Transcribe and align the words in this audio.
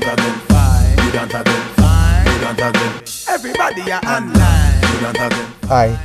don't 0.00 0.08
have 0.08 0.16
them 0.16 0.40
fine. 0.48 1.06
You 1.06 1.12
don't 1.12 1.32
have 1.32 1.44
them 1.44 1.62
fine. 1.76 2.26
You 2.26 2.40
don't 2.40 2.60
have 2.60 2.72
them. 2.72 3.04
Everybody 3.28 3.92
are 3.92 4.00
online. 4.04 4.82
You 4.94 5.00
don't 5.00 5.16
have 5.16 5.30
them. 5.30 5.52
Hi, 5.68 5.98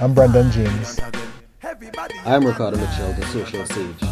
I'm 0.00 0.14
Brendan 0.14 0.50
James. 0.50 1.00
I'm 2.24 2.44
Ricardo 2.44 2.76
Mitchell, 2.78 3.12
the 3.14 3.26
social 3.26 3.66
sage. 3.66 4.02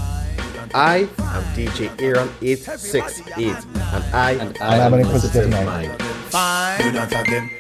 I 0.75 1.09
am 1.21 1.45
DJ 1.55 1.91
Aaron 2.03 2.29
868 2.43 3.47
and 3.47 4.05
I 4.13 4.33
And 4.33 4.59
I 4.61 4.75
And 4.75 4.83
I'm 4.83 4.95
an 4.95 5.01
inquisitive 5.01 5.49
mind. 5.51 5.67
mind. 5.67 6.03
Fine. 6.03 6.85
You 6.85 6.93
don't 6.93 7.13
have 7.13 7.27
them. 7.27 7.51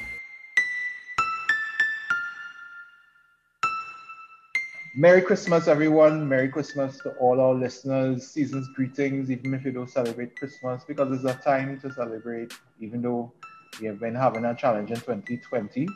Merry 4.96 5.22
Christmas, 5.22 5.66
everyone. 5.66 6.28
Merry 6.28 6.48
Christmas 6.48 6.98
to 6.98 7.10
all 7.18 7.40
our 7.40 7.52
listeners. 7.52 8.28
Season's 8.28 8.68
greetings, 8.76 9.28
even 9.28 9.52
if 9.52 9.64
you 9.64 9.72
don't 9.72 9.90
celebrate 9.90 10.38
Christmas, 10.38 10.84
because 10.86 11.12
it's 11.12 11.24
a 11.24 11.34
time 11.42 11.80
to 11.80 11.92
celebrate, 11.92 12.52
even 12.78 13.02
though 13.02 13.32
we 13.80 13.88
have 13.88 13.98
been 13.98 14.14
having 14.14 14.44
a 14.44 14.54
challenge 14.54 14.90
in 14.90 14.96
2020. 14.96 15.88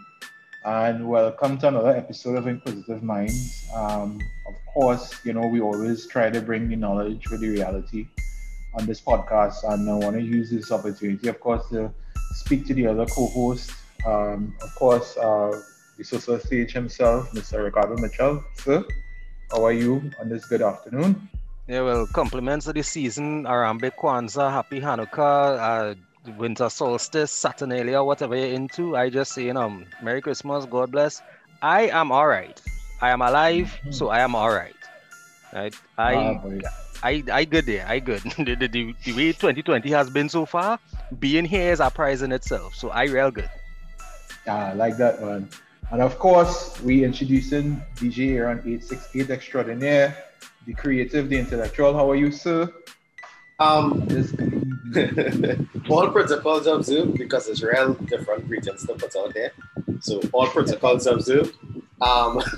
And 0.65 1.09
welcome 1.09 1.59
to 1.59 1.69
another 1.69 1.91
episode 1.91 2.39
of 2.39 2.49
Inquisitive 2.49 3.05
Minds. 3.05 3.69
Um, 3.73 4.21
of 4.49 4.55
course, 4.75 5.25
you 5.25 5.33
know, 5.33 5.47
we 5.47 5.61
always 5.61 6.09
try 6.09 6.29
to 6.29 6.41
bring 6.41 6.69
the 6.69 6.75
knowledge 6.75 7.31
with 7.31 7.41
the 7.41 7.51
reality 7.51 8.09
on 8.75 8.85
this 8.85 9.01
podcast. 9.01 9.63
And 9.63 9.89
I 9.89 9.95
want 9.95 10.17
to 10.17 10.23
use 10.23 10.51
this 10.51 10.73
opportunity, 10.73 11.29
of 11.29 11.39
course, 11.39 11.69
to 11.69 11.95
speak 12.33 12.67
to 12.67 12.75
the 12.75 12.89
other 12.89 13.07
co 13.07 13.27
host. 13.27 13.71
Um, 14.05 14.57
of 14.61 14.75
course, 14.75 15.17
uh, 15.17 15.53
social 16.05 16.39
sage 16.39 16.73
himself, 16.73 17.31
Mr. 17.33 17.65
Ricardo 17.65 17.97
Mitchell. 17.97 18.45
Sir, 18.55 18.85
how 19.51 19.65
are 19.65 19.73
you 19.73 20.11
on 20.21 20.29
this 20.29 20.47
good 20.47 20.63
afternoon? 20.63 21.29
Yeah, 21.67 21.83
well, 21.83 22.07
compliments 22.15 22.67
of 22.67 22.75
the 22.75 22.83
season, 22.83 23.45
Arambe 23.45 23.91
Kwanzaa, 23.95 24.51
Happy 24.51 24.81
Hanukkah, 24.81 25.59
uh, 25.59 25.95
Winter 26.39 26.69
Solstice, 26.71 27.31
Saturnalia, 27.31 28.03
whatever 28.03 28.37
you're 28.37 28.55
into. 28.55 28.97
I 28.97 29.11
just 29.11 29.33
say, 29.33 29.45
you 29.45 29.53
know, 29.53 29.83
Merry 30.03 30.21
Christmas, 30.23 30.65
God 30.65 30.91
bless. 30.91 31.21
I 31.61 31.89
am 31.89 32.11
all 32.11 32.27
right. 32.27 32.61
I 33.01 33.11
am 33.11 33.21
alive, 33.23 33.73
so 33.91 34.09
I 34.09 34.21
am 34.21 34.35
all 34.35 34.51
right. 34.51 34.75
Right? 35.53 35.75
I, 35.97 36.15
Ah. 36.15 36.41
I, 37.03 37.23
I 37.33 37.45
good 37.45 37.67
there. 37.67 37.87
I 37.87 38.01
good. 38.01 38.23
the, 38.39 38.55
the, 38.57 38.67
the, 38.69 38.95
the 39.05 39.13
way 39.13 39.33
2020 39.33 39.91
has 39.91 40.11
been 40.11 40.29
so 40.29 40.45
far, 40.47 40.79
being 41.21 41.45
here 41.45 41.71
is 41.73 41.81
a 41.81 41.91
prize 41.91 42.23
in 42.23 42.33
itself. 42.33 42.75
So 42.75 42.91
I 42.91 43.05
real 43.05 43.31
good. 43.31 43.51
Yeah, 44.47 44.69
I 44.69 44.73
like 44.73 44.97
that 44.97 45.21
one. 45.21 45.49
And 45.91 46.03
of 46.03 46.19
course, 46.19 46.79
we 46.83 47.05
introducing 47.05 47.81
DJ 47.97 48.35
Aaron 48.37 48.59
868 48.59 49.31
Extraordinaire, 49.31 50.17
the 50.67 50.75
creative, 50.75 51.29
the 51.29 51.39
intellectual. 51.39 51.95
How 51.95 52.11
are 52.11 52.17
you, 52.17 52.31
sir? 52.31 52.73
um 53.61 54.07
all 55.91 56.09
protocols 56.11 56.67
observed 56.67 57.19
because 57.19 57.49
it's 57.49 57.63
real 57.63 57.95
different 57.95 58.49
regions 58.49 58.87
to 58.87 58.95
put 58.95 59.15
out 59.17 59.35
there. 59.35 59.53
So 60.01 60.21
all 60.33 60.47
protocols 60.47 61.07
observed. 61.07 61.57
Um 62.01 62.41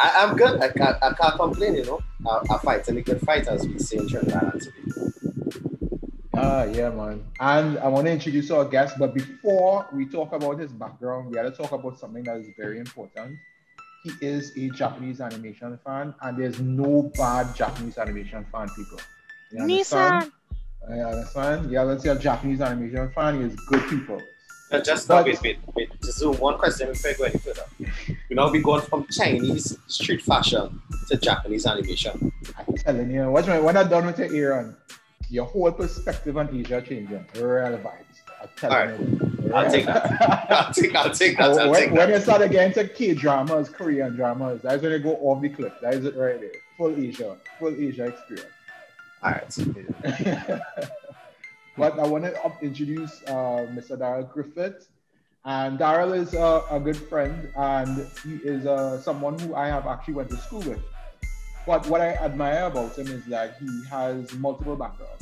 I, 0.00 0.12
I'm 0.16 0.36
good. 0.36 0.60
I 0.60 0.68
can't 0.68 0.96
I 1.02 1.12
can't 1.14 1.36
complain, 1.36 1.74
you 1.76 1.84
know. 1.86 2.00
I, 2.26 2.54
I 2.54 2.58
fight 2.58 2.86
and 2.88 2.98
a 2.98 3.02
good 3.02 3.20
fight 3.22 3.48
as 3.48 3.66
we 3.66 3.78
say 3.78 3.96
in 3.96 4.08
Trinidad 4.08 4.42
and 4.42 4.62
Tobago. 4.62 5.12
Ah, 6.40 6.62
yeah, 6.64 6.90
man. 6.90 7.24
And 7.40 7.78
I 7.78 7.88
want 7.88 8.06
to 8.06 8.12
introduce 8.12 8.50
our 8.50 8.64
guest, 8.64 8.96
but 8.98 9.12
before 9.12 9.86
we 9.92 10.06
talk 10.06 10.32
about 10.32 10.58
his 10.60 10.70
background, 10.70 11.26
we 11.28 11.34
got 11.34 11.42
to 11.42 11.50
talk 11.50 11.72
about 11.72 11.98
something 11.98 12.22
that 12.24 12.36
is 12.36 12.46
very 12.56 12.78
important. 12.78 13.36
He 14.04 14.12
is 14.24 14.52
a 14.56 14.68
Japanese 14.70 15.20
animation 15.20 15.78
fan, 15.84 16.14
and 16.22 16.38
there's 16.38 16.60
no 16.60 17.10
bad 17.16 17.54
Japanese 17.56 17.98
animation 17.98 18.46
fan, 18.52 18.68
people. 18.76 19.00
You 19.50 19.62
understand? 19.62 20.30
I 20.88 20.92
understand. 21.00 21.70
Yeah, 21.72 21.82
let's 21.82 22.04
say 22.04 22.10
a 22.10 22.18
Japanese 22.18 22.60
animation 22.60 23.10
fan 23.10 23.42
is 23.42 23.56
good 23.66 23.88
people. 23.88 24.22
Uh, 24.70 24.80
just 24.80 25.08
But- 25.08 25.16
now, 25.20 25.24
wait, 25.24 25.42
wait, 25.42 25.58
wait. 25.74 25.90
Just 26.02 26.20
do 26.20 26.30
one 26.32 26.56
question 26.58 26.88
before 26.88 27.10
I 27.10 27.14
go 27.14 27.24
any 27.24 27.38
further. 27.38 27.64
We 28.28 28.36
now 28.36 28.50
be 28.50 28.60
going 28.60 28.82
from 28.82 29.06
Chinese 29.10 29.76
street 29.88 30.22
fashion 30.22 30.80
to 31.08 31.16
Japanese 31.16 31.66
animation. 31.66 32.30
I'm 32.56 32.74
telling 32.76 33.10
you, 33.10 33.30
what's 33.30 33.48
my, 33.48 33.58
when 33.58 33.76
I'm 33.76 33.88
done 33.88 34.06
with 34.06 34.18
your 34.18 34.52
Aaron, 34.52 34.76
your 35.30 35.44
whole 35.44 35.70
perspective 35.72 36.36
on 36.36 36.48
Asia 36.54 36.80
changing. 36.80 37.24
Real 37.34 37.78
vibes. 37.78 38.18
I'm 38.40 38.48
telling 38.56 38.90
you. 39.00 39.52
I'll 39.54 39.70
take 39.70 39.86
that. 39.86 40.50
I'll 40.50 40.72
take, 40.72 40.94
I'll 40.94 41.10
take 41.10 41.38
that. 41.38 41.50
I'll 41.50 41.70
when, 41.70 41.80
take 41.80 41.90
when 41.90 42.10
that. 42.10 42.16
you 42.16 42.20
start 42.20 42.50
getting 42.50 42.72
to 42.74 42.88
K 42.88 43.14
dramas, 43.14 43.68
Korean 43.68 44.14
dramas, 44.14 44.62
that's 44.62 44.82
when 44.82 44.92
you 44.92 44.98
go 44.98 45.16
off 45.16 45.42
the 45.42 45.48
cliff. 45.48 45.72
That 45.82 45.94
is 45.94 46.04
it 46.04 46.16
right 46.16 46.40
there. 46.40 46.50
Full 46.76 46.96
Asia, 46.96 47.36
full 47.58 47.74
Asia 47.74 48.06
experience. 48.06 48.48
All 49.22 49.32
right. 49.32 49.58
but 51.76 51.98
I 51.98 52.06
want 52.06 52.24
to 52.24 52.52
introduce 52.62 53.22
uh, 53.26 53.66
Mr. 53.72 53.98
Daryl 53.98 54.30
Griffith. 54.32 54.88
And 55.44 55.78
Daryl 55.78 56.14
is 56.14 56.34
uh, 56.34 56.62
a 56.70 56.78
good 56.78 56.96
friend, 56.96 57.50
and 57.56 58.06
he 58.22 58.34
is 58.36 58.66
uh, 58.66 59.00
someone 59.00 59.38
who 59.38 59.54
I 59.54 59.68
have 59.68 59.86
actually 59.86 60.14
went 60.14 60.30
to 60.30 60.36
school 60.36 60.60
with. 60.60 60.80
But 61.66 61.86
what 61.86 62.00
I 62.00 62.14
admire 62.14 62.64
about 62.64 62.98
him 62.98 63.06
is 63.08 63.24
that 63.26 63.56
he 63.58 63.84
has 63.88 64.32
multiple 64.34 64.76
backgrounds. 64.76 65.17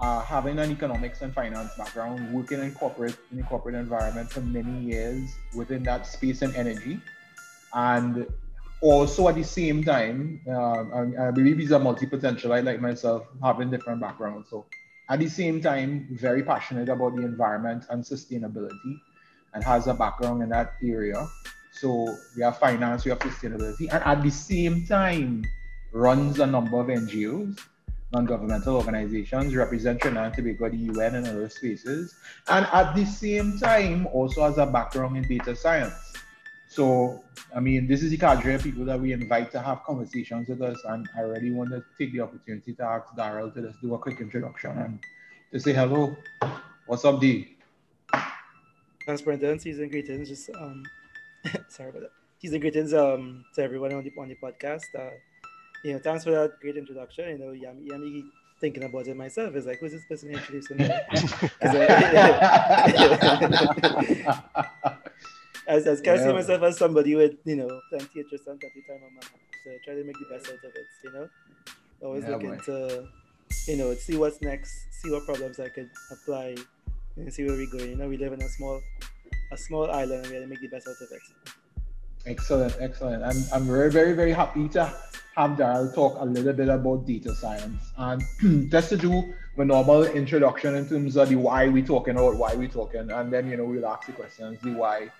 Uh, 0.00 0.20
having 0.20 0.58
an 0.60 0.70
economics 0.70 1.22
and 1.22 1.34
finance 1.34 1.72
background, 1.76 2.32
working 2.32 2.60
in 2.60 2.72
corporate 2.72 3.16
in 3.32 3.40
a 3.40 3.42
corporate 3.42 3.74
environment 3.74 4.30
for 4.30 4.40
many 4.40 4.78
years 4.78 5.34
within 5.56 5.82
that 5.82 6.06
space 6.06 6.42
and 6.42 6.54
energy, 6.54 7.00
and 7.74 8.24
also 8.80 9.28
at 9.28 9.34
the 9.34 9.42
same 9.42 9.82
time, 9.82 10.40
um, 10.48 11.16
I, 11.18 11.28
I 11.28 11.30
believe 11.32 11.58
he's 11.58 11.72
a 11.72 11.80
multi-potentialite 11.80 12.64
like 12.64 12.80
myself, 12.80 13.26
having 13.42 13.70
different 13.70 14.00
backgrounds. 14.00 14.50
So 14.50 14.66
at 15.08 15.18
the 15.18 15.28
same 15.28 15.60
time, 15.60 16.06
very 16.12 16.44
passionate 16.44 16.88
about 16.88 17.16
the 17.16 17.22
environment 17.22 17.86
and 17.90 18.04
sustainability, 18.04 19.00
and 19.54 19.64
has 19.64 19.88
a 19.88 19.94
background 19.94 20.42
in 20.42 20.50
that 20.50 20.74
area. 20.82 21.26
So 21.72 22.14
we 22.36 22.42
have 22.42 22.58
finance, 22.58 23.04
we 23.04 23.10
have 23.10 23.18
sustainability, 23.18 23.92
and 23.92 24.02
at 24.04 24.22
the 24.22 24.30
same 24.30 24.86
time, 24.86 25.44
runs 25.92 26.38
a 26.38 26.46
number 26.46 26.80
of 26.80 26.86
NGOs, 26.86 27.58
non-governmental 28.12 28.76
organizations, 28.76 29.54
represent 29.54 30.00
Trinidad 30.00 30.26
and 30.26 30.34
Tobago, 30.34 30.68
the 30.68 30.76
UN, 30.94 31.16
and 31.16 31.26
other 31.26 31.48
spaces, 31.48 32.14
and 32.48 32.66
at 32.72 32.94
the 32.94 33.04
same 33.04 33.58
time, 33.58 34.06
also 34.08 34.42
has 34.42 34.58
a 34.58 34.66
background 34.66 35.16
in 35.16 35.24
data 35.24 35.54
science. 35.54 35.94
So, 36.70 37.22
I 37.54 37.60
mean, 37.60 37.86
this 37.86 38.02
is 38.02 38.10
the 38.10 38.18
cadre 38.18 38.54
of 38.54 38.62
people 38.62 38.84
that 38.84 39.00
we 39.00 39.12
invite 39.12 39.50
to 39.52 39.60
have 39.60 39.82
conversations 39.84 40.48
with 40.48 40.62
us, 40.62 40.78
and 40.84 41.08
I 41.16 41.20
really 41.20 41.50
want 41.50 41.70
to 41.70 41.82
take 41.98 42.12
the 42.12 42.20
opportunity 42.20 42.74
to 42.74 42.82
ask 42.84 43.08
Daryl 43.16 43.52
to 43.54 43.62
just 43.62 43.80
do 43.80 43.94
a 43.94 43.98
quick 43.98 44.20
introduction 44.20 44.70
and 44.78 44.98
to 45.52 45.60
say 45.60 45.72
hello. 45.72 46.16
What's 46.86 47.04
up, 47.04 47.20
D? 47.20 47.56
Brendan. 49.24 49.58
Season 49.58 49.88
greetings. 49.88 50.28
Just 50.28 50.50
um, 50.50 50.82
sorry 51.68 51.90
about 51.90 52.02
that. 52.02 52.12
Season 52.40 52.60
greetings 52.60 52.92
um 52.92 53.44
to 53.54 53.62
everyone 53.62 53.92
on 53.94 54.04
the 54.04 54.12
on 54.18 54.28
the 54.28 54.36
podcast. 54.36 54.84
Uh, 54.96 55.10
you 55.84 55.92
know, 55.92 55.98
thanks 55.98 56.24
for 56.24 56.30
that 56.30 56.58
great 56.60 56.76
introduction. 56.76 57.28
You 57.30 57.38
know, 57.38 57.52
yeah, 57.52 57.72
yeah, 57.80 58.22
thinking 58.60 58.84
about 58.84 59.06
it 59.06 59.16
myself. 59.16 59.54
Is 59.54 59.66
like, 59.66 59.78
who's 59.78 59.92
this 59.92 60.04
person 60.06 60.30
introducing 60.30 60.78
me? 60.78 60.84
as 65.68 65.86
as 65.86 66.00
can 66.00 66.14
I 66.14 66.18
see 66.18 66.32
myself 66.32 66.62
as 66.62 66.78
somebody 66.78 67.14
with 67.14 67.34
you 67.44 67.56
know 67.56 67.80
plenty 67.90 68.20
of 68.20 68.24
interest 68.24 68.46
and 68.46 68.58
plenty 68.58 68.82
time 68.88 69.02
on 69.04 69.14
my 69.14 69.22
hands. 69.22 69.44
So 69.64 69.70
try 69.84 69.94
to 69.94 70.04
make 70.04 70.18
the 70.18 70.26
best 70.30 70.46
out 70.48 70.64
of 70.64 70.74
it. 70.74 70.86
You 71.04 71.12
know, 71.12 71.28
always 72.02 72.24
Yeah, 72.24 72.30
looking 72.30 72.56
boy. 72.56 72.64
to 72.64 73.08
you 73.66 73.76
know 73.76 73.94
see 73.94 74.16
what's 74.16 74.40
next, 74.42 74.72
see 75.02 75.10
what 75.10 75.24
problems 75.26 75.60
I 75.60 75.68
could 75.68 75.90
apply, 76.10 76.56
and 77.16 77.32
see 77.32 77.44
where 77.46 77.56
we're 77.56 77.70
going. 77.70 77.90
You 77.90 77.96
know, 77.96 78.08
we 78.08 78.16
live 78.16 78.32
in 78.32 78.42
a 78.42 78.48
small 78.48 78.80
a 79.52 79.56
small 79.56 79.90
island 79.90 80.24
and 80.24 80.26
we 80.26 80.32
gotta 80.34 80.46
make 80.46 80.60
the 80.60 80.68
best 80.68 80.88
out 80.88 80.96
of 81.00 81.08
it. 81.12 81.22
Excellent, 82.28 82.76
excellent. 82.78 83.22
I'm, 83.24 83.42
I'm 83.54 83.66
very, 83.66 83.90
very, 83.90 84.12
very 84.12 84.32
happy 84.32 84.68
to 84.70 84.84
have 85.34 85.52
Daryl 85.52 85.94
talk 85.94 86.18
a 86.20 86.24
little 86.26 86.52
bit 86.52 86.68
about 86.68 87.06
data 87.06 87.34
science 87.34 87.90
and 87.96 88.22
just 88.70 88.90
to 88.90 88.98
do 88.98 89.32
the 89.56 89.64
normal 89.64 90.04
introduction 90.04 90.74
in 90.74 90.86
terms 90.86 91.16
of 91.16 91.30
the 91.30 91.36
why 91.36 91.68
we 91.68 91.82
talking 91.82 92.16
about 92.16 92.36
why 92.36 92.54
we 92.54 92.68
talking, 92.68 93.10
and 93.10 93.32
then 93.32 93.48
you 93.50 93.56
know 93.56 93.64
we'll 93.64 93.86
ask 93.86 94.06
the 94.06 94.12
questions, 94.12 94.58
the 94.60 94.72
why. 94.72 95.10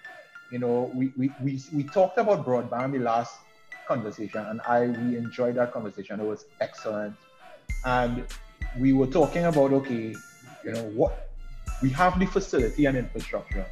You 0.51 0.59
know, 0.59 0.93
we 0.95 1.11
we, 1.17 1.31
we, 1.43 1.61
we 1.73 1.83
talked 1.83 2.19
about 2.19 2.45
broadband 2.45 2.93
the 2.93 2.99
last 2.99 3.39
conversation, 3.87 4.45
and 4.45 4.61
I 4.69 4.89
we 4.89 5.17
enjoyed 5.17 5.55
that 5.55 5.73
conversation. 5.73 6.21
It 6.21 6.27
was 6.27 6.45
excellent, 6.61 7.17
and 7.87 8.25
we 8.79 8.93
were 8.93 9.07
talking 9.07 9.47
about 9.47 9.73
okay, 9.73 10.15
you 10.63 10.73
know 10.73 10.85
what 10.95 11.31
we 11.81 11.89
have 11.91 12.19
the 12.19 12.27
facility 12.27 12.85
and 12.85 12.99
infrastructure 12.99 13.67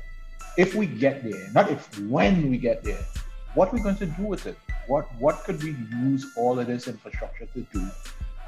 if 0.57 0.75
we 0.75 0.87
get 0.87 1.23
there, 1.23 1.51
not 1.53 1.71
if 1.71 1.99
when 2.01 2.51
we 2.51 2.57
get 2.57 2.83
there, 2.83 3.05
what 3.57 3.73
we're 3.73 3.83
going 3.83 3.97
to 3.97 4.07
do 4.07 4.23
with 4.23 4.47
it? 4.47 4.57
What 4.87 5.09
what 5.19 5.43
could 5.45 5.63
we 5.63 5.75
use 6.05 6.25
all 6.37 6.59
of 6.59 6.67
this 6.67 6.87
infrastructure 6.87 7.47
to 7.47 7.61
do? 7.73 7.89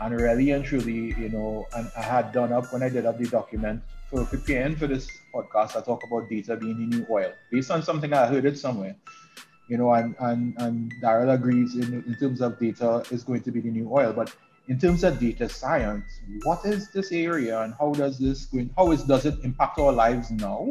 And 0.00 0.14
really 0.14 0.50
and 0.52 0.64
truly, 0.64 1.14
you 1.18 1.30
know, 1.30 1.66
and 1.74 1.90
I 1.96 2.02
had 2.02 2.30
done 2.32 2.52
up 2.52 2.72
when 2.72 2.82
I 2.82 2.90
did 2.90 3.06
up 3.06 3.18
the 3.18 3.26
document 3.26 3.82
for 4.10 4.24
preparing 4.24 4.76
for 4.76 4.86
this 4.86 5.08
podcast, 5.34 5.76
I 5.76 5.80
talk 5.80 6.04
about 6.04 6.28
data 6.28 6.56
being 6.56 6.78
the 6.78 6.96
new 6.96 7.06
oil, 7.10 7.32
based 7.50 7.70
on 7.70 7.82
something 7.82 8.12
I 8.12 8.26
heard 8.26 8.44
it 8.44 8.58
somewhere. 8.58 8.96
You 9.68 9.78
know, 9.78 9.92
and 9.94 10.14
and 10.20 10.54
and 10.58 10.92
Daryl 11.02 11.34
agrees 11.34 11.74
in, 11.74 12.04
in 12.06 12.16
terms 12.20 12.42
of 12.42 12.58
data 12.58 13.02
is 13.10 13.24
going 13.24 13.42
to 13.42 13.50
be 13.50 13.60
the 13.60 13.70
new 13.70 13.90
oil. 13.90 14.12
But 14.12 14.34
in 14.68 14.78
terms 14.78 15.04
of 15.04 15.18
data 15.18 15.48
science, 15.48 16.20
what 16.44 16.64
is 16.66 16.92
this 16.92 17.12
area 17.12 17.62
and 17.62 17.74
how 17.80 17.92
does 17.92 18.18
this 18.18 18.44
going, 18.44 18.70
how 18.76 18.92
is 18.92 19.04
does 19.04 19.24
it 19.24 19.36
impact 19.42 19.78
our 19.78 19.92
lives 19.92 20.30
now? 20.30 20.68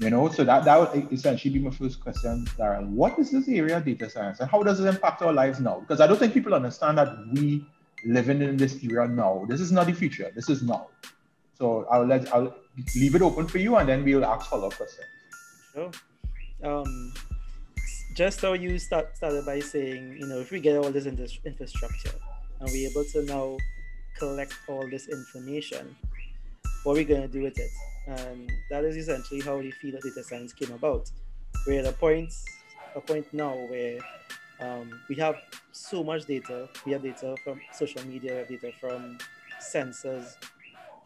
You 0.00 0.10
know, 0.10 0.28
so 0.28 0.44
that, 0.44 0.64
that 0.64 0.78
would 0.78 1.12
essentially 1.12 1.54
be 1.54 1.58
my 1.58 1.70
first 1.70 2.00
question, 2.00 2.46
Daryl. 2.56 2.86
What 2.88 3.18
is 3.18 3.32
this 3.32 3.48
area 3.48 3.78
of 3.78 3.84
data 3.84 4.08
science 4.08 4.38
and 4.38 4.48
how 4.48 4.62
does 4.62 4.78
it 4.78 4.86
impact 4.86 5.22
our 5.22 5.32
lives 5.32 5.58
now? 5.58 5.80
Because 5.80 6.00
I 6.00 6.06
don't 6.06 6.18
think 6.18 6.32
people 6.32 6.54
understand 6.54 6.98
that 6.98 7.08
we 7.32 7.66
living 8.04 8.40
in 8.40 8.56
this 8.56 8.82
era 8.84 9.08
now. 9.08 9.44
This 9.48 9.60
is 9.60 9.72
not 9.72 9.86
the 9.86 9.92
future. 9.92 10.30
This 10.34 10.48
is 10.48 10.62
now. 10.62 10.86
So 11.58 11.84
I'll 11.90 12.06
let 12.06 12.32
I'll 12.32 12.54
leave 12.94 13.16
it 13.16 13.22
open 13.22 13.48
for 13.48 13.58
you 13.58 13.76
and 13.76 13.88
then 13.88 14.04
we'll 14.04 14.24
ask 14.24 14.48
follow-up 14.48 14.74
questions. 14.74 15.06
Sure. 15.74 15.90
Um, 16.62 17.12
just 18.14 18.40
how 18.40 18.52
you 18.52 18.78
start, 18.78 19.16
started 19.16 19.44
by 19.44 19.58
saying, 19.58 20.16
you 20.20 20.26
know, 20.28 20.38
if 20.38 20.52
we 20.52 20.60
get 20.60 20.76
all 20.76 20.90
this, 20.90 21.06
in 21.06 21.16
this 21.16 21.38
infrastructure 21.44 22.12
and 22.60 22.68
we're 22.70 22.88
able 22.88 23.04
to 23.04 23.22
now 23.24 23.56
collect 24.16 24.54
all 24.68 24.88
this 24.88 25.08
information, 25.08 25.96
what 26.84 26.92
are 26.92 26.96
we 26.96 27.04
going 27.04 27.22
to 27.22 27.28
do 27.28 27.42
with 27.42 27.58
it? 27.58 27.70
And 28.08 28.50
that 28.70 28.84
is 28.84 28.96
essentially 28.96 29.40
how 29.40 29.60
the 29.60 29.70
field 29.70 29.96
of 29.96 30.02
data 30.02 30.24
science 30.24 30.54
came 30.54 30.72
about. 30.72 31.10
We're 31.66 31.80
at 31.80 31.86
a 31.86 31.92
point, 31.92 32.32
a 32.94 33.00
point 33.00 33.26
now 33.34 33.54
where 33.54 33.98
um, 34.60 35.00
we 35.08 35.14
have 35.16 35.36
so 35.72 36.02
much 36.02 36.24
data. 36.24 36.68
We 36.86 36.92
have 36.92 37.02
data 37.02 37.36
from 37.44 37.60
social 37.72 38.02
media, 38.06 38.32
we 38.32 38.38
have 38.38 38.62
data 38.62 38.72
from 38.80 39.18
sensors, 39.60 40.36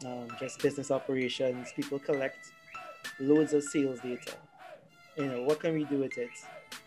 um, 0.05 0.29
just 0.39 0.61
business 0.61 0.91
operations. 0.91 1.73
People 1.75 1.99
collect 1.99 2.51
loads 3.19 3.53
of 3.53 3.63
sales 3.63 3.99
data. 3.99 4.33
You 5.17 5.25
know, 5.25 5.43
what 5.43 5.59
can 5.59 5.73
we 5.73 5.83
do 5.83 5.99
with 5.99 6.17
it? 6.17 6.31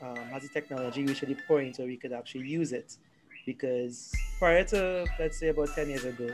Um, 0.00 0.18
as 0.32 0.44
a 0.44 0.48
technology, 0.48 1.04
we 1.04 1.14
should 1.14 1.36
point 1.46 1.78
where 1.78 1.86
we 1.86 1.96
could 1.96 2.12
actually 2.12 2.48
use 2.48 2.72
it. 2.72 2.96
Because 3.44 4.12
prior 4.38 4.64
to, 4.64 5.06
let's 5.18 5.38
say, 5.38 5.48
about 5.48 5.68
10 5.74 5.90
years 5.90 6.04
ago, 6.04 6.30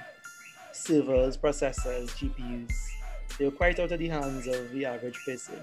servers, 0.73 1.37
processors, 1.37 2.09
GPUs, 2.17 2.92
they 3.39 3.45
were 3.45 3.51
quite 3.51 3.79
out 3.79 3.93
of 3.93 3.99
the 3.99 4.09
hands 4.09 4.47
of 4.47 4.71
the 4.73 4.85
average 4.85 5.19
person. 5.25 5.61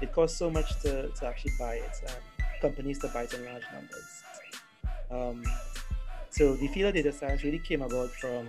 It 0.00 0.12
costs 0.12 0.38
so 0.38 0.50
much 0.50 0.80
to, 0.82 1.08
to 1.08 1.26
actually 1.26 1.52
buy 1.58 1.74
it, 1.74 2.00
and 2.06 2.60
companies 2.60 2.98
to 3.00 3.08
buy 3.08 3.22
it 3.22 3.34
in 3.34 3.44
large 3.44 3.64
numbers. 3.72 4.22
Um, 5.10 5.42
so 6.30 6.54
the 6.54 6.68
field 6.68 6.88
of 6.88 6.94
data 6.94 7.12
science 7.12 7.42
really 7.42 7.58
came 7.58 7.82
about 7.82 8.10
from 8.10 8.48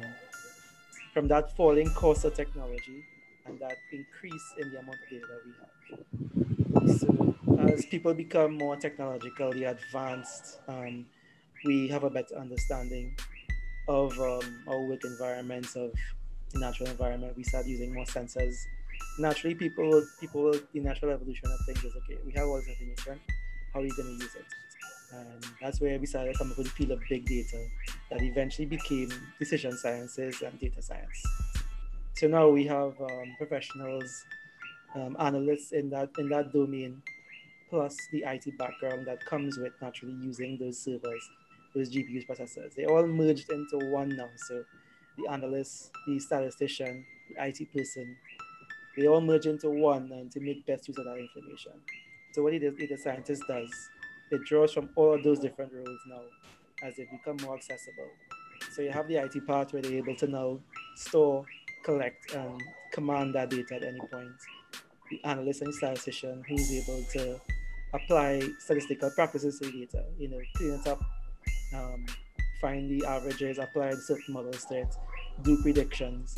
from 1.13 1.27
that 1.27 1.56
falling 1.57 1.89
cost 1.94 2.23
of 2.23 2.33
technology 2.33 3.03
and 3.45 3.59
that 3.59 3.75
increase 3.91 4.53
in 4.59 4.71
the 4.71 4.79
amount 4.79 4.97
of 5.03 5.09
data 5.09 5.25
that 5.27 5.41
we 5.45 6.88
have. 6.88 7.00
So 7.00 7.35
as 7.73 7.85
people 7.85 8.13
become 8.13 8.57
more 8.57 8.77
technologically 8.77 9.65
advanced, 9.65 10.59
um, 10.68 11.06
we 11.65 11.88
have 11.89 12.03
a 12.03 12.09
better 12.09 12.35
understanding 12.38 13.15
of 13.88 14.18
um, 14.19 14.63
our 14.68 14.79
work 14.81 15.03
environments, 15.03 15.75
of 15.75 15.91
natural 16.59 16.89
environment. 16.89 17.36
We 17.38 17.44
start 17.44 17.65
using 17.65 17.94
more 17.94 18.06
sensors. 18.06 18.56
Naturally, 19.19 19.56
people, 19.56 20.03
people, 20.19 20.51
the 20.74 20.80
natural 20.80 21.12
evolution 21.12 21.50
of 21.51 21.65
things 21.65 21.83
is 21.83 21.95
okay. 21.95 22.18
We 22.25 22.31
have 22.33 22.48
all 22.48 22.57
this 22.57 22.68
information. 22.68 23.19
How 23.74 23.80
are 23.80 23.83
we 23.83 23.89
going 23.89 24.18
to 24.18 24.24
use 24.24 24.36
it? 24.36 24.45
And 25.13 25.45
that's 25.62 25.81
where 25.81 25.98
we 26.00 26.06
started 26.06 26.38
coming 26.38 26.53
up 26.53 26.57
with 26.57 26.68
the 26.68 26.74
field 26.74 26.92
of 26.92 27.01
big 27.09 27.25
data 27.25 27.68
that 28.09 28.21
eventually 28.21 28.65
became 28.65 29.12
decision 29.39 29.77
sciences 29.77 30.42
and 30.42 30.57
data 30.59 30.81
science. 30.81 31.24
So 32.15 32.27
now 32.27 32.50
we 32.50 32.65
have 32.68 32.94
um, 33.01 33.36
professionals, 33.38 34.24
um, 34.95 35.15
analysts 35.19 35.71
in 35.71 35.89
that 35.89 36.09
in 36.18 36.30
that 36.30 36.54
domain, 36.54 37.01
plus 37.69 37.95
the 38.12 38.24
IT 38.27 38.57
background 38.57 39.07
that 39.07 39.25
comes 39.25 39.57
with 39.57 39.74
naturally 39.81 40.13
using 40.21 40.57
those 40.57 40.77
servers, 40.77 41.30
those 41.74 41.89
GPUs 41.89 42.27
processors. 42.27 42.75
They 42.75 42.86
all 42.86 43.07
merged 43.07 43.50
into 43.51 43.80
one 43.92 44.09
now. 44.09 44.30
So 44.47 44.63
the 45.17 45.31
analyst, 45.31 45.91
the 46.07 46.19
statistician, 46.19 47.05
the 47.29 47.45
IT 47.45 47.71
person, 47.73 48.17
they 48.97 49.07
all 49.07 49.21
merge 49.21 49.45
into 49.45 49.69
one 49.69 50.11
and 50.11 50.31
to 50.31 50.39
make 50.39 50.65
best 50.65 50.87
use 50.87 50.97
of 50.97 51.05
that 51.05 51.17
information. 51.17 51.73
So 52.33 52.43
what 52.43 52.51
the 52.51 52.71
data 52.71 52.97
scientist 52.97 53.43
does 53.47 53.71
it 54.31 54.45
draws 54.45 54.71
from 54.73 54.89
all 54.95 55.13
of 55.13 55.23
those 55.23 55.39
different 55.39 55.73
roles 55.73 55.99
now 56.07 56.21
as 56.83 56.95
they 56.95 57.05
become 57.11 57.37
more 57.45 57.55
accessible. 57.55 58.09
So 58.71 58.81
you 58.81 58.89
have 58.91 59.07
the 59.07 59.17
IT 59.17 59.45
part 59.45 59.73
where 59.73 59.81
they're 59.81 59.93
able 59.93 60.15
to 60.15 60.27
now 60.27 60.59
store, 60.95 61.45
collect, 61.83 62.33
and 62.33 62.61
command 62.93 63.35
that 63.35 63.49
data 63.49 63.75
at 63.75 63.83
any 63.83 63.99
point. 63.99 64.31
The 65.09 65.21
analyst 65.25 65.61
and 65.61 65.73
statistician 65.73 66.43
who's 66.47 66.71
able 66.71 67.03
to 67.11 67.41
apply 67.93 68.41
statistical 68.59 69.11
practices 69.11 69.59
to 69.59 69.65
the 69.65 69.85
data, 69.85 70.05
you 70.17 70.29
know, 70.29 70.39
clean 70.55 70.79
it 70.79 70.87
up, 70.87 71.01
um, 71.75 72.05
find 72.61 72.89
the 72.89 73.05
averages, 73.05 73.57
apply 73.57 73.91
certain 73.91 74.33
models 74.33 74.65
to 74.65 74.81
it, 74.81 74.95
do 75.41 75.61
predictions, 75.61 76.35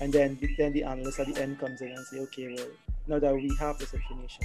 and 0.00 0.12
then 0.12 0.38
then 0.58 0.72
the 0.72 0.82
analyst 0.82 1.20
at 1.20 1.32
the 1.32 1.40
end 1.40 1.58
comes 1.60 1.80
in 1.80 1.88
and 1.88 2.06
say, 2.06 2.18
okay, 2.20 2.54
well, 2.56 2.68
now 3.06 3.18
that 3.18 3.34
we 3.34 3.54
have 3.60 3.78
this 3.78 3.94
information, 3.94 4.42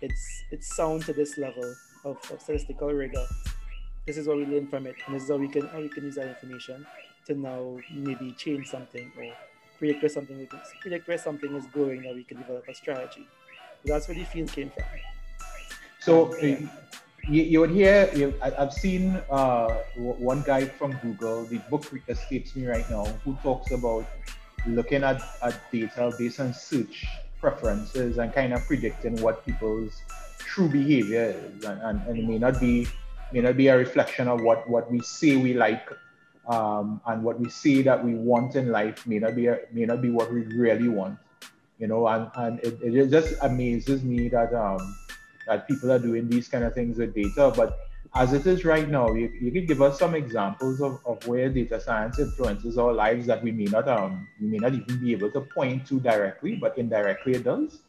it's 0.00 0.44
it's 0.50 0.76
sound 0.76 1.04
to 1.06 1.12
this 1.12 1.38
level 1.38 1.74
of, 2.04 2.16
of 2.30 2.40
statistical 2.40 2.92
rigor. 2.92 3.26
This 4.06 4.16
is 4.18 4.26
what 4.26 4.36
we 4.36 4.46
learn 4.46 4.66
from 4.66 4.86
it, 4.86 4.96
and 5.06 5.14
this 5.14 5.24
is 5.24 5.30
how 5.30 5.36
we 5.36 5.48
can 5.48 5.66
how 5.68 5.80
we 5.80 5.88
can 5.88 6.04
use 6.04 6.16
that 6.16 6.28
information 6.28 6.86
to 7.26 7.34
now 7.34 7.78
maybe 7.92 8.32
change 8.32 8.66
something 8.68 9.12
or 9.16 9.32
predict 9.78 10.02
where 10.02 10.08
something 10.08 10.48
predict 10.80 11.08
where 11.08 11.18
something 11.18 11.54
is 11.54 11.66
going 11.66 12.02
that 12.02 12.14
we 12.14 12.24
can 12.24 12.38
develop 12.38 12.66
a 12.68 12.74
strategy. 12.74 13.26
That's 13.84 14.06
where 14.08 14.16
the 14.16 14.24
field 14.24 14.52
came 14.52 14.70
from. 14.70 14.84
So 16.00 16.36
yeah. 16.36 16.56
You, 17.28 17.42
you 17.42 17.60
would 17.60 17.70
hear 17.70 18.10
you, 18.14 18.34
I, 18.42 18.50
have 18.50 18.72
seen 18.72 19.20
uh, 19.30 19.68
one 19.96 20.42
guy 20.42 20.64
from 20.64 20.92
Google. 21.02 21.44
The 21.44 21.58
book 21.70 21.84
escapes 22.08 22.56
me 22.56 22.66
right 22.66 22.88
now, 22.90 23.04
who 23.24 23.36
talks 23.42 23.70
about 23.70 24.06
looking 24.66 25.02
at, 25.04 25.22
at 25.42 25.54
data 25.70 26.12
based 26.18 26.40
on 26.40 26.54
search 26.54 27.06
preferences 27.40 28.18
and 28.18 28.32
kind 28.32 28.52
of 28.52 28.64
predicting 28.66 29.20
what 29.20 29.44
people's 29.44 30.02
true 30.38 30.68
behavior 30.68 31.34
is, 31.36 31.64
and, 31.64 31.80
and, 31.82 32.06
and, 32.06 32.18
it 32.18 32.24
may 32.24 32.38
not 32.38 32.60
be 32.60 32.86
may 33.32 33.40
not 33.40 33.56
be 33.56 33.68
a 33.68 33.76
reflection 33.76 34.28
of 34.28 34.40
what 34.42 34.68
what 34.68 34.90
we 34.90 35.00
say 35.00 35.36
we 35.36 35.54
like 35.54 35.88
um, 36.48 37.00
and 37.06 37.22
what 37.22 37.40
we 37.40 37.48
say 37.48 37.82
that 37.82 38.04
we 38.04 38.14
want 38.14 38.54
in 38.54 38.70
life 38.70 39.06
may 39.06 39.18
not 39.18 39.34
be 39.34 39.46
a, 39.46 39.58
may 39.72 39.84
not 39.84 40.02
be 40.02 40.10
what 40.10 40.32
we 40.32 40.42
really 40.54 40.88
want 40.88 41.18
you 41.78 41.86
know 41.86 42.06
and, 42.06 42.30
and 42.36 42.60
it, 42.60 42.78
it 42.82 43.10
just 43.10 43.34
amazes 43.42 44.02
me 44.02 44.28
that 44.28 44.52
um, 44.54 44.94
that 45.46 45.66
people 45.68 45.90
are 45.90 45.98
doing 45.98 46.28
these 46.28 46.48
kind 46.48 46.64
of 46.64 46.74
things 46.74 46.98
with 46.98 47.14
data 47.14 47.52
but 47.56 47.78
as 48.14 48.32
it 48.32 48.46
is 48.46 48.64
right 48.64 48.88
now 48.88 49.12
you, 49.12 49.32
you 49.40 49.50
could 49.50 49.66
give 49.66 49.80
us 49.80 49.98
some 49.98 50.14
examples 50.14 50.80
of, 50.80 50.98
of 51.06 51.26
where 51.26 51.48
data 51.48 51.80
science 51.80 52.18
influences 52.18 52.76
our 52.76 52.92
lives 52.92 53.26
that 53.26 53.42
we 53.42 53.50
may 53.50 53.64
not 53.64 53.88
um 53.88 54.26
we 54.40 54.46
may 54.46 54.58
not 54.58 54.74
even 54.74 55.00
be 55.00 55.12
able 55.12 55.30
to 55.30 55.40
point 55.40 55.86
to 55.86 55.98
directly 56.00 56.56
but 56.56 56.76
indirectly 56.76 57.34
it 57.34 57.44
does 57.44 57.80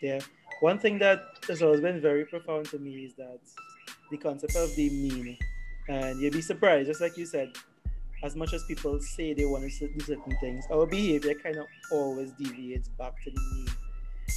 yeah 0.00 0.20
one 0.60 0.78
thing 0.78 0.98
that 1.00 1.22
has 1.48 1.62
always 1.62 1.80
been 1.80 2.00
very 2.00 2.24
profound 2.24 2.66
to 2.66 2.78
me 2.78 3.04
is 3.04 3.14
that 3.14 3.40
the 4.10 4.16
concept 4.16 4.56
of 4.56 4.74
the 4.74 4.88
mean. 4.90 5.36
And 5.88 6.20
you'd 6.20 6.32
be 6.32 6.40
surprised, 6.40 6.88
just 6.88 7.00
like 7.00 7.16
you 7.16 7.26
said, 7.26 7.52
as 8.22 8.34
much 8.34 8.52
as 8.54 8.64
people 8.64 9.00
say 9.00 9.34
they 9.34 9.44
want 9.44 9.70
to 9.70 9.88
do 9.88 10.00
certain 10.00 10.36
things, 10.40 10.64
our 10.72 10.86
behavior 10.86 11.34
kind 11.34 11.56
of 11.56 11.66
always 11.92 12.32
deviates 12.32 12.88
back 12.88 13.22
to 13.22 13.30
the 13.30 13.40
mean. 13.54 13.68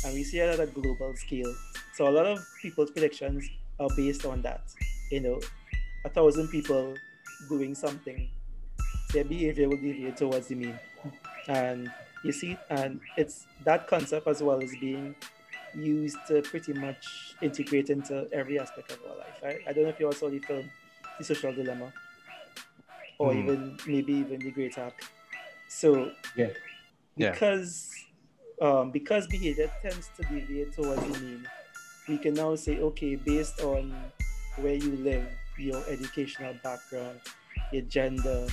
And 0.06 0.14
we 0.14 0.24
see 0.24 0.40
it 0.40 0.50
at 0.50 0.60
a 0.60 0.68
global 0.68 1.16
scale. 1.16 1.54
So 1.94 2.08
a 2.08 2.12
lot 2.12 2.26
of 2.26 2.40
people's 2.62 2.92
predictions 2.92 3.50
are 3.80 3.90
based 3.96 4.26
on 4.26 4.42
that. 4.44 4.62
You 5.12 5.20
know, 5.22 5.40
a 6.06 6.10
thousand 6.10 6.48
people 6.50 6.94
doing 7.50 7.76
something, 7.76 8.30
their 9.14 9.26
behavior 9.26 9.68
will 9.68 9.78
deviate 9.78 10.18
towards 10.18 10.48
the 10.48 10.56
mean. 10.56 10.80
And 11.48 11.92
you 12.24 12.32
see, 12.32 12.58
and 12.70 13.02
it's 13.18 13.46
that 13.66 13.88
concept 13.88 14.28
as 14.28 14.42
well 14.42 14.62
as 14.64 14.72
being 14.80 15.16
used 15.76 16.18
to 16.28 16.42
pretty 16.44 16.74
much 16.74 17.36
integrate 17.42 17.90
into 17.90 18.28
every 18.32 18.60
aspect 18.60 18.92
of 18.92 19.00
our 19.10 19.18
life. 19.18 19.40
Right? 19.44 19.60
I 19.68 19.74
don't 19.74 19.84
know 19.84 19.90
if 19.90 20.00
you 20.00 20.06
all 20.06 20.14
saw 20.14 20.30
the 20.30 20.40
film 20.40 20.70
The 21.18 21.24
Social 21.24 21.54
Dilemma 21.54 21.92
or 23.18 23.34
mm. 23.34 23.44
even 23.44 23.78
maybe 23.86 24.14
even 24.14 24.40
The 24.40 24.52
Great 24.52 24.76
Hack. 24.76 25.04
So 25.68 26.12
yeah, 26.36 26.50
yeah. 27.18 27.32
because. 27.32 27.94
Um, 28.62 28.92
because 28.92 29.26
behavior 29.28 29.72
tends 29.82 30.10
to 30.18 30.24
deviate 30.24 30.74
towards 30.74 31.02
the 31.02 31.20
mean, 31.20 31.48
we 32.08 32.18
can 32.18 32.34
now 32.34 32.56
say, 32.56 32.80
okay, 32.80 33.16
based 33.16 33.62
on 33.62 33.94
where 34.58 34.74
you 34.74 34.98
live, 34.98 35.26
your 35.58 35.82
educational 35.88 36.54
background, 36.64 37.20
your 37.72 37.84
gender, 37.84 38.48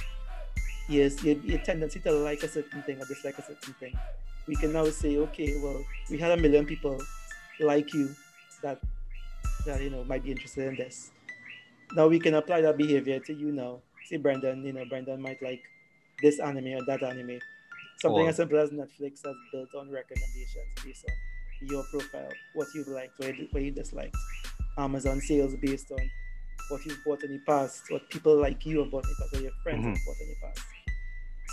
yes, 0.89 1.23
your, 1.25 1.37
your 1.39 1.59
tendency 1.59 1.99
to 2.01 2.13
like 2.13 2.43
a 2.43 2.49
certain 2.49 2.83
thing 2.83 3.01
or 3.01 3.07
dislike 3.07 3.39
a 3.39 3.43
certain 3.43 3.75
thing, 3.75 3.99
we 4.47 4.55
can 4.55 4.73
now 4.73 4.89
say, 4.91 5.17
okay, 5.17 5.59
well, 5.61 5.85
we 6.11 6.19
had 6.19 6.31
a 6.31 6.37
million 6.37 6.65
people 6.67 7.01
like 7.61 7.93
you 7.93 8.15
that 8.63 8.79
that 9.65 9.81
you 9.83 9.91
know 9.91 10.05
might 10.05 10.23
be 10.23 10.31
interested 10.31 10.69
in 10.69 10.77
this. 10.77 11.11
Now 11.95 12.07
we 12.09 12.19
can 12.19 12.35
apply 12.35 12.61
that 12.63 12.77
behavior 12.77 13.19
to 13.21 13.35
you 13.35 13.53
now. 13.53 13.81
See, 14.05 14.17
Brendan, 14.17 14.65
you 14.65 14.73
know, 14.73 14.85
Brendan 14.85 15.21
might 15.21 15.43
like 15.43 15.63
this 16.23 16.39
anime 16.39 16.75
or 16.75 16.85
that 16.87 17.03
anime. 17.03 17.41
Something 17.99 18.29
as 18.29 18.37
simple 18.37 18.59
as 18.59 18.71
Netflix 18.71 19.25
has 19.25 19.35
built 19.53 19.75
on 19.75 19.91
recommendations 19.91 20.69
based 20.85 21.05
on 21.09 21.69
your 21.69 21.83
profile, 21.91 22.29
what 22.55 22.69
you 22.75 22.85
liked, 22.89 23.19
what 23.19 23.63
you, 23.63 23.71
disliked. 23.71 24.17
Amazon 24.79 25.21
sales 25.21 25.55
based 25.57 25.91
on 25.91 26.11
what 26.69 26.85
you've 26.85 27.03
bought 27.05 27.23
in 27.23 27.33
the 27.33 27.39
past, 27.47 27.85
what 27.89 28.09
people 28.11 28.37
like 28.37 28.67
you 28.67 28.81
have 28.81 28.91
bought 28.91 29.05
in 29.05 29.11
the 29.11 29.17
past, 29.21 29.33
what 29.33 29.43
your 29.43 29.53
friends 29.63 29.79
mm-hmm. 29.79 29.95
have 29.95 30.05
bought 30.05 30.21
in 30.21 30.29
the 30.29 30.37
past. 30.43 30.67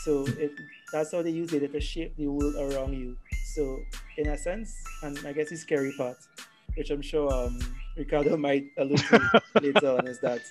So 0.03 0.25
it, 0.37 0.51
that's 0.91 1.13
how 1.13 1.21
they 1.21 1.29
use 1.29 1.49
data 1.49 1.69
to 1.69 1.79
shape 1.79 2.17
the 2.17 2.27
world 2.27 2.55
around 2.55 2.93
you. 2.93 3.15
So 3.53 3.79
in 4.17 4.27
a 4.27 4.37
sense, 4.37 4.83
and 5.03 5.17
I 5.25 5.31
guess 5.31 5.49
the 5.49 5.55
scary 5.55 5.93
part, 5.97 6.17
which 6.75 6.89
I'm 6.89 7.01
sure 7.01 7.31
um, 7.33 7.57
Ricardo 7.95 8.35
might 8.47 8.65
allude 8.77 8.99
to 8.99 9.41
later 9.61 9.97
on, 9.97 10.07
is 10.07 10.19
that 10.19 10.41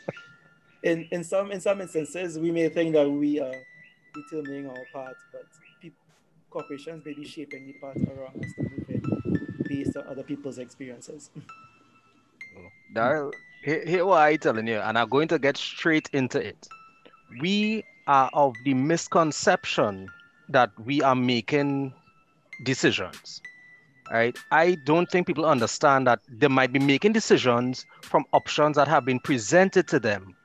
in, 0.82 1.06
in 1.12 1.22
some 1.22 1.52
in 1.52 1.60
some 1.60 1.80
instances 1.80 2.38
we 2.38 2.50
may 2.50 2.68
think 2.68 2.94
that 2.94 3.08
we 3.10 3.40
are 3.40 3.54
determining 4.14 4.68
our 4.68 4.84
path, 4.92 5.16
but 5.32 5.46
corporations 6.52 7.04
may 7.04 7.24
shape 7.24 7.54
any 7.54 7.72
path 7.72 7.96
around 7.96 8.44
us 8.44 8.52
to 8.54 8.62
move 8.62 9.66
based 9.66 9.96
on 9.96 10.06
other 10.06 10.22
people's 10.22 10.58
experiences. 10.58 11.30
Daryl, 12.94 13.32
here, 13.64 13.84
here 13.86 14.04
what 14.04 14.20
I 14.20 14.36
telling 14.36 14.66
you, 14.66 14.78
and 14.78 14.98
I'm 14.98 15.08
going 15.08 15.28
to 15.28 15.38
get 15.38 15.56
straight 15.56 16.10
into 16.12 16.38
it. 16.38 16.68
We 17.40 17.84
are 18.06 18.28
of 18.34 18.54
the 18.64 18.74
misconception 18.74 20.08
that 20.50 20.70
we 20.84 21.00
are 21.00 21.14
making 21.14 21.94
decisions. 22.64 23.40
Right? 24.10 24.36
I 24.50 24.74
don't 24.84 25.10
think 25.10 25.26
people 25.26 25.46
understand 25.46 26.06
that 26.06 26.20
they 26.28 26.48
might 26.48 26.70
be 26.70 26.78
making 26.78 27.14
decisions 27.14 27.86
from 28.02 28.26
options 28.34 28.76
that 28.76 28.88
have 28.88 29.06
been 29.06 29.20
presented 29.20 29.88
to 29.88 29.98
them 29.98 30.36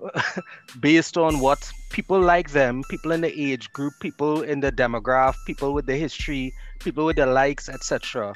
based 0.80 1.16
on 1.16 1.40
what 1.40 1.72
people 1.90 2.20
like 2.20 2.50
them, 2.50 2.82
people 2.88 3.12
in 3.12 3.20
the 3.20 3.52
age 3.52 3.72
group, 3.72 3.92
people 4.00 4.42
in 4.42 4.60
the 4.60 4.72
demographic, 4.72 5.34
people 5.46 5.74
with 5.74 5.86
the 5.86 5.96
history, 5.96 6.54
people 6.78 7.04
with 7.04 7.16
the 7.16 7.26
likes, 7.26 7.68
etc., 7.68 8.34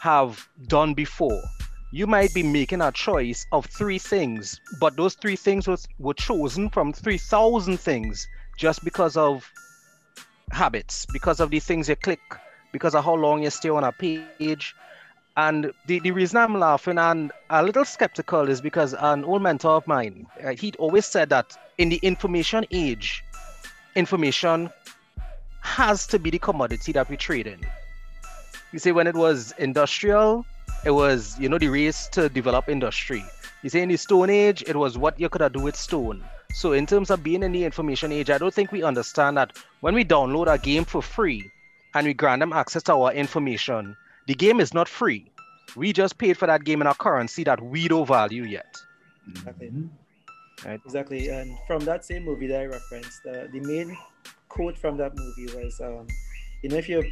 have 0.00 0.48
done 0.68 0.94
before. 0.94 1.42
You 1.90 2.06
might 2.06 2.32
be 2.32 2.42
making 2.42 2.80
a 2.80 2.90
choice 2.90 3.46
of 3.52 3.66
three 3.66 3.98
things, 3.98 4.60
but 4.80 4.96
those 4.96 5.14
three 5.14 5.36
things 5.36 5.68
was, 5.68 5.86
were 5.98 6.14
chosen 6.14 6.70
from 6.70 6.92
3,000 6.92 7.78
things 7.78 8.26
just 8.56 8.82
because 8.84 9.16
of 9.16 9.50
habits, 10.50 11.06
because 11.12 11.40
of 11.40 11.50
the 11.50 11.58
things 11.58 11.88
you 11.88 11.96
click, 11.96 12.20
because 12.72 12.94
of 12.94 13.04
how 13.04 13.14
long 13.14 13.42
you 13.42 13.50
stay 13.50 13.68
on 13.68 13.84
a 13.84 13.92
page. 13.92 14.74
And 15.36 15.72
the, 15.86 15.98
the 16.00 16.10
reason 16.10 16.38
I'm 16.38 16.58
laughing 16.58 16.98
and 16.98 17.32
a 17.48 17.62
little 17.62 17.84
skeptical 17.84 18.48
is 18.48 18.60
because 18.60 18.94
an 18.94 19.24
old 19.24 19.42
mentor 19.42 19.76
of 19.76 19.86
mine, 19.86 20.26
uh, 20.44 20.50
he'd 20.50 20.76
always 20.76 21.06
said 21.06 21.30
that 21.30 21.56
in 21.78 21.88
the 21.88 21.98
information 22.02 22.66
age, 22.70 23.24
information 23.96 24.70
has 25.60 26.06
to 26.08 26.18
be 26.18 26.30
the 26.30 26.38
commodity 26.38 26.92
that 26.92 27.08
we 27.08 27.16
trade 27.16 27.46
in. 27.46 27.60
You 28.72 28.78
see, 28.78 28.92
when 28.92 29.06
it 29.06 29.14
was 29.14 29.54
industrial, 29.58 30.44
it 30.84 30.90
was, 30.90 31.38
you 31.38 31.48
know, 31.48 31.58
the 31.58 31.68
race 31.68 32.08
to 32.08 32.28
develop 32.28 32.68
industry. 32.68 33.24
You 33.62 33.70
see, 33.70 33.80
in 33.80 33.88
the 33.88 33.96
Stone 33.96 34.30
Age, 34.30 34.64
it 34.66 34.76
was 34.76 34.98
what 34.98 35.18
you 35.20 35.28
could 35.28 35.52
do 35.52 35.60
with 35.60 35.76
stone. 35.76 36.24
So, 36.54 36.72
in 36.72 36.84
terms 36.84 37.10
of 37.10 37.22
being 37.22 37.42
in 37.42 37.52
the 37.52 37.64
information 37.64 38.12
age, 38.12 38.28
I 38.28 38.36
don't 38.36 38.52
think 38.52 38.72
we 38.72 38.82
understand 38.82 39.36
that 39.36 39.56
when 39.80 39.94
we 39.94 40.04
download 40.04 40.52
a 40.52 40.58
game 40.58 40.84
for 40.84 41.00
free 41.00 41.50
and 41.94 42.06
we 42.06 42.12
grant 42.12 42.40
them 42.40 42.52
access 42.52 42.82
to 42.84 42.94
our 42.94 43.12
information, 43.12 43.96
the 44.26 44.34
game 44.34 44.60
is 44.60 44.72
not 44.74 44.88
free. 44.88 45.30
We 45.76 45.92
just 45.92 46.18
paid 46.18 46.36
for 46.36 46.46
that 46.46 46.64
game 46.64 46.80
in 46.80 46.86
a 46.86 46.94
currency 46.94 47.44
that 47.44 47.60
we 47.62 47.88
don't 47.88 48.06
value 48.06 48.44
yet. 48.44 48.76
Exactly. 49.28 49.68
Mm-hmm. 49.68 50.68
Right. 50.68 50.80
Exactly. 50.84 51.28
And 51.28 51.56
from 51.66 51.80
that 51.86 52.04
same 52.04 52.24
movie 52.24 52.46
that 52.48 52.60
I 52.60 52.66
referenced, 52.66 53.20
uh, 53.26 53.46
the 53.52 53.60
main 53.60 53.96
quote 54.48 54.76
from 54.78 54.96
that 54.98 55.12
movie 55.16 55.46
was, 55.56 55.80
um, 55.80 56.06
you 56.62 56.68
know, 56.70 56.76
if 56.76 56.88
you're 56.88 57.04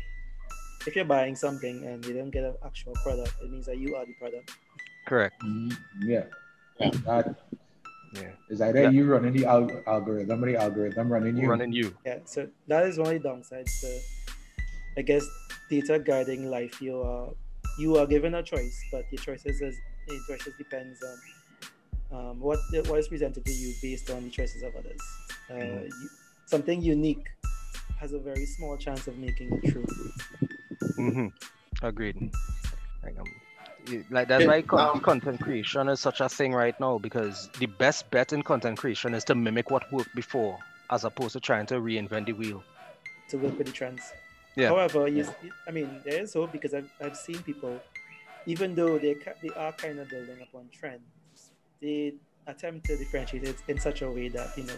if 0.86 0.96
you're 0.96 1.04
buying 1.04 1.36
something 1.36 1.84
and 1.86 2.04
you 2.06 2.14
don't 2.14 2.30
get 2.30 2.44
an 2.44 2.54
actual 2.64 2.94
product, 3.02 3.34
it 3.42 3.50
means 3.50 3.66
that 3.66 3.78
you 3.78 3.96
are 3.96 4.06
the 4.06 4.14
product. 4.14 4.56
Correct. 5.06 5.40
Mhm. 5.42 5.76
Yeah. 6.02 6.24
Yeah. 6.78 6.90
That 7.04 7.36
Yeah. 8.14 8.30
is 8.48 8.60
either 8.60 8.82
Yeah. 8.82 8.90
you 8.90 9.04
running 9.06 9.32
the 9.34 9.44
al- 9.46 9.82
algorithm 9.86 10.42
or 10.44 10.46
the 10.52 10.56
algorithm 10.56 11.12
running 11.12 11.36
you. 11.36 11.48
Running 11.48 11.72
you. 11.72 11.94
Yeah. 12.06 12.20
So 12.24 12.48
that 12.68 12.86
is 12.86 12.98
one 12.98 13.14
of 13.14 13.22
the 13.22 13.28
downsides 13.28 13.80
to, 13.80 14.00
I 15.00 15.02
guess, 15.02 15.24
data 15.70 15.98
guiding 15.98 16.50
life. 16.50 16.80
You 16.82 17.00
are 17.00 17.28
you 17.78 17.96
are 17.96 18.06
given 18.06 18.34
a 18.34 18.42
choice, 18.42 18.76
but 18.92 19.04
your 19.10 19.22
choices 19.22 19.60
is 19.62 19.74
your 20.06 20.20
choices 20.28 20.52
depends 20.58 20.98
on 21.10 22.18
um, 22.18 22.40
what 22.40 22.58
what 22.88 22.98
is 22.98 23.08
presented 23.08 23.46
to 23.46 23.52
you 23.52 23.72
based 23.80 24.10
on 24.10 24.24
the 24.24 24.30
choices 24.30 24.62
of 24.62 24.76
others. 24.76 25.00
Uh, 25.50 25.54
Mm. 25.54 25.86
you, 26.02 26.08
something 26.44 26.82
unique 26.82 27.26
has 27.98 28.12
a 28.12 28.18
very 28.18 28.44
small 28.44 28.76
chance 28.76 29.06
of 29.06 29.16
making 29.16 29.48
it 29.56 29.64
true. 29.72 29.86
hmm 30.96 31.28
Agreed. 31.82 32.30
Like, 33.02 33.16
um, 33.18 34.04
like 34.10 34.28
that's 34.28 34.46
why 34.46 34.60
con- 34.60 34.90
um, 34.96 35.00
content 35.00 35.40
creation 35.40 35.88
is 35.88 35.98
such 36.00 36.20
a 36.20 36.28
thing 36.28 36.52
right 36.52 36.78
now 36.78 36.98
because 36.98 37.48
the 37.58 37.66
best 37.84 38.10
bet 38.10 38.34
in 38.34 38.42
content 38.42 38.76
creation 38.78 39.14
is 39.14 39.24
to 39.24 39.34
mimic 39.34 39.70
what 39.70 39.90
worked 39.92 40.14
before, 40.14 40.58
as 40.90 41.04
opposed 41.04 41.32
to 41.32 41.40
trying 41.40 41.64
to 41.72 41.76
reinvent 41.80 42.26
the 42.26 42.34
wheel. 42.34 42.62
to 43.30 43.38
work 43.38 43.56
with 43.56 43.66
the 43.66 43.72
trends. 43.72 44.02
Yeah. 44.60 44.68
However, 44.68 45.08
you, 45.08 45.22
s- 45.24 45.32
I 45.66 45.70
mean, 45.70 45.88
there 46.04 46.20
is 46.22 46.34
hope 46.34 46.52
because 46.52 46.74
I've, 46.74 46.90
I've 47.00 47.16
seen 47.16 47.38
people, 47.42 47.80
even 48.46 48.74
though 48.74 48.98
they 48.98 49.14
ca- 49.14 49.38
they 49.42 49.50
are 49.50 49.72
kind 49.72 49.98
of 49.98 50.08
building 50.08 50.38
upon 50.42 50.68
trends, 50.72 51.02
they 51.80 52.14
attempt 52.46 52.86
to 52.86 52.96
differentiate 52.96 53.44
it 53.44 53.56
in 53.68 53.78
such 53.80 54.02
a 54.02 54.10
way 54.10 54.28
that 54.28 54.56
you 54.58 54.64
know 54.64 54.74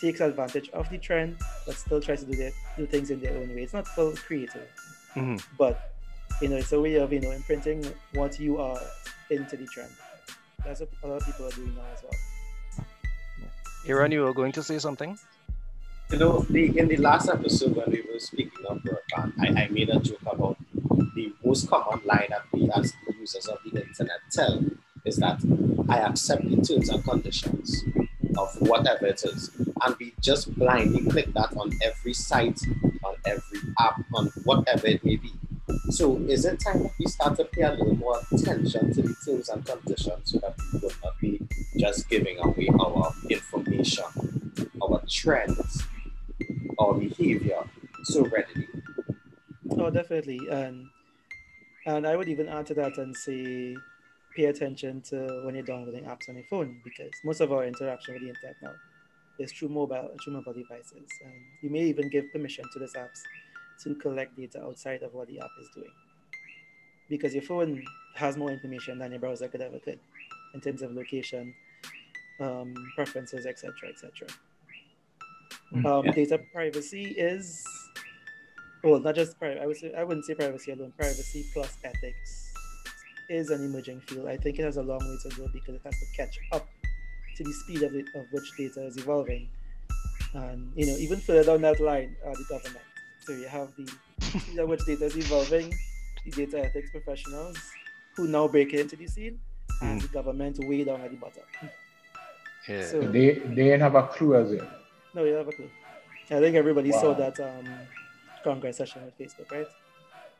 takes 0.00 0.20
advantage 0.20 0.68
of 0.70 0.88
the 0.90 0.98
trend, 0.98 1.36
but 1.66 1.74
still 1.74 2.00
tries 2.00 2.20
to 2.24 2.30
do 2.30 2.36
their, 2.36 2.52
do 2.76 2.86
things 2.86 3.10
in 3.10 3.20
their 3.20 3.36
own 3.36 3.48
way. 3.54 3.62
It's 3.62 3.72
not 3.74 3.86
full 3.88 4.12
creative, 4.12 4.68
Mhm. 5.16 5.42
but 5.58 5.94
you 6.40 6.48
know, 6.48 6.56
it's 6.56 6.70
a 6.72 6.80
way 6.80 6.94
of 6.96 7.12
you 7.12 7.20
know 7.20 7.32
imprinting 7.32 7.84
what 8.14 8.38
you 8.38 8.58
are 8.58 8.80
into 9.30 9.56
the 9.56 9.66
trend. 9.66 9.90
That's 10.64 10.80
what 10.80 10.90
a 11.02 11.06
lot 11.08 11.16
of 11.20 11.26
people 11.26 11.46
are 11.46 11.50
doing 11.50 11.74
now 11.74 11.82
as 11.94 12.02
well. 12.04 12.86
Aaron, 13.86 14.12
you 14.12 14.22
were 14.22 14.34
going 14.34 14.52
to 14.52 14.62
say 14.62 14.78
something? 14.78 15.18
You 16.10 16.16
know, 16.18 16.38
the 16.48 16.78
in 16.78 16.88
the 16.88 16.96
last 16.96 17.28
episode 17.28 17.76
when 17.76 17.90
we 17.90 18.00
were 18.00 18.18
speaking 18.18 18.64
of 18.66 18.78
broadband, 18.78 19.34
I, 19.40 19.64
I 19.64 19.68
made 19.68 19.90
a 19.90 20.00
joke 20.00 20.22
about 20.22 20.56
the 21.14 21.34
most 21.44 21.68
common 21.68 22.00
line 22.06 22.28
that 22.30 22.44
we 22.50 22.70
as 22.74 22.94
users 23.20 23.46
of 23.46 23.58
the 23.64 23.82
internet 23.82 24.20
tell 24.30 24.58
is 25.04 25.16
that 25.16 25.38
I 25.86 25.98
accept 25.98 26.48
the 26.48 26.56
terms 26.62 26.88
and 26.88 27.04
conditions 27.04 27.84
of 28.38 28.48
whatever 28.60 29.06
it 29.06 29.22
is. 29.22 29.50
And 29.82 29.96
we 30.00 30.14
just 30.20 30.54
blindly 30.58 31.04
click 31.10 31.34
that 31.34 31.54
on 31.58 31.72
every 31.84 32.14
site, 32.14 32.60
on 33.04 33.14
every 33.26 33.60
app, 33.78 34.00
on 34.14 34.28
whatever 34.44 34.86
it 34.86 35.04
may 35.04 35.16
be. 35.16 35.32
So 35.90 36.16
is 36.20 36.46
it 36.46 36.60
time 36.60 36.84
that 36.84 36.92
we 36.98 37.04
start 37.06 37.36
to 37.36 37.44
pay 37.44 37.62
a 37.62 37.72
little 37.72 37.96
more 37.96 38.18
attention 38.32 38.94
to 38.94 39.02
the 39.02 39.14
terms 39.26 39.50
and 39.50 39.64
conditions 39.64 40.32
so 40.32 40.38
that 40.38 40.54
we 40.72 40.78
will 40.78 40.92
not 41.04 41.20
be 41.20 41.40
just 41.76 42.08
giving 42.08 42.38
away 42.38 42.68
our 42.80 43.12
information, 43.28 44.04
our 44.82 45.02
trends, 45.06 45.84
our 46.78 46.94
behavior 46.94 47.62
so 48.04 48.24
readily? 48.26 48.68
Oh, 49.72 49.90
definitely. 49.90 50.40
And 50.50 50.86
and 51.86 52.06
I 52.06 52.16
would 52.16 52.28
even 52.28 52.48
add 52.48 52.66
to 52.66 52.74
that 52.74 52.98
and 52.98 53.16
say 53.16 53.76
pay 54.36 54.46
attention 54.46 55.00
to 55.00 55.42
when 55.44 55.54
you're 55.54 55.64
downloading 55.64 56.04
apps 56.04 56.28
on 56.28 56.36
your 56.36 56.44
phone 56.44 56.80
because 56.84 57.10
most 57.24 57.40
of 57.40 57.52
our 57.52 57.64
interaction 57.64 58.14
with 58.14 58.22
the 58.22 58.28
internet 58.28 58.56
now 58.62 58.72
is 59.38 59.52
through 59.52 59.68
mobile 59.68 60.08
and 60.10 60.20
through 60.22 60.34
mobile 60.34 60.52
devices. 60.52 61.08
And 61.24 61.32
you 61.62 61.70
may 61.70 61.84
even 61.84 62.08
give 62.08 62.30
permission 62.32 62.64
to 62.72 62.78
these 62.78 62.94
apps 62.94 63.20
to 63.84 63.94
collect 63.94 64.36
data 64.36 64.62
outside 64.62 65.02
of 65.02 65.14
what 65.14 65.28
the 65.28 65.40
app 65.40 65.50
is 65.60 65.68
doing. 65.74 65.90
Because 67.08 67.32
your 67.32 67.42
phone 67.42 67.82
has 68.16 68.36
more 68.36 68.50
information 68.50 68.98
than 68.98 69.12
your 69.12 69.20
browser 69.20 69.48
could 69.48 69.62
ever 69.62 69.78
could 69.78 70.00
in 70.54 70.60
terms 70.60 70.82
of 70.82 70.92
location, 70.92 71.54
um, 72.40 72.74
preferences, 72.96 73.46
etc., 73.46 73.72
etc. 73.88 74.28
Mm, 75.72 75.84
Um, 75.86 76.06
yeah. 76.06 76.12
Data 76.12 76.38
privacy 76.52 77.04
is 77.16 77.64
well, 78.84 79.00
not 79.00 79.14
just 79.14 79.38
privacy. 79.38 79.60
I 79.62 79.66
would 79.66 79.76
say 79.76 79.92
I 79.94 80.04
wouldn't 80.04 80.24
say 80.26 80.34
privacy 80.34 80.72
alone. 80.72 80.92
Privacy 80.96 81.44
plus 81.52 81.76
ethics 81.84 82.52
is 83.28 83.50
an 83.50 83.64
emerging 83.64 84.00
field. 84.02 84.28
I 84.28 84.36
think 84.36 84.58
it 84.58 84.62
has 84.64 84.76
a 84.76 84.82
long 84.82 85.00
way 85.00 85.18
to 85.30 85.36
go 85.36 85.48
because 85.52 85.74
it 85.74 85.82
has 85.84 85.94
to 85.98 86.06
catch 86.16 86.38
up 86.52 86.66
to 87.36 87.44
the 87.44 87.52
speed 87.52 87.82
of, 87.82 87.94
it, 87.94 88.06
of 88.14 88.24
which 88.32 88.50
data 88.56 88.84
is 88.86 88.96
evolving, 88.96 89.48
and 90.34 90.72
you 90.74 90.86
know 90.86 90.96
even 90.96 91.20
further 91.20 91.44
down 91.44 91.60
that 91.62 91.80
line 91.80 92.16
are 92.24 92.34
the 92.34 92.44
government. 92.48 92.84
So 93.20 93.32
you 93.32 93.46
have 93.48 93.68
the 93.76 93.86
speed 94.38 94.58
at 94.58 94.66
which 94.68 94.84
data 94.86 95.04
is 95.04 95.16
evolving, 95.16 95.72
the 96.24 96.30
data 96.30 96.64
ethics 96.64 96.90
professionals 96.90 97.58
who 98.16 98.26
now 98.26 98.48
break 98.48 98.72
into 98.72 98.96
the 98.96 99.06
scene, 99.06 99.38
and 99.82 100.00
the 100.00 100.08
government 100.08 100.58
way 100.66 100.84
down 100.84 101.00
at 101.02 101.10
the 101.10 101.16
bottom. 101.16 101.42
Yeah. 102.68 102.84
So 102.86 103.00
They 103.02 103.34
they 103.34 103.64
didn't 103.64 103.80
have 103.80 103.94
a 103.96 104.06
clue 104.08 104.34
as 104.36 104.52
yet. 104.52 104.68
No, 105.18 105.24
you 105.24 105.34
have 105.34 105.48
a 105.48 105.52
clue. 105.52 105.70
I 106.30 106.40
think 106.40 106.54
everybody 106.56 106.92
saw 106.92 107.12
that 107.14 107.38
um, 107.40 107.64
Congress 108.44 108.76
session 108.76 109.02
on 109.02 109.10
Facebook, 109.18 109.50
right? 109.50 109.66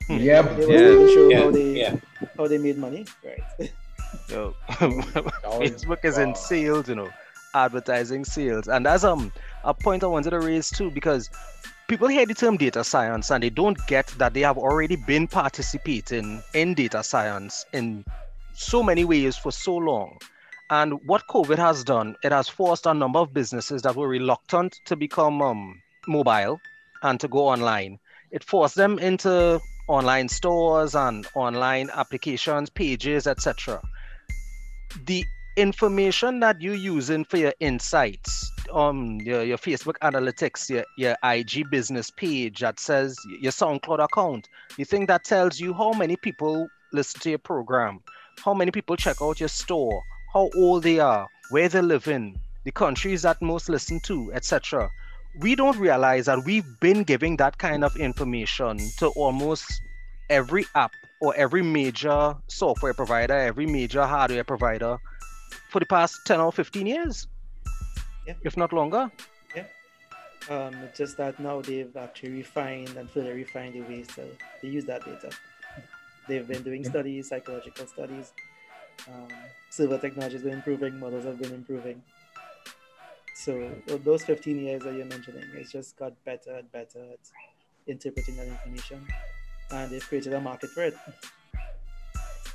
Yeah, 0.09 0.43
They 0.43 0.65
were 0.67 0.73
Yeah. 0.75 0.95
able 0.95 1.07
show 1.07 1.31
Yeah, 1.31 1.45
how 1.45 1.51
they 1.51 1.69
yeah. 1.79 1.95
how 2.37 2.47
they 2.47 2.59
made 2.59 2.79
money, 2.79 3.05
right? 3.25 3.45
Yo, 4.31 4.55
Facebook 4.71 6.05
is 6.05 6.19
in 6.19 6.35
sales, 6.35 6.89
you 6.89 6.95
know, 6.95 7.11
advertising 7.55 8.25
sales, 8.25 8.69
and 8.69 8.87
that's 8.87 9.05
um 9.05 9.33
a 9.65 9.75
point 9.75 10.05
I 10.05 10.07
wanted 10.07 10.31
to 10.31 10.41
raise 10.41 10.71
too 10.71 10.91
because 10.91 11.29
people 11.89 12.09
hear 12.09 12.27
the 12.27 12.35
term 12.35 12.57
data 12.57 12.85
science 12.85 13.31
and 13.31 13.43
they 13.43 13.51
don't 13.51 13.79
get 13.87 14.07
that 14.19 14.35
they 14.35 14.41
have 14.43 14.59
already 14.59 14.97
been 14.97 15.27
participating 15.27 16.43
in 16.55 16.75
data 16.75 17.03
science 17.03 17.65
in 17.73 18.05
so 18.55 18.83
many 18.83 19.05
ways 19.05 19.37
for 19.37 19.51
so 19.53 19.77
long. 19.77 20.19
And 20.71 20.95
what 21.07 21.27
COVID 21.29 21.57
has 21.57 21.83
done, 21.83 22.17
it 22.23 22.33
has 22.33 22.49
forced 22.49 22.87
a 22.87 22.93
number 22.93 23.19
of 23.21 23.33
businesses 23.33 23.83
that 23.83 23.97
were 23.97 24.09
reluctant 24.09 24.81
to 24.85 24.97
become 24.97 25.41
um, 25.41 25.81
mobile 26.07 26.61
and 27.03 27.19
to 27.21 27.29
go 27.29 27.49
online. 27.49 27.99
It 28.31 28.45
forced 28.45 28.75
them 28.75 28.99
into 28.99 29.61
online 29.89 30.29
stores 30.29 30.95
and 30.95 31.27
online 31.35 31.89
applications, 31.95 32.69
pages, 32.69 33.27
etc. 33.27 33.81
The 35.07 35.25
information 35.57 36.41
that 36.41 36.61
you're 36.61 36.75
using 36.75 37.25
for 37.25 37.39
your 37.39 37.55
insights, 37.61 38.53
um, 38.73 39.19
your, 39.23 39.43
your 39.43 39.57
Facebook 39.57 39.97
analytics, 40.03 40.69
your, 40.69 40.85
your 40.99 41.17
IG 41.25 41.71
business 41.71 42.11
page 42.11 42.61
that 42.61 42.79
says 42.79 43.17
your 43.41 43.53
SoundCloud 43.53 44.05
account, 44.05 44.49
you 44.77 44.85
think 44.85 45.09
that 45.09 45.25
tells 45.25 45.59
you 45.59 45.73
how 45.73 45.93
many 45.93 46.17
people 46.17 46.69
listen 46.93 47.21
to 47.23 47.31
your 47.31 47.39
program, 47.39 48.01
how 48.45 48.53
many 48.53 48.71
people 48.71 48.97
check 48.97 49.17
out 49.23 49.41
your 49.41 49.49
store, 49.49 50.03
how 50.33 50.51
old 50.57 50.83
they 50.83 50.99
are, 50.99 51.27
where 51.51 51.69
they 51.69 51.81
live 51.83 52.09
in, 52.09 52.39
the 52.65 52.73
countries 52.73 53.23
that 53.23 53.41
most 53.41 53.69
listen 53.69 54.01
to, 54.01 54.33
etc. 54.33 54.91
We 55.41 55.55
don't 55.55 55.79
realize 55.79 56.27
that 56.27 56.45
we've 56.45 56.67
been 56.81 57.03
giving 57.05 57.37
that 57.39 57.59
kind 57.59 57.85
of 57.85 57.97
information 57.97 58.79
to 58.99 59.09
almost 59.09 59.81
every 60.31 60.65
app 60.75 60.93
or 61.21 61.35
every 61.37 61.63
major 61.63 62.35
software 62.49 62.95
provider, 62.95 63.35
every 63.35 63.67
major 63.67 64.05
hardware 64.07 64.45
provider 64.45 64.99
for 65.71 65.81
the 65.81 65.87
past 65.87 66.21
10 66.27 66.41
or 66.41 66.53
15 66.53 66.87
years, 66.87 67.27
Yeah. 68.27 68.35
if 68.43 68.57
not 68.57 68.73
longer. 68.73 69.11
Um, 70.51 70.73
it's 70.77 70.97
just 70.97 71.19
that 71.19 71.39
now 71.39 71.61
they've 71.61 71.95
actually 71.95 72.31
refined 72.31 72.97
and 72.97 73.11
further 73.11 73.35
refined 73.35 73.75
the 73.75 73.83
ways 73.83 74.07
to, 74.15 74.25
to 74.63 74.67
use 74.67 74.87
that 74.87 75.05
data. 75.05 75.31
They've 76.27 76.47
been 76.49 76.63
doing 76.63 76.85
Yeah. 76.85 76.91
studies, 76.91 77.29
psychological 77.29 77.87
studies. 77.87 78.33
Um, 79.07 79.29
server 79.71 79.99
technology 79.99 80.35
has 80.35 80.43
been 80.43 80.55
improving, 80.55 80.99
models 80.99 81.25
have 81.25 81.41
been 81.41 81.53
improving. 81.53 82.03
So 83.35 83.73
th- 83.87 84.03
those 84.03 84.25
15 84.25 84.59
years 84.59 84.83
that 84.83 84.95
you're 84.95 85.07
mentioning, 85.07 85.45
it's 85.55 85.71
just 85.71 85.97
got 85.97 86.13
better 86.25 86.57
and 86.57 86.71
better 86.73 87.01
at 87.13 87.21
interpreting 87.87 88.37
that 88.37 88.49
information, 88.49 89.07
and 89.71 89.91
they've 89.91 90.07
created 90.07 90.33
a 90.33 90.41
market 90.41 90.71
for 90.71 90.85
it. 90.85 90.97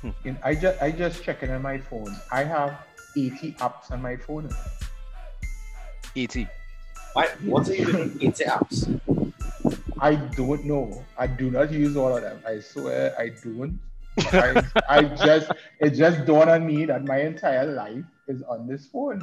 Hmm. 0.00 0.10
In, 0.24 0.38
I 0.44 0.54
just 0.54 0.82
I 0.82 0.90
just 0.90 1.22
checking 1.22 1.50
on 1.50 1.62
my 1.62 1.78
phone. 1.78 2.14
I 2.30 2.44
have 2.44 2.86
80 3.16 3.52
apps 3.52 3.90
on 3.90 4.02
my 4.02 4.16
phone. 4.16 4.50
ET. 6.16 6.36
Why, 7.14 7.28
what 7.44 7.68
are 7.68 7.74
you 7.74 7.86
doing? 7.86 8.18
80 8.20 8.44
apps. 8.44 9.00
I 9.98 10.16
don't 10.16 10.64
know. 10.64 11.04
I 11.16 11.26
do 11.26 11.50
not 11.50 11.72
use 11.72 11.96
all 11.96 12.14
of 12.14 12.22
them. 12.22 12.42
I 12.46 12.60
swear 12.60 13.14
I 13.18 13.28
don't. 13.28 13.80
I, 14.32 14.62
I 14.88 15.02
just 15.02 15.50
it 15.80 15.90
just 15.90 16.24
dawned 16.26 16.50
on 16.50 16.66
me 16.66 16.84
that 16.86 17.04
my 17.04 17.20
entire 17.20 17.66
life 17.72 18.04
is 18.28 18.42
on 18.42 18.66
this 18.66 18.86
phone, 18.86 19.20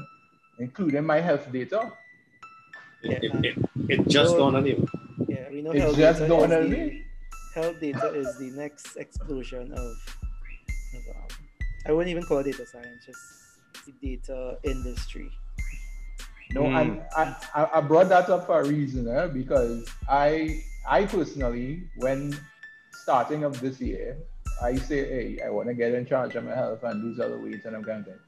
including 0.60 1.06
my 1.06 1.20
health 1.20 1.52
data. 1.52 1.92
It, 3.04 3.24
it, 3.24 3.46
it, 3.46 3.58
it 3.90 4.08
just 4.08 4.32
So- 4.32 4.38
dawned 4.38 4.58
on 4.58 4.66
you. 4.66 4.88
Yeah, 5.28 5.50
we 5.52 5.62
know 5.62 5.72
It 5.72 5.82
health 5.82 5.98
just 5.98 6.20
data 6.20 6.30
dawned 6.30 6.54
on 6.54 6.70
the, 6.70 6.78
me. 6.78 7.06
health 7.56 7.80
data 7.80 8.08
is 8.14 8.38
the 8.38 8.52
next 8.52 8.96
explosion 8.98 9.72
of, 9.72 9.78
of 9.78 11.16
um, 11.16 11.28
I 11.88 11.92
wouldn't 11.92 12.10
even 12.12 12.24
call 12.24 12.40
it 12.40 12.44
data 12.46 12.66
science, 12.66 13.06
just 13.06 13.86
the 13.86 13.94
data 14.02 14.58
industry. 14.64 15.30
No, 16.54 16.64
Mm. 16.64 16.82
and 16.82 17.02
I, 17.16 17.36
I, 17.56 17.78
I 17.78 17.82
brought 17.82 18.10
that 18.10 18.30
up 18.30 18.46
for 18.46 18.60
a 18.62 18.68
reason, 18.68 19.08
eh? 19.08 19.28
because 19.28 19.88
I 20.10 20.62
I 20.88 21.06
personally, 21.06 21.84
when 21.98 22.38
starting 22.92 23.44
of 23.46 23.62
this 23.62 23.80
year, 23.80 24.18
I 24.62 24.76
say, 24.76 25.00
hey, 25.08 25.40
I 25.44 25.50
want 25.50 25.68
to 25.68 25.74
get 25.74 25.94
in 25.94 26.06
charge 26.06 26.36
of 26.36 26.44
my 26.46 26.56
health 26.56 26.84
and 26.84 27.04
lose 27.04 27.20
all 27.20 27.30
the 27.30 27.38
weight 27.38 27.66
and 27.66 27.76
I'm 27.76 27.84
kind 27.84 28.00
of 28.00 28.06
thing. 28.06 28.20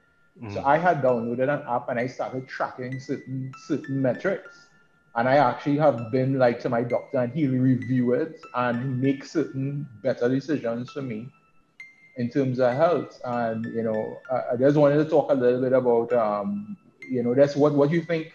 Mm. 0.42 0.54
So 0.54 0.64
I 0.66 0.78
had 0.78 1.02
downloaded 1.02 1.44
an 1.44 1.64
app 1.68 1.90
and 1.90 2.00
I 2.00 2.08
started 2.08 2.48
tracking 2.48 3.00
certain 3.00 3.54
certain 3.68 4.02
metrics. 4.02 4.68
And 5.16 5.30
I 5.30 5.36
actually 5.36 5.78
have 5.78 6.12
been 6.12 6.40
like 6.40 6.60
to 6.62 6.70
my 6.70 6.82
doctor 6.82 7.20
and 7.20 7.32
he'll 7.32 7.52
review 7.52 8.14
it 8.14 8.42
and 8.56 9.00
make 9.00 9.24
certain 9.24 9.88
better 10.02 10.28
decisions 10.28 10.90
for 10.92 11.04
me 11.04 11.30
in 12.18 12.30
terms 12.30 12.60
of 12.60 12.74
health. 12.74 13.22
And 13.24 13.66
you 13.66 13.84
know, 13.84 14.20
I, 14.32 14.54
I 14.54 14.56
just 14.58 14.76
wanted 14.76 15.04
to 15.04 15.06
talk 15.06 15.32
a 15.32 15.36
little 15.36 15.62
bit 15.62 15.74
about 15.74 16.12
um, 16.14 16.78
you 17.08 17.22
know, 17.22 17.36
that's 17.36 17.56
what 17.56 17.74
what 17.74 17.92
you 17.92 18.02
think 18.02 18.34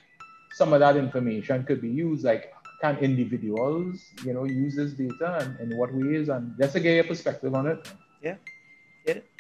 some 0.52 0.72
of 0.72 0.80
that 0.80 0.96
information 0.96 1.64
could 1.64 1.80
be 1.80 1.88
used. 1.90 2.24
Like 2.24 2.52
can 2.80 2.96
individuals, 2.98 4.04
you 4.24 4.32
know, 4.32 4.44
use 4.44 4.76
this 4.76 4.92
data 4.92 5.38
and 5.40 5.72
in 5.72 5.76
what 5.76 5.92
ways 5.92 6.28
and 6.28 6.56
just 6.58 6.74
to 6.74 6.80
get 6.80 6.94
your 6.94 7.04
perspective 7.04 7.54
on 7.54 7.66
it. 7.66 7.92
Yeah, 8.22 8.36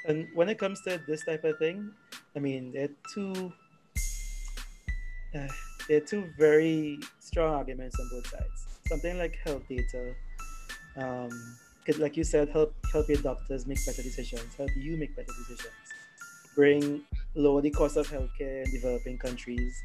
and 0.06 0.26
when 0.34 0.48
it 0.48 0.58
comes 0.58 0.80
to 0.82 1.00
this 1.06 1.24
type 1.24 1.44
of 1.44 1.58
thing, 1.58 1.90
I 2.34 2.38
mean, 2.38 2.72
there 2.72 2.84
are 2.84 2.96
two, 3.12 3.52
uh, 5.34 5.48
there 5.88 5.98
are 5.98 6.06
two 6.06 6.30
very 6.38 6.98
strong 7.20 7.54
arguments 7.54 7.98
on 8.00 8.08
both 8.10 8.26
sides. 8.28 8.66
Something 8.88 9.18
like 9.18 9.36
health 9.44 9.62
data, 9.68 10.14
um, 10.96 11.30
could, 11.84 11.98
like 11.98 12.16
you 12.16 12.24
said, 12.24 12.48
help 12.48 12.74
help 12.92 13.08
your 13.08 13.18
doctors 13.18 13.66
make 13.66 13.84
better 13.84 14.02
decisions, 14.02 14.54
help 14.56 14.70
you 14.76 14.96
make 14.96 15.14
better 15.14 15.32
decisions, 15.38 15.74
bring 16.54 17.02
lower 17.34 17.60
the 17.60 17.70
cost 17.70 17.96
of 17.96 18.08
healthcare 18.08 18.64
in 18.64 18.70
developing 18.72 19.18
countries, 19.18 19.82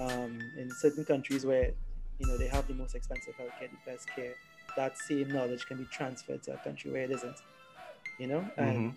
um, 0.00 0.38
in 0.56 0.70
certain 0.70 1.04
countries 1.04 1.44
where 1.44 1.72
you 2.18 2.26
know 2.26 2.36
they 2.36 2.48
have 2.48 2.66
the 2.66 2.74
most 2.74 2.94
expensive 2.94 3.34
healthcare, 3.36 3.70
the 3.70 3.90
best 3.90 4.08
care. 4.14 4.34
That 4.76 4.98
same 4.98 5.28
knowledge 5.28 5.66
can 5.66 5.78
be 5.78 5.84
transferred 5.86 6.42
to 6.44 6.54
a 6.54 6.56
country 6.58 6.90
where 6.90 7.02
it 7.02 7.10
isn't. 7.10 7.36
You 8.18 8.26
know, 8.26 8.44
and 8.56 8.94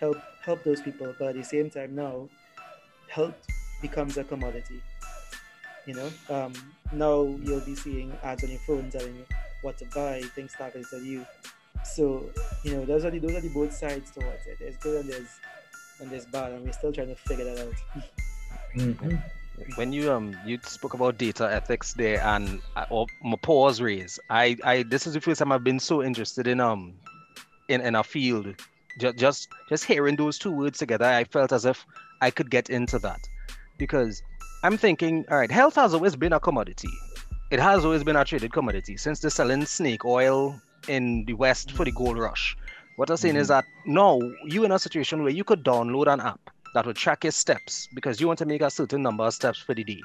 help 0.00 0.16
help 0.44 0.64
those 0.64 0.80
people 0.82 1.14
but 1.18 1.28
at 1.28 1.34
the 1.36 1.44
same 1.44 1.70
time 1.70 1.94
now 1.94 2.28
health 3.08 3.34
becomes 3.80 4.16
a 4.16 4.24
commodity 4.24 4.82
you 5.86 5.94
know 5.94 6.10
um, 6.28 6.52
now 6.92 7.22
you'll 7.42 7.60
be 7.60 7.76
seeing 7.76 8.12
ads 8.24 8.42
on 8.42 8.50
your 8.50 8.58
phone 8.60 8.90
telling 8.90 9.14
you 9.14 9.24
what 9.60 9.78
to 9.78 9.84
buy 9.94 10.20
things 10.34 10.52
targeted 10.58 10.86
at 10.92 11.02
you 11.02 11.24
so 11.84 12.24
you 12.64 12.72
know 12.74 12.84
those 12.84 13.04
are 13.04 13.10
the 13.10 13.18
those 13.20 13.32
are 13.36 13.40
the 13.40 13.48
both 13.50 13.72
sides 13.72 14.10
towards 14.10 14.44
it 14.46 14.56
there's 14.58 14.76
good 14.78 15.02
and 15.02 15.12
there's 15.12 15.28
and 16.00 16.10
there's 16.10 16.26
bad 16.26 16.50
and 16.52 16.64
we're 16.64 16.72
still 16.72 16.92
trying 16.92 17.08
to 17.08 17.14
figure 17.16 17.44
that 17.44 17.58
out 17.60 17.74
Mhm. 18.74 19.22
When 19.76 19.92
you 19.92 20.10
um 20.10 20.36
you 20.46 20.58
spoke 20.62 20.94
about 20.94 21.18
data 21.18 21.48
ethics 21.50 21.94
there 21.94 22.20
and 22.22 22.60
uh, 22.76 22.84
or 22.90 23.06
my 23.22 23.36
pause 23.42 23.80
raise 23.80 24.18
i 24.30 24.56
i 24.64 24.82
this 24.84 25.06
is 25.06 25.14
the 25.14 25.20
first 25.20 25.38
time 25.38 25.52
i've 25.52 25.64
been 25.64 25.78
so 25.78 26.02
interested 26.02 26.46
in 26.46 26.58
um 26.60 26.94
in 27.68 27.80
in 27.80 27.94
a 27.94 28.04
field. 28.04 28.54
Just 28.98 29.16
just 29.16 29.48
just 29.68 29.84
hearing 29.84 30.16
those 30.16 30.38
two 30.38 30.52
words 30.52 30.78
together 30.78 31.06
i 31.06 31.24
felt 31.24 31.52
as 31.52 31.64
if 31.64 31.86
i 32.20 32.30
could 32.30 32.50
get 32.50 32.70
into 32.70 32.98
that. 33.00 33.20
Because 33.78 34.22
i'm 34.62 34.76
thinking 34.76 35.24
all 35.30 35.38
right 35.38 35.50
health 35.50 35.76
has 35.76 35.94
always 35.94 36.16
been 36.16 36.32
a 36.32 36.40
commodity. 36.40 36.90
It 37.50 37.60
has 37.60 37.84
always 37.84 38.04
been 38.04 38.16
a 38.16 38.24
traded 38.24 38.52
commodity 38.52 38.96
since 38.96 39.20
they're 39.20 39.30
selling 39.30 39.64
snake 39.64 40.04
oil 40.04 40.60
in 40.88 41.24
the 41.26 41.34
west 41.34 41.72
for 41.72 41.84
the 41.84 41.92
gold 41.92 42.18
rush. 42.18 42.56
What 42.96 43.10
i'm 43.10 43.16
saying 43.16 43.36
is 43.36 43.48
that 43.48 43.64
now 43.86 44.20
you're 44.44 44.66
in 44.66 44.72
a 44.72 44.78
situation 44.78 45.22
where 45.22 45.32
you 45.32 45.44
could 45.44 45.64
download 45.64 46.12
an 46.12 46.20
app 46.20 46.50
that 46.74 46.86
will 46.86 46.94
track 46.94 47.24
your 47.24 47.32
steps 47.32 47.88
because 47.94 48.20
you 48.20 48.26
want 48.26 48.38
to 48.38 48.46
make 48.46 48.62
a 48.62 48.70
certain 48.70 49.02
number 49.02 49.24
of 49.24 49.34
steps 49.34 49.58
for 49.58 49.74
the 49.74 49.84
day. 49.84 50.00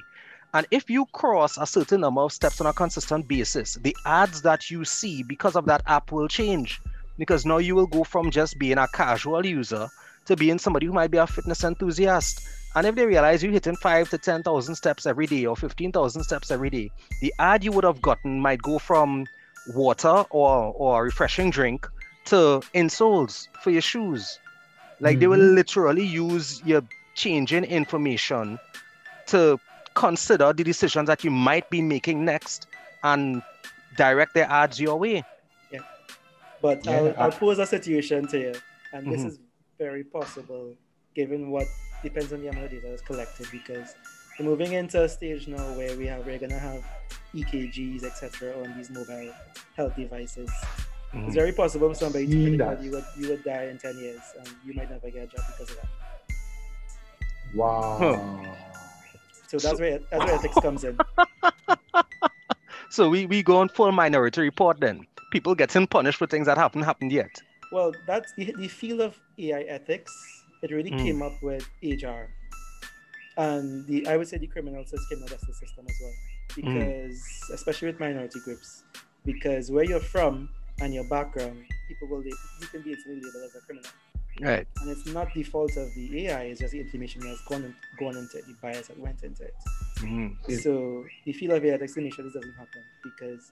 And 0.54 0.66
if 0.72 0.90
you 0.90 1.06
cross 1.08 1.58
a 1.58 1.68
certain 1.68 2.02
number 2.02 2.22
of 2.22 2.32
steps 2.32 2.62
on 2.62 2.68
a 2.68 2.74
consistent 2.74 3.28
basis, 3.28 3.76
the 3.76 3.96
ads 4.06 4.42
that 4.44 4.72
you 4.72 4.86
see 4.86 5.24
because 5.24 5.56
of 5.56 5.66
that 5.66 5.84
app 5.88 6.12
will 6.12 6.28
change. 6.28 6.82
Because 7.18 7.46
now 7.46 7.58
you 7.58 7.76
will 7.76 7.88
go 7.88 8.04
from 8.04 8.32
just 8.32 8.58
being 8.58 8.78
a 8.78 8.88
casual 8.88 9.46
user 9.46 9.88
to 10.26 10.36
being 10.36 10.60
somebody 10.60 10.86
who 10.86 10.94
might 10.94 11.12
be 11.12 11.18
a 11.18 11.28
fitness 11.28 11.64
enthusiast. 11.64 12.48
And 12.76 12.86
if 12.86 12.96
they 12.96 13.06
realize 13.06 13.44
you're 13.44 13.52
hitting 13.52 13.76
five 13.76 14.10
to 14.12 14.18
10,000 14.18 14.76
steps 14.76 15.06
every 15.06 15.26
day 15.26 15.46
or 15.46 15.56
15,000 15.56 16.24
steps 16.24 16.52
every 16.52 16.70
day, 16.70 16.92
the 17.22 17.34
ad 17.40 17.64
you 17.64 17.72
would 17.72 17.84
have 17.84 18.02
gotten 18.02 18.40
might 18.40 18.62
go 18.62 18.78
from 18.78 19.26
water 19.74 20.26
or, 20.30 20.74
or 20.76 21.02
a 21.02 21.04
refreshing 21.04 21.50
drink 21.50 21.88
to 22.26 22.62
insoles 22.76 23.48
for 23.64 23.72
your 23.72 23.82
shoes. 23.82 24.40
Like 25.00 25.20
they 25.20 25.28
will 25.28 25.38
Mhm. 25.40 25.56
literally 25.56 26.06
use 26.06 26.62
your 26.66 26.82
changing 27.16 27.64
information 27.66 28.60
to 29.28 29.60
consider 29.94 30.54
the 30.54 30.64
decisions 30.64 31.08
that 31.08 31.24
you 31.24 31.32
might 31.32 31.70
be 31.70 31.82
making 31.82 32.24
next 32.26 32.68
and 33.04 33.42
direct 33.98 34.34
their 34.34 34.50
ads 34.50 34.80
your 34.80 34.98
way. 35.00 35.24
but 36.60 36.84
Yeah, 36.86 36.92
I'll, 36.98 37.08
I- 37.10 37.14
I'll 37.26 37.32
pose 37.32 37.60
a 37.60 37.68
situation 37.68 38.28
to 38.30 38.38
you 38.40 38.54
and 38.92 39.06
this 39.12 39.22
Mhm. 39.22 39.28
is 39.28 39.40
very 39.78 40.04
possible 40.04 40.76
given 41.14 41.52
what 41.52 41.68
depends 42.02 42.34
on 42.34 42.42
the 42.42 42.48
amount 42.48 42.66
of 42.66 42.72
data 42.72 42.88
that's 42.90 43.04
collected 43.04 43.46
because 43.52 43.94
we're 44.40 44.46
moving 44.46 44.72
into 44.74 45.04
a 45.04 45.08
stage 45.08 45.48
now 45.48 45.66
where 45.78 45.96
we 45.96 46.08
have 46.08 46.26
we're 46.26 46.40
gonna 46.40 46.58
have 46.58 46.84
EKGs 47.36 48.04
etc 48.04 48.56
on 48.64 48.76
these 48.76 48.90
mobile 48.90 49.32
health 49.76 49.96
devices. 49.96 50.50
It's 51.14 51.36
very 51.36 51.52
possible 51.54 51.90
for 51.90 51.96
somebody 51.96 52.26
to 52.26 52.32
Seen 52.32 52.42
predict 52.44 52.60
that. 52.60 52.78
that 52.78 52.84
you 52.84 52.92
would 52.92 53.06
you 53.18 53.30
would 53.30 53.44
die 53.44 53.66
in 53.66 53.78
ten 53.78 53.98
years 53.98 54.22
and 54.38 54.48
you 54.66 54.74
might 54.74 54.90
never 54.90 55.10
get 55.10 55.24
a 55.24 55.28
job 55.28 55.46
because 55.48 55.70
of 55.72 55.78
that. 55.78 55.88
Wow. 57.56 58.56
So 59.48 59.58
that's 59.58 59.80
where 59.80 60.00
that's 60.12 60.26
where 60.26 60.36
ethics 60.36 60.56
comes 60.62 60.84
in. 60.84 60.98
So 62.90 63.10
we, 63.10 63.26
we 63.26 63.44
go 63.44 63.58
on 63.58 63.68
full 63.68 63.92
minority 63.92 64.40
report 64.42 64.80
then. 64.80 65.06
People 65.30 65.54
getting 65.56 65.88
punished 65.88 66.18
for 66.18 66.26
things 66.26 66.48
that 66.48 66.58
haven't 66.58 66.84
happened 66.84 67.12
yet. 67.12 67.42
Well, 67.74 67.92
that's 68.06 68.32
the, 68.34 68.54
the 68.58 68.70
field 68.70 69.02
of 69.02 69.20
AI 69.38 69.62
ethics. 69.64 70.12
It 70.64 70.72
really 70.72 70.92
Mm. 70.92 71.04
came 71.04 71.22
up 71.22 71.34
with 71.44 71.68
HR, 71.84 72.30
and 73.38 73.86
the 73.88 74.08
I 74.08 74.16
would 74.16 74.28
say 74.30 74.38
the 74.38 74.48
criminal 74.48 74.84
system, 74.86 75.06
criminal 75.10 75.28
justice 75.28 75.60
system 75.60 75.86
as 75.88 75.96
well. 76.02 76.14
because 76.56 77.22
especially 77.54 77.90
with 77.90 78.00
minority 78.00 78.40
groups, 78.46 78.84
because 79.26 79.70
where 79.70 79.84
you're 79.84 80.00
from 80.00 80.48
and 80.82 80.94
your 80.94 81.04
background, 81.06 81.64
people 81.88 82.08
will 82.08 82.24
you 82.26 82.68
can 82.72 82.82
be 82.82 82.92
easily 82.92 83.16
labeled 83.16 83.44
as 83.46 83.56
a 83.56 83.62
criminal. 83.66 83.90
Right. 84.40 84.68
And 84.82 84.90
it's 84.92 85.06
not 85.08 85.34
the 85.34 85.44
fault 85.44 85.76
of 85.78 85.94
the 85.96 86.28
AI, 86.28 86.44
it's 86.44 86.60
just 86.60 86.72
the 86.72 86.80
information 86.80 87.22
that's 87.22 87.42
gone, 87.46 87.74
gone 88.00 88.16
into 88.18 88.38
it, 88.38 88.46
the 88.46 88.54
bias 88.62 88.88
that 88.88 89.00
went 89.00 89.24
into 89.24 89.44
it. 89.44 89.56
Mhm. 89.98 90.36
Yeah. 90.48 90.58
So 90.58 91.06
the 91.26 91.34
field 91.34 91.54
of 91.54 91.66
AI 91.66 91.74
explanation 91.74 92.26
this 92.26 92.34
doesn't 92.34 92.54
happen 92.54 92.84
because 93.04 93.52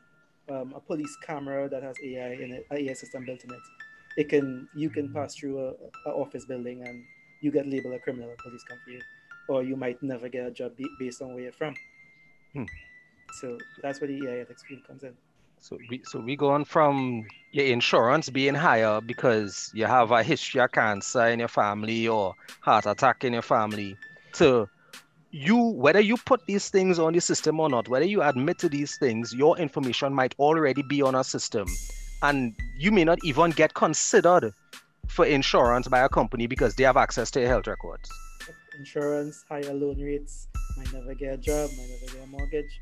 um, 0.50 0.74
a 0.76 0.80
police 0.80 1.16
camera 1.26 1.68
that 1.70 1.82
has 1.82 1.96
AI 2.04 2.34
in 2.34 2.52
it, 2.54 2.68
a 2.72 2.76
AI 2.76 2.94
system 2.94 3.26
built 3.26 3.44
in 3.44 3.52
it, 3.52 3.60
it 4.18 4.30
can 4.30 4.68
you 4.76 4.90
can 4.90 5.12
pass 5.12 5.36
through 5.36 5.60
a, 5.60 5.74
a 6.10 6.14
office 6.14 6.46
building 6.46 6.84
and 6.88 7.04
you 7.42 7.52
get 7.52 7.68
labeled 7.68 7.94
a 7.96 8.00
criminal, 8.00 8.30
and 8.30 8.38
police 8.38 8.64
come 8.64 8.78
for 8.84 8.92
you, 8.92 9.02
or 9.50 9.64
you 9.64 9.76
might 9.76 10.02
never 10.02 10.30
get 10.30 10.48
a 10.48 10.52
job 10.52 10.76
be, 10.78 10.88
based 11.00 11.22
on 11.22 11.34
where 11.34 11.44
you're 11.44 11.52
from. 11.52 11.76
Hmm. 12.54 12.64
So 13.40 13.58
that's 13.82 14.00
where 14.00 14.08
the 14.08 14.26
AI 14.28 14.40
ethics 14.42 14.64
field 14.68 14.84
comes 14.88 15.04
in. 15.04 15.16
So 15.66 15.80
we 15.90 16.00
so 16.06 16.20
we 16.20 16.36
going 16.36 16.64
from 16.64 17.26
your 17.52 17.66
insurance 17.66 18.30
being 18.30 18.54
higher 18.54 19.02
because 19.02 19.72
you 19.74 19.86
have 19.88 20.12
a 20.12 20.22
history 20.22 20.62
of 20.62 20.72
cancer 20.72 21.26
in 21.26 21.40
your 21.40 21.48
family 21.48 22.08
or 22.08 22.36
heart 22.60 22.86
attack 22.86 23.24
in 23.24 23.34
your 23.34 23.42
family 23.42 23.98
to 24.34 24.70
you 25.32 25.58
whether 25.58 26.00
you 26.00 26.18
put 26.18 26.46
these 26.46 26.70
things 26.70 27.00
on 27.00 27.14
the 27.14 27.20
system 27.20 27.60
or 27.60 27.68
not, 27.68 27.88
whether 27.88 28.06
you 28.06 28.22
admit 28.22 28.60
to 28.60 28.70
these 28.70 28.96
things, 28.98 29.34
your 29.34 29.58
information 29.58 30.14
might 30.14 30.36
already 30.38 30.84
be 30.84 31.02
on 31.02 31.16
a 31.16 31.24
system 31.24 31.68
and 32.22 32.54
you 32.78 32.92
may 32.92 33.04
not 33.04 33.18
even 33.24 33.50
get 33.50 33.74
considered 33.74 34.54
for 35.08 35.26
insurance 35.26 35.88
by 35.88 36.02
a 36.02 36.10
company 36.10 36.46
because 36.46 36.76
they 36.76 36.84
have 36.84 36.96
access 36.96 37.32
to 37.32 37.40
your 37.40 37.50
health 37.50 37.66
records. 37.66 38.08
Insurance, 38.78 39.44
higher 39.50 39.74
loan 39.74 40.00
rates, 40.00 40.48
might 40.78 40.94
never 40.94 41.16
get 41.16 41.34
a 41.34 41.38
job, 41.38 41.72
might 41.72 41.90
never 41.90 42.14
get 42.14 42.24
a 42.24 42.28
mortgage. 42.28 42.80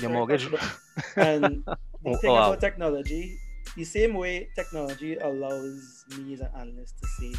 Your 0.00 0.10
mortgage. 0.10 0.48
And 1.16 1.64
the 2.02 2.10
Oh, 2.12 2.16
thing 2.16 2.32
wow. 2.32 2.50
about 2.50 2.60
technology, 2.60 3.38
the 3.76 3.84
same 3.84 4.14
way 4.14 4.48
technology 4.54 5.16
allows 5.16 6.04
me 6.16 6.34
as 6.34 6.40
an 6.40 6.50
analyst 6.56 6.94
to 7.00 7.06
say, 7.06 7.32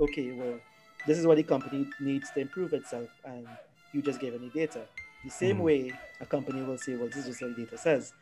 okay, 0.00 0.32
well, 0.32 0.60
this 1.06 1.18
is 1.18 1.26
what 1.26 1.36
the 1.36 1.42
company 1.42 1.86
needs 2.00 2.30
to 2.32 2.40
improve 2.40 2.72
itself, 2.72 3.08
and 3.24 3.46
you 3.92 4.02
just 4.02 4.20
gave 4.20 4.34
any 4.34 4.50
data. 4.50 4.86
The 5.24 5.30
same 5.30 5.58
Mhm. 5.58 5.62
way 5.62 5.92
a 6.20 6.26
company 6.26 6.62
will 6.62 6.78
say, 6.78 6.94
well, 6.96 7.08
this 7.08 7.18
is 7.18 7.26
just 7.26 7.42
what 7.42 7.56
the 7.56 7.64
data 7.64 7.78
says. 7.78 8.12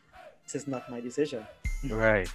This 0.44 0.54
is 0.56 0.66
not 0.68 0.88
my 0.90 1.00
decision. 1.00 1.46
right. 1.90 2.28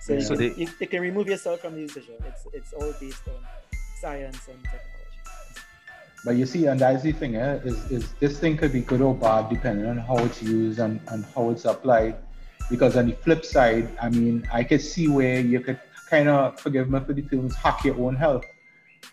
So, 0.00 0.14
can, 0.14 0.36
they- 0.36 0.54
you, 0.56 0.68
you 0.80 0.86
can 0.88 1.00
remove 1.00 1.28
yourself 1.28 1.60
from 1.60 1.74
the 1.74 1.86
decision. 1.86 2.16
It's 2.26 2.46
it's 2.52 2.72
all 2.72 2.92
based 3.00 3.26
on 3.28 3.40
science 4.00 4.48
and 4.48 4.58
technology. 4.64 4.91
But 6.24 6.36
you 6.36 6.46
see, 6.46 6.66
and 6.66 6.78
that's 6.78 7.02
the 7.02 7.12
thing, 7.12 7.36
eh, 7.36 7.54
is, 7.64 7.90
is 7.90 8.12
this 8.20 8.38
thing 8.38 8.56
could 8.56 8.72
be 8.72 8.80
good 8.80 9.00
or 9.00 9.14
bad 9.14 9.50
depending 9.50 9.86
on 9.86 9.98
how 9.98 10.18
it's 10.18 10.40
used 10.40 10.78
and, 10.78 11.00
and 11.08 11.24
how 11.34 11.50
it's 11.50 11.64
applied. 11.64 12.16
Because 12.70 12.96
on 12.96 13.08
the 13.08 13.16
flip 13.16 13.44
side, 13.44 13.88
I 14.00 14.08
mean, 14.08 14.48
I 14.52 14.62
could 14.62 14.80
see 14.80 15.08
where 15.08 15.40
you 15.40 15.60
could 15.60 15.80
kind 16.08 16.28
of, 16.28 16.60
forgive 16.60 16.88
me 16.90 17.00
for 17.00 17.12
the 17.12 17.22
terms, 17.22 17.56
hack 17.56 17.84
your 17.84 17.98
own 17.98 18.14
health. 18.14 18.44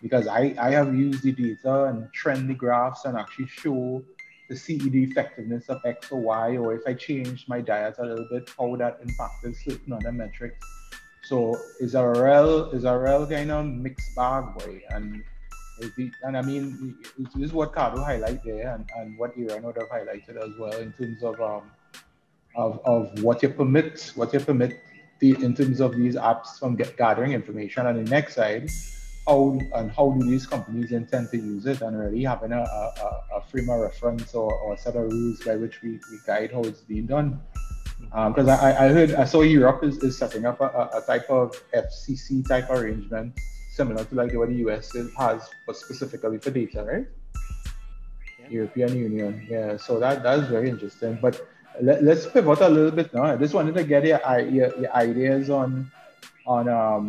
Because 0.04 0.28
I, 0.28 0.54
I 0.60 0.70
have 0.72 0.94
used 0.96 1.24
the 1.24 1.32
data 1.32 1.86
and 1.86 2.14
trend 2.14 2.48
the 2.48 2.54
graphs 2.54 3.06
and 3.06 3.18
actually 3.18 3.48
show 3.48 4.04
the 4.50 5.04
effectiveness 5.04 5.70
of 5.70 5.82
X 5.86 6.12
or 6.12 6.20
Y, 6.22 6.58
or 6.58 6.74
if 6.74 6.82
I 6.88 6.94
changed 6.94 7.48
my 7.48 7.62
diet 7.62 7.96
a 8.00 8.06
little 8.06 8.28
bit, 8.32 8.50
how 8.58 8.76
that 8.78 9.00
impacted 9.02 9.56
certain 9.56 9.94
other 9.94 10.12
metrics. 10.12 10.66
So 11.24 11.56
it's 11.80 11.94
a 11.94 12.08
real, 12.08 12.72
it's 12.72 12.86
a 12.86 12.98
real 12.98 13.28
kind 13.28 13.52
of 13.52 13.66
mixed 13.66 14.16
bag 14.16 14.44
way. 14.58 14.84
And 14.90 15.24
and 16.24 16.38
I 16.38 16.42
mean, 16.42 16.98
this 17.18 17.44
is 17.44 17.54
what 17.54 17.74
Cardo 17.74 18.04
highlight 18.04 18.44
there, 18.44 18.74
and, 18.76 18.90
and 18.98 19.18
what 19.18 19.32
Aaron 19.38 19.64
would 19.64 19.78
have 19.78 19.90
highlighted 19.90 20.38
as 20.38 20.58
well 20.60 20.74
in 20.78 20.92
terms 20.94 21.24
of 21.24 21.40
um, 21.42 21.72
of, 22.56 22.80
of 22.86 23.24
what 23.24 23.42
you 23.44 23.50
permit, 23.50 24.12
what 24.16 24.34
you 24.34 24.40
permit 24.40 24.80
the, 25.20 25.32
in 25.44 25.56
terms 25.56 25.80
of 25.80 25.96
these 25.96 26.16
apps 26.16 26.58
from 26.60 26.76
get, 26.76 26.98
gathering 26.98 27.34
information, 27.34 27.86
and 27.88 28.06
the 28.06 28.10
next 28.10 28.36
side, 28.36 28.70
how 29.28 29.60
and 29.76 29.92
how 29.92 30.10
do 30.12 30.26
these 30.26 30.48
companies 30.48 30.92
intend 30.92 31.30
to 31.32 31.38
use 31.38 31.66
it, 31.66 31.82
and 31.82 31.98
really 31.98 32.24
having 32.24 32.52
a, 32.52 32.62
a, 32.62 32.94
a- 33.36 33.42
frame 33.50 33.70
of 33.70 33.80
reference 33.80 34.36
or, 34.36 34.54
or 34.54 34.74
a 34.74 34.78
set 34.78 34.96
of 34.96 35.04
rules 35.12 35.40
by 35.44 35.56
which 35.56 35.82
we, 35.82 35.92
we 35.92 36.20
guide 36.28 36.52
how 36.52 36.62
it's 36.62 36.82
being 36.82 37.08
done. 37.08 37.42
Because 38.12 38.48
I, 38.48 38.86
I 38.86 38.90
heard, 38.90 39.14
I 39.16 39.26
saw 39.26 39.42
Europe 39.42 39.84
is, 39.84 39.98
is 40.04 40.18
setting 40.18 40.46
up 40.46 40.62
a- 40.62 40.90
a 40.94 41.02
type 41.08 41.28
of 41.30 41.56
FCC 41.74 42.48
type 42.48 42.70
arrangement 42.70 43.34
similar 43.80 44.04
to 44.04 44.16
like 44.16 44.34
what 44.34 44.50
the 44.50 44.60
US 44.66 44.86
has, 45.18 45.50
but 45.66 45.76
specifically 45.78 46.38
for 46.38 46.52
data, 46.52 46.84
right? 46.92 47.08
Yeah. 48.40 48.50
European 48.58 48.92
Union, 49.08 49.48
yeah. 49.50 49.78
So 49.86 50.00
that 50.04 50.24
that's 50.24 50.48
very 50.56 50.70
interesting. 50.70 51.18
But 51.22 51.36
let, 51.82 52.04
let's 52.04 52.26
pivot 52.34 52.62
a 52.70 52.70
little 52.78 52.96
bit 53.00 53.14
now. 53.14 53.26
I 53.34 53.38
just 53.38 53.54
wanted 53.54 53.76
to 53.76 53.84
get 53.94 54.06
your, 54.12 54.20
your, 54.58 54.70
your 54.82 54.94
ideas 54.94 55.50
on 55.50 55.92
on 56.46 56.68
um, 56.68 57.06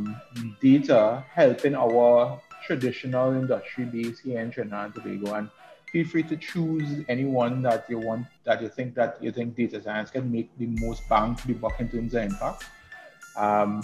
data 0.61 1.25
helping 1.41 1.75
our 1.75 2.41
traditional 2.67 3.33
industry 3.33 3.85
base 3.85 4.19
here 4.21 4.41
in 4.41 4.51
Trinidad 4.51 4.85
and 4.85 4.95
Tobago. 4.95 5.35
And 5.39 5.49
feel 5.91 6.07
free 6.07 6.23
to 6.33 6.37
choose 6.37 7.05
anyone 7.09 7.63
that 7.63 7.89
you 7.91 7.99
want 7.99 8.27
that 8.45 8.63
you 8.63 8.69
think 8.69 8.95
that 8.95 9.17
you 9.25 9.33
think 9.33 9.57
data 9.57 9.83
science 9.83 10.11
can 10.11 10.31
make 10.31 10.51
the 10.59 10.69
most 10.85 11.09
bang 11.09 11.35
for 11.35 11.49
the 11.49 11.55
buck 11.55 11.81
in 11.81 11.89
terms 11.89 12.15
of 12.15 12.23
impact. 12.23 12.65
Um, 13.37 13.83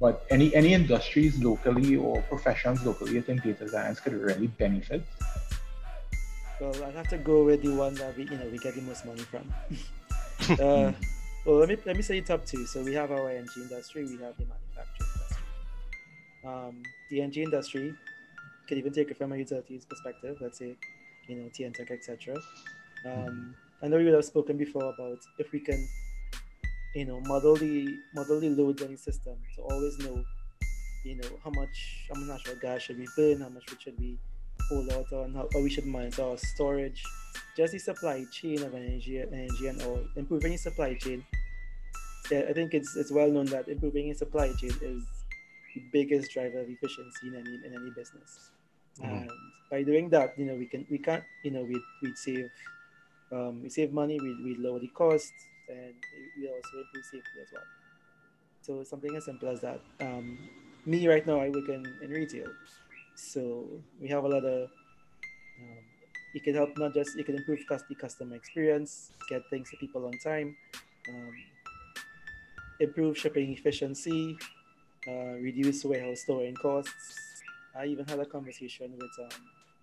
but 0.00 0.26
any 0.30 0.54
any 0.54 0.74
industries 0.74 1.38
locally 1.42 1.96
or 1.96 2.22
professions 2.22 2.84
locally, 2.84 3.18
I 3.18 3.22
think 3.22 3.42
data 3.42 3.68
science 3.68 4.00
could 4.00 4.14
really 4.14 4.46
benefit? 4.46 5.02
Well, 6.60 6.74
I'd 6.84 6.94
have 6.94 7.08
to 7.08 7.18
go 7.18 7.44
with 7.44 7.62
the 7.62 7.74
one 7.74 7.94
that 7.96 8.16
we, 8.16 8.24
you 8.24 8.36
know, 8.36 8.48
we 8.50 8.58
get 8.58 8.74
the 8.74 8.82
most 8.82 9.04
money 9.04 9.22
from. 9.22 9.52
uh, 10.60 10.92
well, 11.44 11.56
let 11.58 11.68
me 11.68 11.76
let 11.84 11.96
me 11.96 12.02
say 12.02 12.20
top 12.20 12.44
two. 12.44 12.66
So 12.66 12.82
we 12.82 12.94
have 12.94 13.10
our 13.10 13.30
energy 13.30 13.62
industry, 13.62 14.04
we 14.04 14.18
have 14.22 14.36
the 14.36 14.46
manufacturing 14.46 15.10
industry. 15.14 15.44
Um, 16.44 16.82
the 17.10 17.22
energy 17.22 17.42
industry 17.42 17.94
could 18.68 18.78
even 18.78 18.92
take 18.92 19.10
it 19.10 19.16
from 19.16 19.32
a 19.32 19.36
utilities 19.36 19.84
perspective. 19.84 20.36
Let's 20.40 20.58
say, 20.58 20.76
you 21.28 21.36
know, 21.36 21.48
T&TEC, 21.52 21.90
etc. 21.90 22.36
Um, 23.04 23.54
I 23.82 23.88
know 23.88 23.98
you 23.98 24.06
would 24.06 24.14
have 24.14 24.24
spoken 24.24 24.56
before 24.56 24.92
about 24.92 25.18
if 25.38 25.52
we 25.52 25.60
can, 25.60 25.86
you 26.96 27.04
know, 27.04 27.20
model 27.20 27.54
the 27.56 27.98
model 28.14 28.40
the 28.40 28.48
loads 28.48 28.82
on 28.82 28.90
the 28.90 28.96
system 28.96 29.36
to 29.54 29.60
always 29.62 29.98
know, 29.98 30.24
you 31.04 31.16
know, 31.16 31.28
how 31.44 31.50
much 31.50 32.08
how 32.08 32.18
much 32.18 32.28
natural 32.28 32.56
gas 32.56 32.80
should 32.82 32.98
we 32.98 33.06
burn, 33.14 33.42
how 33.42 33.50
much 33.50 33.64
we 33.70 33.76
should 33.78 33.98
we 34.00 34.18
pull 34.70 34.90
out 34.92 35.12
on 35.12 35.34
how, 35.34 35.46
how 35.52 35.60
we 35.60 35.68
should 35.68 35.84
monitor 35.84 36.22
our 36.22 36.38
storage, 36.38 37.02
just 37.54 37.74
the 37.74 37.78
supply 37.78 38.24
chain 38.32 38.62
of 38.62 38.74
energy, 38.74 39.20
energy 39.20 39.66
and 39.66 39.82
all, 39.82 40.00
improving 40.16 40.52
the 40.52 40.58
supply 40.58 40.94
chain. 40.94 41.22
Yeah, 42.30 42.44
I 42.48 42.54
think 42.54 42.72
it's 42.72 42.96
it's 42.96 43.12
well 43.12 43.30
known 43.30 43.46
that 43.46 43.68
improving 43.68 44.08
the 44.08 44.14
supply 44.14 44.48
chain 44.54 44.72
is 44.80 45.04
the 45.74 45.82
biggest 45.92 46.32
driver 46.32 46.60
of 46.60 46.70
efficiency 46.70 47.28
in 47.28 47.34
any 47.34 47.54
in 47.66 47.74
any 47.74 47.90
business. 47.90 48.52
Mhm. 48.98 49.04
And 49.04 49.30
by 49.70 49.82
doing 49.82 50.08
that, 50.16 50.38
you 50.38 50.46
know, 50.46 50.54
we 50.54 50.64
can 50.64 50.86
we 50.90 50.96
can't, 50.96 51.24
you 51.44 51.50
know, 51.50 51.62
we 51.62 51.78
we 52.02 52.14
save 52.14 52.50
um, 53.32 53.62
we 53.62 53.68
save 53.68 53.92
money, 53.92 54.18
we, 54.18 54.32
we 54.42 54.56
lower 54.56 54.78
the 54.78 54.88
costs, 54.88 55.34
and 55.68 55.94
we 56.38 56.48
also 56.48 56.78
improve 56.78 57.04
safety 57.04 57.40
as 57.42 57.48
well. 57.52 57.62
So 58.62 58.84
something 58.84 59.14
as 59.16 59.24
simple 59.24 59.48
as 59.48 59.60
that. 59.60 59.80
Um, 60.00 60.38
me 60.84 61.06
right 61.08 61.26
now, 61.26 61.40
I 61.40 61.48
work 61.50 61.68
in, 61.68 61.84
in 62.02 62.10
retail, 62.10 62.48
so 63.14 63.64
we 64.00 64.08
have 64.08 64.24
a 64.24 64.28
lot 64.28 64.44
of. 64.44 64.70
Um, 65.60 65.84
it 66.34 66.44
can 66.44 66.54
help 66.54 66.76
not 66.76 66.92
just 66.92 67.16
it 67.18 67.24
can 67.24 67.36
improve 67.36 67.60
the 67.88 67.94
customer 67.94 68.36
experience, 68.36 69.12
get 69.28 69.42
things 69.48 69.70
to 69.70 69.76
people 69.78 70.04
on 70.04 70.12
time, 70.18 70.56
um, 71.08 71.32
improve 72.80 73.16
shipping 73.16 73.52
efficiency, 73.52 74.36
uh, 75.08 75.38
reduce 75.40 75.84
warehouse 75.84 76.20
storing 76.20 76.54
costs. 76.56 77.42
I 77.78 77.86
even 77.86 78.06
had 78.06 78.20
a 78.20 78.26
conversation 78.26 78.92
with 78.92 79.10
um, 79.20 79.40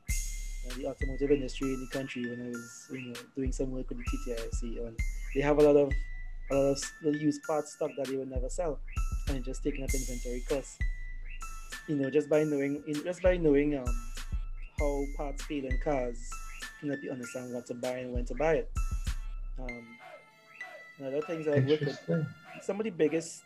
uh, 0.10 0.76
the 0.76 0.88
automotive 0.88 1.32
industry 1.32 1.74
in 1.74 1.80
the 1.80 1.88
country 1.88 2.30
when 2.30 2.41
I 2.46 2.50
was 2.50 2.88
you 2.91 3.13
know 3.13 3.19
doing 3.36 3.52
some 3.52 3.72
work 3.72 3.89
with 3.89 4.00
the 4.00 4.06
TTIC 4.06 4.86
on 4.86 4.96
they 5.34 5.41
have 5.41 5.60
a 5.60 5.63
lot 5.63 5.76
of 5.76 5.91
a 6.52 6.56
lot 6.56 6.78
of 7.06 7.15
used 7.15 7.41
parts 7.43 7.74
stock 7.74 7.91
that 7.98 8.08
they 8.08 8.15
would 8.15 8.30
never 8.30 8.50
sell 8.50 8.80
and 9.30 9.43
just 9.43 9.63
taking 9.63 9.84
up 9.84 9.93
inventory 9.93 10.43
costs. 10.48 10.78
You 11.88 11.96
know, 11.96 12.10
just 12.10 12.30
by 12.30 12.43
knowing 12.43 12.84
in, 12.88 13.04
just 13.04 13.22
by 13.22 13.38
knowing 13.38 13.78
um, 13.78 13.86
how 14.80 15.06
parts 15.17 15.43
fail 15.43 15.65
in 15.65 15.78
cars 15.84 16.17
can 16.80 16.89
help 16.89 17.04
you 17.04 17.12
understand 17.12 17.54
what 17.54 17.65
to 17.67 17.74
buy 17.74 17.98
and 17.98 18.13
when 18.13 18.26
to 18.26 18.36
buy 18.36 18.56
it. 18.56 18.72
Um, 19.60 19.88
other 21.06 21.22
things 21.22 21.48
I've 21.48 21.65
worked 21.65 21.86
with 21.86 22.26
some 22.62 22.80
of 22.80 22.84
the 22.84 22.91
biggest 22.91 23.43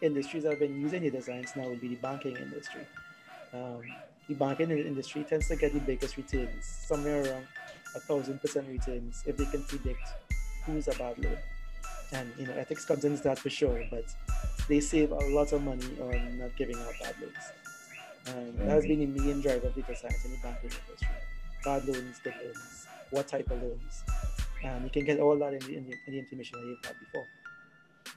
industries 0.00 0.44
that 0.44 0.50
have 0.50 0.60
been 0.60 0.80
using 0.80 1.02
data 1.02 1.20
science 1.20 1.52
now 1.56 1.68
would 1.68 1.80
be 1.80 1.88
the 1.88 1.96
banking 1.96 2.36
industry. 2.36 2.82
Um, 3.52 3.82
the 4.28 4.34
banking 4.34 4.70
industry 4.70 5.24
tends 5.24 5.48
to 5.48 5.56
get 5.56 5.74
the 5.74 5.80
biggest 5.80 6.16
returns, 6.16 6.64
somewhere 6.64 7.22
around 7.24 7.46
a 7.94 8.00
thousand 8.00 8.40
percent 8.40 8.66
returns 8.68 9.22
if 9.26 9.36
they 9.36 9.44
can 9.46 9.62
predict 9.64 10.08
who's 10.66 10.88
a 10.88 10.92
bad 10.92 11.18
loan. 11.22 11.38
And 12.12 12.32
you 12.38 12.46
know, 12.46 12.52
ethics 12.52 12.84
comes 12.84 13.04
into 13.04 13.22
that 13.24 13.38
for 13.38 13.50
sure, 13.50 13.84
but 13.90 14.04
they 14.68 14.80
save 14.80 15.12
a 15.12 15.26
lot 15.28 15.52
of 15.52 15.62
money 15.62 15.86
on 16.00 16.38
not 16.38 16.54
giving 16.56 16.76
out 16.76 16.92
bad 17.02 17.14
loans. 17.20 17.34
And 18.28 18.58
that 18.58 18.68
has 18.68 18.86
been 18.86 19.00
the 19.00 19.20
main 19.20 19.40
driver 19.40 19.68
of 19.68 19.74
data 19.74 19.94
science 19.96 20.24
in 20.24 20.32
the 20.32 20.38
banking 20.38 20.70
industry. 20.70 21.08
Bad 21.64 21.84
loans, 21.86 22.20
good 22.22 22.34
loans, 22.44 22.86
what 23.10 23.28
type 23.28 23.50
of 23.50 23.62
loans. 23.62 24.04
and 24.64 24.84
you 24.84 24.90
can 24.90 25.04
get 25.04 25.20
all 25.20 25.36
that 25.38 25.52
in 25.52 25.60
the, 25.60 25.76
in 25.76 25.86
the, 25.86 25.96
in 26.06 26.12
the 26.12 26.18
information 26.18 26.60
that 26.60 26.66
you've 26.66 26.84
had 26.84 26.98
before. 26.98 27.26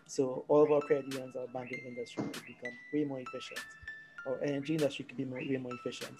So 0.08 0.44
all 0.48 0.64
of 0.64 0.72
our 0.72 0.82
credit 0.82 1.12
unions, 1.14 1.36
our 1.36 1.48
banking 1.48 1.82
industry 1.86 2.24
could 2.34 2.46
become 2.46 2.74
way 2.94 3.04
more 3.04 3.20
efficient. 3.20 3.60
Our 4.28 4.40
energy 4.44 4.74
industry 4.74 5.06
could 5.06 5.18
be 5.18 5.26
more, 5.26 5.40
way 5.40 5.58
more 5.58 5.74
efficient. 5.74 6.20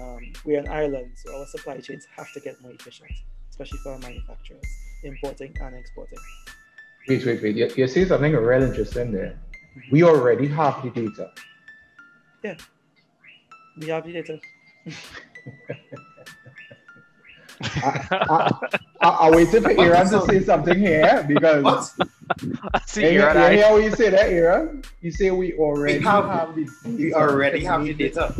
Um, 0.00 0.32
we're 0.44 0.60
in 0.60 0.68
island, 0.68 1.12
so 1.16 1.36
our 1.38 1.46
supply 1.46 1.78
chains 1.80 2.06
have 2.16 2.32
to 2.32 2.40
get 2.40 2.60
more 2.62 2.72
efficient, 2.72 3.10
especially 3.50 3.78
for 3.82 3.92
our 3.92 3.98
manufacturers, 3.98 4.64
importing 5.04 5.56
and 5.60 5.76
exporting. 5.76 6.18
Wait, 7.08 7.24
wait, 7.24 7.42
wait. 7.42 7.56
You, 7.56 7.70
you 7.76 7.86
say 7.88 8.04
something 8.04 8.32
real 8.32 8.62
interesting 8.62 9.12
there. 9.12 9.38
We 9.90 10.02
already 10.02 10.46
have 10.48 10.82
the 10.82 10.90
data. 10.90 11.30
Yeah. 12.44 12.56
We 13.78 13.88
have 13.88 14.04
the 14.04 14.12
data. 14.12 14.40
I, 17.62 18.68
I, 19.00 19.08
I 19.08 19.30
waited 19.30 19.62
for 19.62 19.70
Aaron 19.70 20.08
to 20.08 20.22
say 20.22 20.42
something 20.42 20.78
here 20.78 21.24
because 21.28 21.62
What? 21.62 21.92
See, 22.86 23.02
you, 23.02 23.08
you're 23.20 23.34
you 23.34 23.56
hear 23.56 23.66
how 23.68 23.76
you 23.76 23.90
say 23.94 24.10
that, 24.10 24.30
Aaron? 24.30 24.82
You 25.00 25.10
say 25.10 25.30
we 25.30 25.52
already 25.54 25.98
We 25.98 26.04
have- 26.04 26.24
have, 26.26 26.54
the 26.54 26.66
We 26.84 27.12
already 27.12 27.64
have 27.64 27.84
the 27.84 27.92
data. 27.92 28.34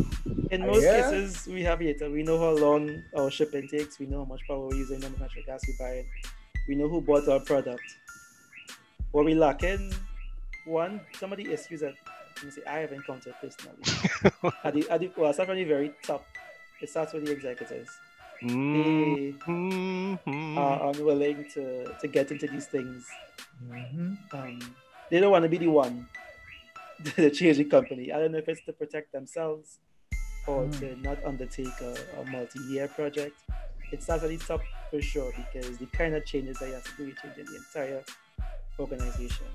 In 0.49 0.65
most 0.65 0.83
yeah. 0.83 1.01
cases, 1.11 1.47
we 1.47 1.61
have 1.63 1.79
data. 1.79 2.09
We 2.09 2.23
know 2.23 2.39
how 2.39 2.51
long 2.51 3.03
our 3.17 3.29
shipping 3.29 3.67
takes. 3.67 3.99
We 3.99 4.07
know 4.07 4.19
how 4.19 4.25
much 4.25 4.41
power 4.47 4.67
we're 4.67 4.75
using, 4.75 5.01
how 5.01 5.09
much 5.09 5.19
natural 5.19 5.43
gas 5.45 5.61
we're 5.67 5.87
buying. 5.87 6.07
We 6.67 6.75
know 6.75 6.87
who 6.87 7.01
bought 7.01 7.27
our 7.27 7.39
product. 7.39 7.83
What 9.11 9.25
we 9.25 9.33
lack 9.35 9.63
in 9.63 9.91
one, 10.65 11.01
some 11.19 11.31
of 11.31 11.37
the 11.37 11.51
issues 11.51 11.81
that 11.81 11.95
let 12.37 12.45
me 12.45 12.51
say, 12.51 12.61
I 12.65 12.79
have 12.79 12.91
encountered 12.91 13.33
personally. 13.41 13.77
at 14.63 14.73
the, 14.73 14.89
at 14.89 14.99
the, 15.01 15.11
well, 15.17 15.33
start 15.33 15.49
from 15.49 15.57
the 15.57 15.63
very 15.63 15.91
top. 16.03 16.25
It 16.81 16.89
starts 16.89 17.13
with 17.13 17.25
the 17.25 17.31
executives. 17.31 17.89
Mm, 18.43 19.35
They 19.45 20.57
are 20.57 20.89
unwilling 20.89 21.45
to, 21.53 21.93
to 21.99 22.07
get 22.07 22.31
into 22.31 22.47
these 22.47 22.65
things. 22.67 23.05
Mhm. 23.63 24.17
Um, 24.33 24.59
they 25.11 25.19
don't 25.19 25.29
want 25.31 25.43
to 25.43 25.49
be 25.49 25.57
the 25.59 25.67
one 25.67 26.07
to 27.15 27.29
change 27.29 27.57
the 27.57 27.65
company. 27.65 28.11
I 28.11 28.17
don't 28.19 28.31
know 28.31 28.39
if 28.39 28.49
it's 28.49 28.63
to 28.65 28.73
protect 28.73 29.11
themselves 29.11 29.77
or 30.47 30.65
Hmm. 30.65 30.71
to 30.79 30.95
not 31.01 31.23
undertake 31.23 31.79
a, 31.81 31.95
a 32.19 32.25
multi-year 32.25 32.87
project. 32.87 33.35
It 33.91 34.01
starts 34.01 34.23
at 34.23 34.29
the 34.29 34.37
top 34.37 34.61
for 34.89 35.01
sure 35.01 35.31
because 35.35 35.77
the 35.77 35.85
kind 35.87 36.15
of 36.15 36.25
changes 36.25 36.57
that 36.59 36.67
you 36.67 36.73
have 36.73 36.83
to 36.83 36.91
do, 36.97 37.05
you 37.07 37.15
change 37.21 37.35
the 37.35 37.55
entire 37.55 38.03
organization. 38.79 39.47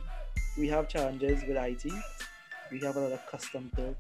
We 0.59 0.69
have 0.69 0.89
challenges 0.89 1.43
with 1.47 1.57
IT. 1.57 1.85
We 2.71 2.81
have 2.81 2.97
a 2.97 3.01
lot 3.01 3.13
of 3.13 3.25
custom-built 3.27 3.97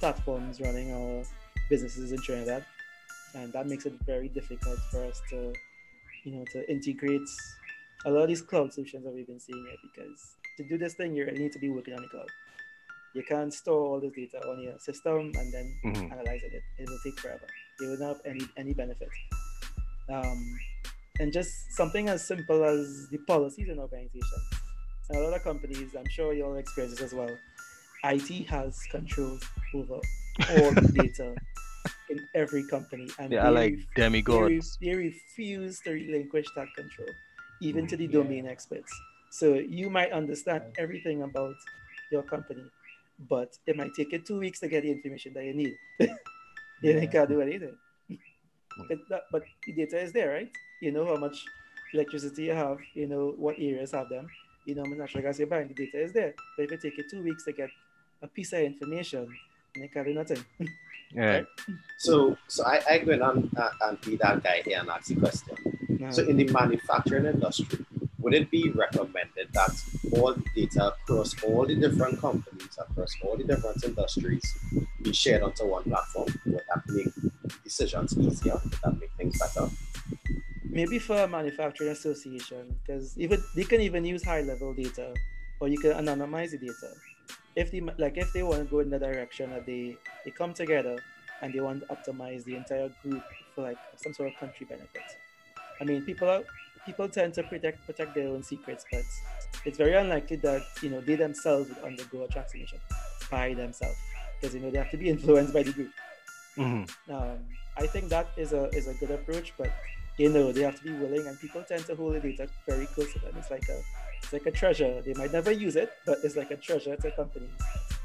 platforms 0.00 0.60
running 0.60 0.92
our 0.92 1.24
businesses 1.70 2.12
in 2.12 2.18
Trinidad, 2.20 2.64
and 3.34 3.52
that 3.52 3.66
makes 3.66 3.86
it 3.86 3.94
very 4.04 4.28
difficult 4.28 4.78
for 4.90 5.04
us 5.04 5.20
to, 5.30 5.52
you 6.24 6.32
know, 6.32 6.44
to 6.52 6.70
integrate 6.70 7.28
a 8.06 8.10
lot 8.10 8.22
of 8.22 8.28
these 8.28 8.42
cloud 8.42 8.72
solutions 8.72 9.04
that 9.04 9.14
we've 9.14 9.26
been 9.26 9.40
seeing 9.40 9.64
here 9.64 9.76
because 9.82 10.36
to 10.58 10.64
do 10.64 10.76
this 10.76 10.94
thing 10.94 11.14
you 11.16 11.24
really 11.24 11.38
need 11.38 11.52
to 11.52 11.58
be 11.58 11.70
working 11.70 11.94
on 11.94 12.02
the 12.02 12.08
cloud. 12.08 12.28
You 13.14 13.22
can't 13.22 13.52
store 13.52 13.80
all 13.86 14.00
this 14.00 14.12
data 14.12 14.38
on 14.46 14.60
your 14.60 14.78
system 14.78 15.32
and 15.36 15.52
then 15.52 15.80
Mhm. 15.84 16.12
analyze 16.12 16.42
it. 16.42 16.52
It 16.78 16.88
will 16.88 16.98
take 17.04 17.18
forever. 17.20 17.46
It 17.80 17.86
will 17.86 17.98
not 17.98 18.16
have 18.16 18.26
any 18.26 18.44
any 18.56 18.74
benefit. 18.74 19.08
Um, 20.08 20.58
and 21.20 21.32
just 21.32 21.72
something 21.72 22.08
as 22.08 22.26
simple 22.26 22.64
as 22.64 23.08
the 23.10 23.18
policies 23.18 23.68
in 23.68 23.78
organizations. 23.78 24.42
And 25.08 25.18
a 25.18 25.22
lot 25.22 25.34
of 25.34 25.42
companies, 25.42 25.94
I'm 25.96 26.08
sure 26.08 26.32
you 26.32 26.44
all 26.44 26.56
experience 26.56 26.96
this 26.98 27.12
as 27.12 27.14
well. 27.14 27.36
IT 28.04 28.46
has 28.48 28.78
control 28.90 29.38
over 29.74 29.94
all 29.94 30.70
the 30.72 30.90
data 30.94 31.34
in 32.10 32.20
every 32.34 32.66
company, 32.68 33.08
and 33.18 33.32
They 33.32 33.36
are 33.38 33.52
they 33.52 33.60
like 33.60 33.74
ref- 33.74 33.86
they, 33.96 34.02
re- 34.02 34.08
demigods. 34.08 34.78
they 34.82 34.94
refuse 34.94 35.80
to 35.80 35.92
relinquish 35.92 36.46
that 36.56 36.68
control, 36.76 37.08
even 37.62 37.86
to 37.86 37.96
the 37.96 38.04
Yeah. 38.06 38.12
domain 38.22 38.46
experts. 38.46 38.92
So 39.30 39.54
you 39.54 39.88
might 39.90 40.12
understand 40.12 40.64
everything 40.78 41.22
about 41.22 41.54
your 42.10 42.22
company, 42.22 42.64
but 43.30 43.56
it 43.66 43.76
might 43.76 43.94
take 43.94 44.12
you 44.12 44.18
two 44.18 44.38
weeks 44.38 44.60
to 44.60 44.68
get 44.68 44.82
the 44.82 44.90
information 44.90 45.32
that 45.34 45.44
you 45.44 45.54
need. 45.54 45.74
you 46.00 46.10
Yeah. 46.82 47.06
can't 47.06 47.28
do 47.28 47.40
anything. 47.40 47.76
It- 48.90 49.08
that- 49.08 49.24
but 49.30 49.42
the 49.66 49.72
data 49.72 49.98
is 50.00 50.12
there, 50.12 50.30
right? 50.30 50.50
You 50.80 50.92
know 50.92 51.04
how 51.06 51.16
much 51.16 51.44
electricity 51.92 52.44
you 52.44 52.52
have, 52.52 52.78
you 52.94 53.06
know 53.06 53.34
what 53.38 53.56
areas 53.58 53.92
have 53.92 54.08
them, 54.08 54.28
you 54.66 54.74
know 54.74 54.82
how 54.82 54.90
much 54.90 54.98
natural 54.98 55.22
gas 55.22 55.38
you're 55.38 55.46
buying, 55.48 55.68
the 55.68 55.74
data 55.74 56.00
is 56.00 56.12
there. 56.12 56.34
But 56.56 56.64
if 56.64 56.72
it 56.72 56.80
take 56.82 56.96
you 56.98 57.04
two 57.08 57.22
weeks 57.22 57.44
to 57.44 57.52
get 57.52 57.70
a 58.22 58.26
piece 58.26 58.52
of 58.52 58.60
information, 58.60 59.26
then 59.74 59.84
you 59.84 59.88
can't 59.88 60.06
do 60.06 60.14
nothing. 60.14 60.44
Yeah. 61.14 61.42
So, 61.98 62.36
so 62.48 62.64
I, 62.64 62.80
I 62.90 62.98
go 62.98 63.12
in 63.12 63.22
and, 63.22 63.48
uh, 63.56 63.70
and 63.82 64.00
be 64.00 64.16
that 64.16 64.42
guy 64.42 64.62
here 64.64 64.80
and 64.80 64.88
ask 64.90 65.06
the 65.06 65.14
question. 65.14 65.56
No. 65.88 66.10
So, 66.10 66.24
in 66.26 66.36
the 66.38 66.48
manufacturing 66.48 67.26
industry, 67.26 67.84
would 68.18 68.34
it 68.34 68.50
be 68.50 68.70
recommended 68.70 69.48
that 69.52 69.70
all 70.12 70.34
the 70.34 70.42
data 70.56 70.88
across 70.88 71.40
all 71.44 71.66
the 71.66 71.76
different 71.76 72.20
companies, 72.20 72.76
across 72.78 73.14
all 73.22 73.36
the 73.36 73.44
different 73.44 73.84
industries, 73.84 74.58
be 75.02 75.12
shared 75.12 75.42
onto 75.44 75.66
one 75.66 75.84
platform? 75.84 76.26
Would 76.46 76.62
that 76.68 76.82
make 76.88 77.06
decisions 77.62 78.16
easier? 78.18 78.60
That 78.82 78.98
make 78.98 79.12
things 79.16 79.38
better? 79.38 79.68
maybe 80.74 80.98
for 80.98 81.16
a 81.16 81.28
manufacturing 81.28 81.90
association 81.90 82.78
because 82.82 83.16
even 83.16 83.42
they 83.54 83.62
can 83.62 83.80
even 83.80 84.04
use 84.04 84.24
high 84.24 84.40
level 84.40 84.74
data 84.74 85.14
or 85.60 85.68
you 85.68 85.78
can 85.78 85.92
anonymize 85.92 86.50
the 86.50 86.58
data 86.58 86.90
if 87.54 87.70
they 87.70 87.80
like 87.96 88.16
if 88.16 88.32
they 88.32 88.42
want 88.42 88.58
to 88.58 88.64
go 88.64 88.80
in 88.80 88.90
the 88.90 88.98
direction 88.98 89.50
that 89.50 89.64
they 89.64 89.96
they 90.24 90.32
come 90.32 90.52
together 90.52 90.98
and 91.40 91.54
they 91.54 91.60
want 91.60 91.80
to 91.80 91.86
optimize 91.94 92.42
the 92.44 92.56
entire 92.56 92.90
group 93.02 93.22
for 93.54 93.62
like 93.62 93.78
some 93.96 94.12
sort 94.12 94.32
of 94.32 94.38
country 94.40 94.66
benefit 94.66 95.02
i 95.80 95.84
mean 95.84 96.04
people 96.04 96.28
are 96.28 96.42
people 96.84 97.08
tend 97.08 97.32
to 97.32 97.42
protect 97.44 97.86
protect 97.86 98.12
their 98.14 98.28
own 98.28 98.42
secrets 98.42 98.84
but 98.90 99.04
it's 99.64 99.78
very 99.78 99.94
unlikely 99.94 100.36
that 100.36 100.62
you 100.82 100.90
know 100.90 101.00
they 101.00 101.14
themselves 101.14 101.68
would 101.68 101.78
undergo 101.84 102.24
a 102.24 102.28
transformation 102.28 102.80
by 103.30 103.54
themselves 103.54 103.98
because 104.40 104.54
you 104.54 104.60
know 104.60 104.70
they 104.72 104.78
have 104.78 104.90
to 104.90 104.96
be 104.96 105.08
influenced 105.14 105.54
by 105.54 105.62
the 105.62 105.72
group 105.72 105.92
Mhm. 106.56 106.88
um, 107.08 107.38
I 107.76 107.86
think 107.86 108.08
that 108.10 108.28
is 108.36 108.52
a 108.52 108.64
is 108.78 108.86
a 108.88 108.94
good 108.94 109.10
approach, 109.10 109.52
but 109.58 109.70
you 110.18 110.28
know 110.28 110.52
they 110.52 110.62
have 110.62 110.76
to 110.78 110.84
be 110.84 110.92
willing, 110.92 111.26
and 111.26 111.38
people 111.40 111.62
tend 111.64 111.84
to 111.86 111.96
hold 111.96 112.14
the 112.14 112.20
data 112.20 112.48
very 112.68 112.86
close 112.86 113.12
to 113.14 113.18
them. 113.18 113.34
It's 113.36 113.50
like 113.50 113.68
a 113.68 113.78
it's 114.22 114.32
like 114.32 114.46
a 114.46 114.52
treasure. 114.52 115.02
They 115.02 115.14
might 115.14 115.32
never 115.32 115.50
use 115.50 115.76
it, 115.76 115.90
but 116.06 116.18
it's 116.22 116.36
like 116.36 116.50
a 116.50 116.56
treasure 116.56 116.96
to 116.96 117.10
companies 117.12 117.50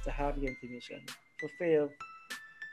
to 0.04 0.12
have 0.12 0.40
the 0.42 0.48
information 0.48 1.02
for 1.40 1.50
fear 1.60 1.84
of 1.84 1.92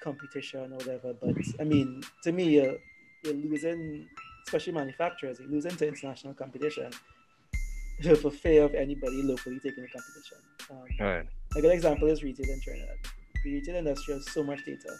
competition 0.00 0.72
or 0.72 0.76
whatever. 0.76 1.12
But 1.14 1.36
I 1.60 1.64
mean, 1.64 2.02
to 2.22 2.32
me, 2.32 2.44
you're, 2.56 2.78
you're 3.24 3.34
losing, 3.34 4.08
especially 4.46 4.72
manufacturers, 4.74 5.38
you're 5.40 5.48
losing 5.50 5.74
to 5.76 5.88
international 5.88 6.34
competition 6.34 6.90
for 8.22 8.30
fear 8.30 8.64
of 8.64 8.74
anybody 8.74 9.22
locally 9.22 9.58
taking 9.60 9.84
the 9.84 9.88
competition. 9.90 10.38
Um, 10.70 10.86
Right. 11.06 11.26
a 11.56 11.60
good 11.60 11.72
example 11.72 12.08
is 12.08 12.22
retail 12.22 12.50
in 12.50 12.60
Trinidad. 12.60 12.96
The 13.44 13.54
retail 13.54 13.76
industry 13.76 14.14
has 14.14 14.30
so 14.32 14.42
much 14.42 14.64
data. 14.64 14.96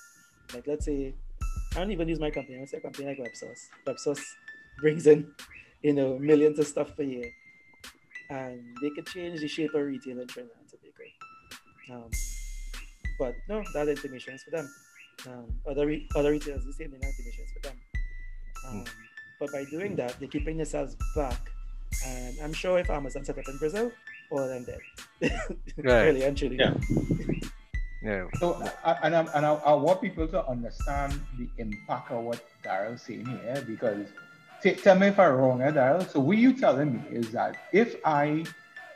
Like 0.54 0.66
let's 0.66 0.84
say, 0.86 1.14
I 1.74 1.78
don't 1.80 1.90
even 1.90 2.08
use 2.08 2.20
my 2.20 2.30
company. 2.30 2.58
Let's 2.58 2.70
say 2.72 2.78
a 2.78 2.80
company 2.80 3.06
like 3.08 3.18
WebSource. 3.18 3.60
WebSource 3.86 4.22
brings 4.80 5.06
in, 5.06 5.30
you 5.82 5.92
know, 5.92 6.18
millions 6.18 6.58
of 6.58 6.66
stuff 6.66 6.96
per 6.96 7.02
year, 7.02 7.30
and 8.30 8.60
they 8.82 8.90
could 8.90 9.06
change 9.06 9.40
the 9.40 9.48
shape 9.48 9.74
of 9.74 9.82
retail 9.82 10.20
in 10.20 10.26
Trinidad 10.28 10.56
and 10.60 10.68
Tobago. 10.68 12.04
Um, 12.04 12.10
but 13.18 13.34
no, 13.48 13.62
that 13.74 13.88
information 13.88 14.34
is 14.34 14.42
for 14.42 14.50
them. 14.50 14.68
Um, 15.26 15.46
other 15.68 15.86
re- 15.86 16.08
other 16.14 16.30
retailers, 16.30 16.64
the 16.64 16.72
same 16.72 16.90
that 16.90 17.02
information 17.02 17.44
is 17.44 17.52
for 17.52 17.60
them. 17.68 17.76
Um, 18.68 18.84
But 19.38 19.52
by 19.52 19.64
doing 19.64 19.96
that, 19.96 20.16
they're 20.18 20.28
keeping 20.28 20.56
themselves 20.56 20.96
back. 21.14 21.40
And 22.06 22.36
I'm 22.42 22.52
sure 22.52 22.78
if 22.78 22.88
Amazon 22.90 23.24
set 23.24 23.38
up 23.38 23.44
in 23.48 23.58
Brazil, 23.58 23.92
all 24.30 24.38
of 24.40 24.48
them 24.48 24.64
dead. 24.64 24.80
Right. 25.76 26.04
really 26.06 26.22
and 26.24 26.36
truly. 26.36 26.56
Yeah. 26.56 26.74
Yeah. 28.06 28.28
So, 28.38 28.62
I, 28.84 28.92
and, 29.02 29.16
I, 29.16 29.26
and 29.34 29.44
I, 29.44 29.54
I 29.54 29.72
want 29.72 30.00
people 30.00 30.28
to 30.28 30.46
understand 30.46 31.20
the 31.38 31.48
impact 31.58 32.12
of 32.12 32.22
what 32.22 32.40
Daryl's 32.64 33.02
saying 33.02 33.26
here 33.26 33.64
because 33.66 34.06
t- 34.62 34.74
tell 34.74 34.96
me 34.96 35.08
if 35.08 35.18
I'm 35.18 35.32
wrong, 35.32 35.60
eh, 35.60 35.72
Daryl. 35.72 36.08
So, 36.08 36.20
what 36.20 36.36
you 36.36 36.52
telling 36.52 36.94
me 36.94 37.02
is 37.10 37.32
that 37.32 37.56
if 37.72 37.96
I 38.04 38.44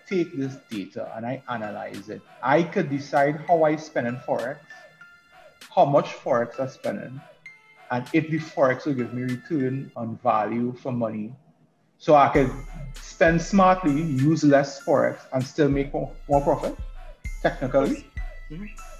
take 0.08 0.36
this 0.36 0.54
data 0.70 1.12
and 1.16 1.26
I 1.26 1.42
analyze 1.48 2.08
it, 2.08 2.22
I 2.40 2.62
could 2.62 2.88
decide 2.88 3.40
how 3.48 3.64
I 3.64 3.74
spend 3.74 4.06
in 4.06 4.16
Forex, 4.18 4.58
how 5.74 5.86
much 5.86 6.14
Forex 6.22 6.60
I 6.60 6.68
spending, 6.68 7.20
and 7.90 8.06
if 8.12 8.30
the 8.30 8.38
Forex 8.38 8.86
will 8.86 8.94
give 8.94 9.12
me 9.12 9.22
return 9.22 9.90
on 9.96 10.20
value 10.22 10.72
for 10.74 10.92
money. 10.92 11.34
So 11.98 12.14
I 12.14 12.28
could 12.28 12.50
spend 12.94 13.42
smartly, 13.42 14.02
use 14.02 14.44
less 14.44 14.80
Forex, 14.84 15.18
and 15.32 15.44
still 15.44 15.68
make 15.68 15.92
more, 15.92 16.12
more 16.28 16.40
profit, 16.42 16.76
technically. 17.42 18.06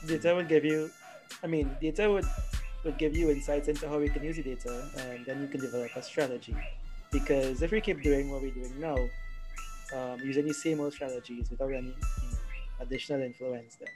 Data 0.06 0.34
would 0.34 0.48
give 0.48 0.64
you 0.64 0.90
i 1.42 1.46
mean 1.46 1.70
data 1.80 2.10
would 2.10 2.24
would 2.84 2.96
give 2.98 3.14
you 3.16 3.30
insights 3.30 3.68
into 3.68 3.88
how 3.88 3.98
we 3.98 4.08
can 4.08 4.22
use 4.24 4.36
the 4.36 4.42
data 4.42 4.88
and 4.98 5.24
then 5.26 5.40
you 5.42 5.48
can 5.48 5.60
develop 5.60 5.94
a 5.96 6.02
strategy. 6.02 6.56
Because 7.12 7.60
if 7.62 7.72
we 7.72 7.80
keep 7.80 8.02
doing 8.02 8.30
what 8.30 8.40
we're 8.40 8.52
doing 8.54 8.72
now 8.80 8.96
um, 9.94 10.20
using 10.20 10.46
the 10.46 10.54
same 10.54 10.80
old 10.80 10.92
strategies 10.94 11.50
without 11.50 11.72
any 11.72 11.88
you 11.88 11.92
know, 11.92 12.38
additional 12.80 13.20
influence 13.22 13.76
then 13.76 13.88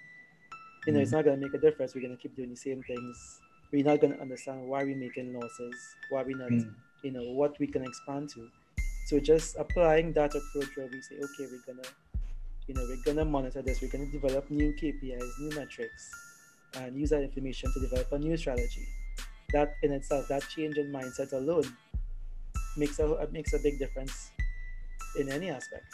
you 0.87 0.93
know 0.93 1.01
it's 1.01 1.13
not 1.13 1.25
going 1.25 1.41
to 1.41 1.47
make 1.47 1.55
a 1.55 1.59
difference. 1.59 1.95
We're 1.95 2.03
going 2.03 2.17
to 2.17 2.23
keep 2.23 2.37
doing 2.37 2.51
the 2.51 2.57
same 2.57 2.83
things. 2.83 3.41
We're 3.73 3.85
not 3.85 4.01
going 4.01 4.15
to 4.15 4.21
understand 4.21 4.67
why 4.69 4.85
we're 4.85 4.97
making 4.97 5.33
losses 5.39 5.77
why 6.11 6.23
we're 6.23 6.37
not 6.37 6.51
Mm. 6.51 6.75
you 7.03 7.11
know 7.13 7.23
what 7.33 7.59
we 7.59 7.67
can 7.67 7.85
expand 7.85 8.29
to. 8.31 8.51
So 9.07 9.21
just 9.21 9.57
applying 9.57 10.13
that 10.15 10.35
approach 10.35 10.77
where 10.77 10.89
we 10.91 11.01
say, 11.03 11.17
okay, 11.17 11.47
we're 11.51 11.63
gonna, 11.67 11.89
you 12.67 12.75
know, 12.75 12.87
we're 12.89 13.03
gonna 13.05 13.25
monitor 13.25 13.63
this, 13.63 13.81
we're 13.83 13.91
gonna 13.91 14.07
develop 14.07 14.51
new 14.51 14.73
KPIs, 14.73 15.39
new 15.41 15.57
metrics, 15.57 16.11
and 16.79 16.97
use 16.97 17.11
that 17.11 17.23
information 17.23 17.71
to 17.73 17.81
develop 17.81 18.11
a 18.13 18.19
new 18.19 18.37
strategy. 18.37 18.87
That 19.53 19.75
in 19.83 19.93
itself, 19.93 20.27
that 20.29 20.49
change 20.49 20.77
in 20.77 20.93
mindset 20.93 21.33
alone 21.33 21.65
makes 22.77 22.99
a 22.99 23.29
makes 23.31 23.53
a 23.53 23.59
big 23.59 23.79
difference 23.79 24.31
in 25.19 25.31
any 25.31 25.51
aspect. 25.51 25.85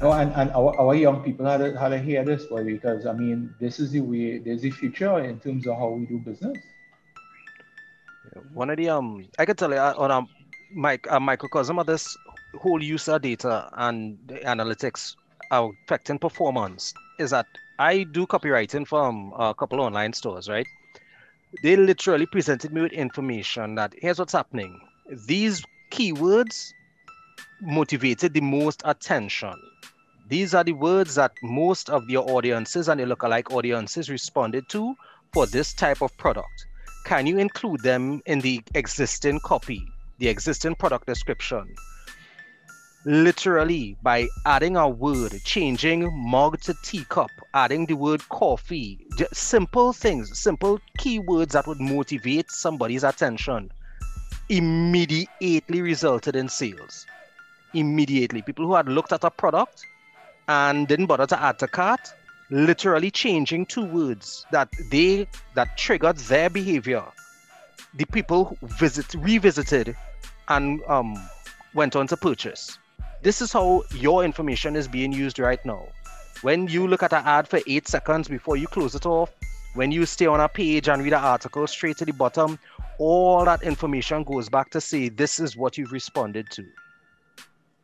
No, 0.00 0.12
and, 0.20 0.32
and 0.34 0.50
our, 0.50 0.78
our 0.78 0.94
young 0.94 1.22
people 1.22 1.46
had 1.46 1.58
to, 1.58 1.78
had 1.78 1.88
to 1.88 1.98
hear 1.98 2.24
this 2.24 2.44
boy 2.44 2.64
because 2.64 3.06
I 3.06 3.12
mean 3.12 3.54
this 3.58 3.80
is 3.80 3.92
the 3.92 4.00
way 4.00 4.38
there's 4.38 4.62
the 4.62 4.70
future 4.70 5.18
in 5.20 5.40
terms 5.40 5.66
of 5.66 5.76
how 5.76 5.88
we 5.88 6.06
do 6.06 6.18
business. 6.18 6.58
One 8.52 8.70
of 8.70 8.76
the 8.76 8.90
um, 8.90 9.26
I 9.38 9.46
can 9.46 9.56
tell 9.56 9.70
you 9.70 9.78
uh, 9.78 9.94
on 9.96 10.10
a 10.10 10.26
mic, 10.72 11.06
a 11.10 11.18
microcosm 11.18 11.78
of 11.78 11.86
this 11.86 12.16
whole 12.58 12.82
user 12.82 13.18
data 13.18 13.68
and 13.74 14.18
analytics 14.44 15.16
affecting 15.50 16.18
performance 16.18 16.94
is 17.18 17.30
that 17.30 17.46
I 17.78 18.04
do 18.04 18.26
copywriting 18.26 18.86
from 18.86 19.32
a 19.36 19.54
couple 19.54 19.80
of 19.80 19.86
online 19.86 20.12
stores, 20.12 20.48
right? 20.48 20.66
They 21.62 21.76
literally 21.76 22.26
presented 22.26 22.72
me 22.72 22.82
with 22.82 22.92
information 22.92 23.74
that 23.74 23.94
here's 23.98 24.18
what's 24.18 24.32
happening. 24.32 24.80
These 25.26 25.62
keywords 25.90 26.72
motivated 27.60 28.34
the 28.34 28.40
most 28.40 28.82
attention. 28.84 29.54
These 30.28 30.54
are 30.54 30.62
the 30.62 30.74
words 30.74 31.16
that 31.16 31.32
most 31.42 31.90
of 31.90 32.08
your 32.08 32.30
audiences 32.30 32.88
and 32.88 33.00
your 33.00 33.08
lookalike 33.08 33.52
audiences 33.52 34.08
responded 34.08 34.68
to 34.68 34.94
for 35.32 35.46
this 35.46 35.74
type 35.74 36.02
of 36.02 36.16
product. 36.18 36.66
Can 37.04 37.26
you 37.26 37.38
include 37.38 37.80
them 37.80 38.22
in 38.26 38.40
the 38.40 38.62
existing 38.74 39.40
copy, 39.40 39.82
the 40.18 40.28
existing 40.28 40.76
product 40.76 41.06
description? 41.06 41.74
Literally, 43.06 43.96
by 44.02 44.28
adding 44.44 44.76
a 44.76 44.86
word, 44.86 45.32
changing 45.42 46.12
mug 46.12 46.60
to 46.60 46.74
teacup, 46.82 47.30
adding 47.54 47.86
the 47.86 47.94
word 47.94 48.28
coffee, 48.28 49.06
just 49.16 49.34
simple 49.34 49.94
things, 49.94 50.38
simple 50.38 50.78
keywords 50.98 51.52
that 51.52 51.66
would 51.66 51.80
motivate 51.80 52.50
somebody's 52.50 53.02
attention, 53.02 53.72
immediately 54.50 55.80
resulted 55.80 56.36
in 56.36 56.46
sales. 56.50 57.06
Immediately. 57.72 58.42
People 58.42 58.66
who 58.66 58.74
had 58.74 58.86
looked 58.86 59.12
at 59.12 59.24
a 59.24 59.30
product 59.30 59.82
and 60.48 60.86
didn't 60.86 61.06
bother 61.06 61.26
to 61.26 61.42
add 61.42 61.58
to 61.60 61.68
cart, 61.68 62.12
literally 62.50 63.10
changing 63.10 63.64
two 63.64 63.86
words 63.86 64.44
that 64.50 64.68
they 64.90 65.26
that 65.54 65.78
triggered 65.78 66.18
their 66.18 66.50
behavior. 66.50 67.04
The 67.94 68.04
people 68.04 68.58
visit 68.62 69.14
revisited 69.14 69.96
and 70.48 70.82
um, 70.86 71.16
went 71.72 71.96
on 71.96 72.06
to 72.08 72.16
purchase. 72.18 72.76
This 73.22 73.42
is 73.42 73.52
how 73.52 73.84
your 73.94 74.24
information 74.24 74.76
is 74.76 74.88
being 74.88 75.12
used 75.12 75.38
right 75.38 75.64
now. 75.64 75.88
When 76.42 76.68
you 76.68 76.86
look 76.86 77.02
at 77.02 77.12
an 77.12 77.24
ad 77.26 77.48
for 77.48 77.60
eight 77.66 77.86
seconds 77.86 78.28
before 78.28 78.56
you 78.56 78.66
close 78.66 78.94
it 78.94 79.04
off, 79.04 79.30
when 79.74 79.92
you 79.92 80.06
stay 80.06 80.26
on 80.26 80.40
a 80.40 80.48
page 80.48 80.88
and 80.88 81.02
read 81.02 81.12
an 81.12 81.22
article 81.22 81.66
straight 81.66 81.98
to 81.98 82.04
the 82.04 82.12
bottom, 82.12 82.58
all 82.98 83.44
that 83.44 83.62
information 83.62 84.24
goes 84.24 84.48
back 84.48 84.70
to 84.70 84.80
say 84.80 85.08
this 85.08 85.38
is 85.38 85.56
what 85.56 85.76
you've 85.76 85.92
responded 85.92 86.48
to 86.50 86.64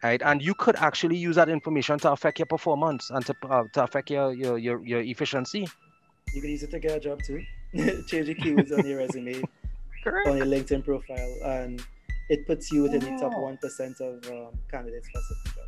right? 0.03 0.22
And 0.22 0.42
you 0.42 0.55
could 0.55 0.77
actually 0.77 1.16
use 1.16 1.37
that 1.37 1.49
information 1.49 1.99
to 2.01 2.12
affect 2.12 2.38
your 2.38 2.46
performance 2.46 3.11
and 3.11 3.25
to, 3.27 3.35
uh, 3.51 3.64
to 3.72 3.85
affect 3.85 4.11
your, 4.11 4.33
your, 4.33 4.59
your, 4.59 4.85
your 4.85 5.01
efficiency. 5.01 5.66
You 6.35 6.40
can 6.40 6.51
use 6.51 6.62
it 6.62 6.70
to 6.70 6.79
get 6.79 6.96
a 6.96 7.01
job 7.01 7.22
too. 7.22 7.42
Change 8.07 8.27
the 8.27 8.35
keywords 8.35 8.77
on 8.77 8.87
your 8.87 8.99
resume, 8.99 9.42
Correct. 10.05 10.29
on 10.29 10.37
your 10.37 10.46
LinkedIn 10.46 10.85
profile, 10.85 11.37
and 11.44 11.83
it 12.28 12.46
puts 12.46 12.72
you 12.72 12.82
within 12.82 13.00
the 13.00 13.18
top 13.20 13.36
one 13.36 13.56
percent 13.58 14.00
of 14.00 14.24
um, 14.30 14.58
candidates 14.70 15.08
for 15.08 15.18
a 15.18 15.54
job. 15.54 15.66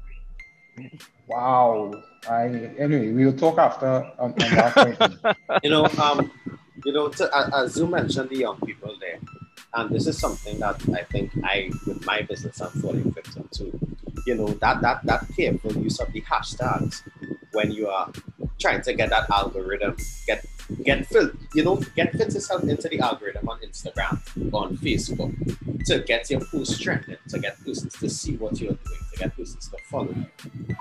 Wow. 1.27 1.93
I 2.29 2.47
anyway, 2.79 3.13
we'll 3.13 3.37
talk 3.37 3.59
after 3.59 3.87
on, 4.19 4.33
on 4.33 4.37
that 4.37 4.75
point. 5.51 5.63
you 5.63 5.71
know, 5.71 5.87
um, 6.03 6.31
you 6.85 6.93
know, 6.93 7.09
to, 7.09 7.37
uh, 7.37 7.65
as 7.65 7.77
you 7.77 7.87
mentioned, 7.87 8.31
the 8.31 8.39
young 8.39 8.61
people 8.61 8.97
there, 9.01 9.19
and 9.75 9.91
this 9.91 10.07
is 10.07 10.19
something 10.19 10.59
that 10.61 10.81
I 10.91 11.03
think 11.03 11.33
I, 11.45 11.71
with 11.87 12.05
my 12.05 12.23
business, 12.23 12.61
I'm 12.61 12.71
falling 12.81 13.11
victim 13.13 13.49
to. 13.53 13.79
You 14.27 14.35
know, 14.35 14.49
that 14.49 14.81
that 14.83 15.05
that 15.05 15.27
careful 15.37 15.73
use 15.73 16.01
of 16.01 16.13
the 16.13 16.21
hashtags 16.23 17.03
when 17.53 17.71
you 17.71 17.89
are 17.89 18.13
trying 18.59 18.83
to 18.83 18.93
get 18.93 19.11
that 19.11 19.31
algorithm, 19.31 19.97
get 20.27 20.45
get 20.85 21.07
fit, 21.07 21.33
you 21.55 21.65
know, 21.65 21.77
get 21.97 22.13
fit 22.13 22.35
yourself 22.35 22.63
into 22.65 22.89
the 22.89 23.01
algorithm 23.01 23.49
on 23.49 23.59
Instagram, 23.61 24.21
on 24.53 24.77
Facebook, 24.77 25.33
to 25.87 26.01
get 26.01 26.31
your 26.31 26.41
posts 26.41 26.79
trending, 26.79 27.17
to 27.29 27.39
get 27.39 27.63
persons 27.65 27.95
to 27.95 28.09
see 28.09 28.37
what 28.37 28.61
you're 28.61 28.73
doing, 28.73 28.99
to 29.13 29.19
get 29.19 29.37
persons 29.37 29.69
to 29.69 29.77
follow 29.85 30.13
you. 30.15 30.27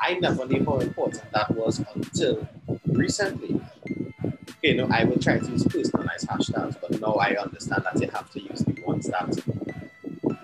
I 0.01 0.15
never 0.15 0.45
knew 0.45 0.63
how 0.65 0.79
important 0.79 1.23
that 1.33 1.51
was 1.55 1.81
until 1.95 2.47
recently. 2.86 3.62
Okay, 4.57 4.73
no, 4.73 4.88
I 4.91 5.03
will 5.03 5.19
try 5.19 5.39
to 5.39 5.51
use 5.51 5.63
personalized 5.63 6.27
hashtags, 6.27 6.77
but 6.81 6.99
now 6.99 7.13
I 7.13 7.36
understand 7.36 7.83
that 7.83 8.01
you 8.01 8.10
have 8.10 8.31
to 8.31 8.41
use 8.41 8.60
the 8.60 8.81
ones 8.83 9.07
that 9.07 9.38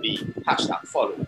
be 0.01 0.17
hashtag 0.47 0.81
follow, 0.87 1.25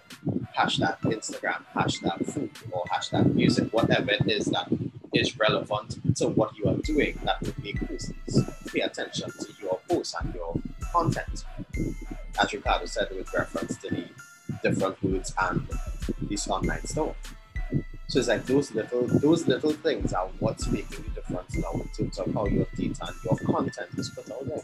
hashtag 0.55 0.99
Instagram, 1.01 1.63
hashtag 1.75 2.25
food, 2.31 2.51
or 2.71 2.83
hashtag 2.91 3.33
music, 3.33 3.71
whatever 3.73 4.11
it 4.11 4.29
is 4.29 4.45
that 4.47 4.67
is 5.13 5.39
relevant 5.39 5.97
to 6.17 6.27
what 6.27 6.55
you 6.57 6.67
are 6.67 6.75
doing 6.83 7.17
that 7.23 7.41
would 7.41 7.57
make 7.63 7.79
persons 7.88 8.39
pay 8.71 8.81
attention 8.81 9.31
to 9.31 9.47
your 9.61 9.79
posts 9.89 10.13
and 10.21 10.33
your 10.33 10.53
content. 10.91 11.45
As 12.41 12.54
Ricardo 12.54 12.86
said 12.86 13.10
with 13.12 13.34
reference 13.34 13.78
to 13.78 13.89
the 13.89 14.08
different 14.63 15.02
words 15.04 15.34
and 15.41 15.67
this 16.21 16.48
online 16.48 16.86
store. 16.86 17.15
So 18.08 18.19
it's 18.19 18.28
like 18.28 18.45
those 18.45 18.71
little 18.74 19.08
those 19.08 19.48
little 19.48 19.71
things 19.71 20.13
are 20.13 20.28
what's 20.39 20.67
making 20.67 21.04
the 21.04 21.10
difference 21.21 21.56
now 21.58 21.71
in 21.74 21.88
terms 21.89 22.19
of 22.19 22.34
how 22.34 22.45
your 22.45 22.67
data 22.76 23.08
and 23.08 23.15
your 23.24 23.38
content 23.38 23.89
is 23.98 24.10
put 24.10 24.30
out 24.32 24.45
there. 24.48 24.62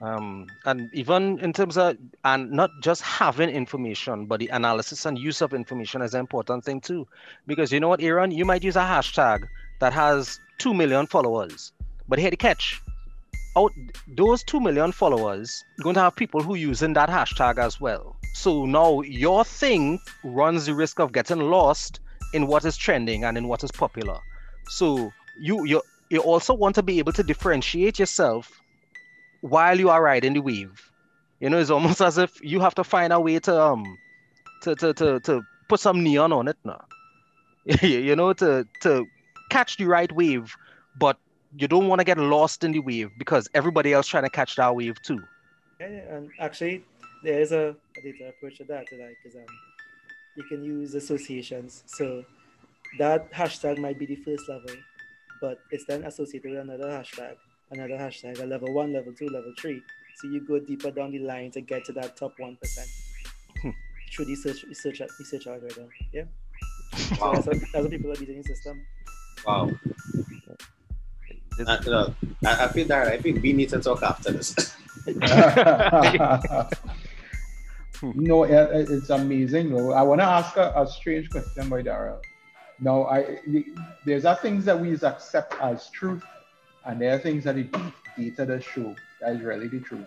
Um, 0.00 0.46
and 0.64 0.90
even 0.92 1.38
in 1.40 1.52
terms 1.52 1.76
of 1.78 1.96
and 2.24 2.50
not 2.50 2.70
just 2.82 3.02
having 3.02 3.48
information, 3.48 4.26
but 4.26 4.40
the 4.40 4.48
analysis 4.48 5.06
and 5.06 5.18
use 5.18 5.40
of 5.40 5.54
information 5.54 6.02
is 6.02 6.14
an 6.14 6.20
important 6.20 6.64
thing 6.64 6.80
too. 6.80 7.06
Because 7.46 7.72
you 7.72 7.80
know 7.80 7.88
what, 7.88 8.02
Aaron, 8.02 8.30
you 8.30 8.44
might 8.44 8.62
use 8.62 8.76
a 8.76 8.80
hashtag 8.80 9.48
that 9.80 9.92
has 9.92 10.38
two 10.58 10.74
million 10.74 11.06
followers, 11.06 11.72
but 12.08 12.18
here 12.18 12.30
the 12.30 12.36
catch: 12.36 12.82
out 13.56 13.72
those 14.06 14.44
two 14.44 14.60
million 14.60 14.92
followers, 14.92 15.64
going 15.82 15.94
to 15.94 16.00
have 16.00 16.14
people 16.14 16.42
who 16.42 16.54
using 16.54 16.92
that 16.92 17.08
hashtag 17.08 17.58
as 17.58 17.80
well. 17.80 18.16
So 18.34 18.66
now 18.66 19.00
your 19.00 19.44
thing 19.44 19.98
runs 20.22 20.66
the 20.66 20.74
risk 20.74 21.00
of 21.00 21.12
getting 21.12 21.40
lost 21.40 22.00
in 22.34 22.46
what 22.46 22.64
is 22.64 22.76
trending 22.76 23.24
and 23.24 23.38
in 23.38 23.48
what 23.48 23.64
is 23.64 23.72
popular. 23.72 24.18
So 24.68 25.10
you 25.40 25.64
you 25.64 25.82
you 26.10 26.20
also 26.20 26.54
want 26.54 26.74
to 26.74 26.82
be 26.82 26.98
able 26.98 27.12
to 27.12 27.22
differentiate 27.22 27.98
yourself 27.98 28.60
while 29.40 29.78
you 29.78 29.88
are 29.88 30.02
riding 30.02 30.34
the 30.34 30.40
wave. 30.40 30.90
You 31.40 31.50
know, 31.50 31.58
it's 31.58 31.70
almost 31.70 32.00
as 32.08 32.18
if 32.18 32.42
you 32.42 32.60
have 32.60 32.74
to 32.74 32.84
find 32.84 33.12
a 33.12 33.20
way 33.20 33.38
to 33.40 33.62
um 33.62 33.98
to 34.62 34.74
to 34.74 34.92
to, 34.94 35.20
to 35.20 35.42
put 35.68 35.80
some 35.80 36.02
neon 36.02 36.32
on 36.32 36.48
it 36.48 36.58
now. 36.64 36.84
you 37.82 38.14
know, 38.14 38.32
to 38.34 38.66
to 38.82 39.06
catch 39.50 39.78
the 39.78 39.86
right 39.86 40.12
wave, 40.12 40.54
but 40.98 41.18
you 41.58 41.68
don't 41.68 41.88
want 41.88 42.00
to 42.00 42.04
get 42.04 42.18
lost 42.18 42.64
in 42.64 42.72
the 42.72 42.80
wave 42.80 43.10
because 43.18 43.48
everybody 43.54 43.92
else 43.92 44.06
trying 44.06 44.24
to 44.24 44.30
catch 44.30 44.56
that 44.56 44.74
wave 44.74 45.00
too. 45.02 45.22
Yeah, 45.80 45.88
yeah, 45.88 46.14
and 46.16 46.30
actually, 46.40 46.84
there 47.22 47.40
is 47.40 47.52
a, 47.52 47.74
a 47.96 48.00
data 48.02 48.28
approach 48.28 48.58
to 48.58 48.64
that, 48.64 48.86
like, 48.92 49.16
because 49.22 49.36
um, 49.36 49.44
you 50.36 50.44
can 50.44 50.62
use 50.64 50.94
associations. 50.94 51.82
So 51.86 52.24
that 52.98 53.32
hashtag 53.32 53.78
might 53.78 53.98
be 53.98 54.06
the 54.06 54.16
first 54.16 54.48
level, 54.48 54.76
but 55.40 55.58
it's 55.70 55.84
then 55.86 56.04
associated 56.04 56.50
with 56.50 56.60
another 56.60 56.88
hashtag, 56.88 57.34
another 57.70 57.94
hashtag, 57.94 58.40
a 58.40 58.46
level 58.46 58.72
one, 58.72 58.92
level 58.92 59.12
two, 59.12 59.28
level 59.28 59.52
three. 59.58 59.82
So 60.16 60.28
you 60.28 60.40
go 60.46 60.58
deeper 60.58 60.90
down 60.90 61.10
the 61.12 61.18
line 61.18 61.50
to 61.52 61.60
get 61.60 61.84
to 61.86 61.92
that 61.92 62.16
top 62.16 62.32
one 62.38 62.56
percent 62.56 62.88
through 64.14 64.24
the 64.24 64.36
search 64.36 64.62
research 64.64 65.00
research 65.18 65.46
algorithm. 65.46 65.88
Yeah. 66.12 66.24
So 66.94 67.16
Wow. 67.20 67.32
that's, 67.34 67.46
what, 67.46 67.56
that's 67.58 67.82
what 67.82 67.90
people 67.90 68.10
are 68.12 68.14
using 68.14 68.38
the 68.38 68.44
system. 68.44 68.82
Wow. 69.46 69.70
This- 71.58 71.68
Uh, 71.68 71.80
look, 71.86 72.14
I, 72.44 72.64
I 72.64 72.68
feel 72.68 72.86
that 72.88 73.08
I 73.08 73.18
think 73.18 73.42
we 73.42 73.52
need 73.52 73.68
to 73.70 73.78
talk 73.80 74.02
after 74.02 74.32
this. 74.32 74.54
no, 78.02 78.44
it, 78.44 78.50
it- 78.52 78.90
it's 78.90 79.10
amazing. 79.10 79.70
No, 79.70 79.92
I 79.92 80.02
want 80.02 80.20
to 80.20 80.26
ask 80.26 80.56
a, 80.56 80.72
a 80.76 80.86
strange 80.86 81.30
question 81.30 81.68
by 81.68 81.82
Daryl. 81.82 82.18
Now, 82.80 83.04
I 83.06 83.38
there's 84.04 84.24
are 84.26 84.36
things 84.36 84.64
that 84.66 84.78
we 84.78 84.92
accept 84.94 85.54
as 85.62 85.88
truth, 85.90 86.22
and 86.84 87.00
there 87.00 87.14
are 87.14 87.18
things 87.18 87.44
that 87.44 87.54
the 87.56 87.64
data 88.18 88.44
does 88.44 88.64
show 88.64 88.94
that 89.20 89.36
is 89.36 89.40
really 89.40 89.68
the 89.68 89.80
truth. 89.80 90.06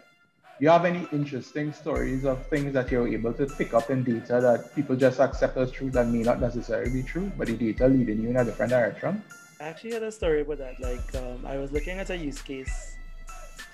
Do 0.60 0.66
you 0.66 0.70
have 0.70 0.86
any 0.86 1.08
interesting 1.12 1.72
stories 1.74 2.26
of 2.26 2.46
things 2.48 2.74
that 2.74 2.92
you're 2.92 3.08
able 3.08 3.34
to 3.34 3.46
pick 3.48 3.74
up 3.74 3.90
in 3.90 4.04
data 4.04 4.40
that 4.42 4.76
people 4.76 4.96
just 4.96 5.20
accept 5.20 5.58
as 5.58 5.72
truth 5.72 5.94
that 5.94 6.08
may 6.08 6.22
not 6.22 6.40
necessarily 6.42 6.92
be 6.92 7.02
true, 7.02 7.32
but 7.38 7.48
the 7.48 7.56
data 7.56 7.88
leading 7.88 8.22
you 8.22 8.30
in 8.30 8.36
a 8.38 8.46
different 8.46 8.70
direction? 8.72 9.24
I 9.60 9.66
actually 9.66 9.92
had 9.92 10.04
a 10.04 10.12
story 10.12 10.42
about 10.42 10.60
that. 10.60 10.80
Like, 10.80 11.16
um, 11.16 11.46
I 11.46 11.58
was 11.58 11.72
looking 11.72 12.00
at 12.00 12.10
a 12.10 12.18
use 12.18 12.42
case 12.42 12.96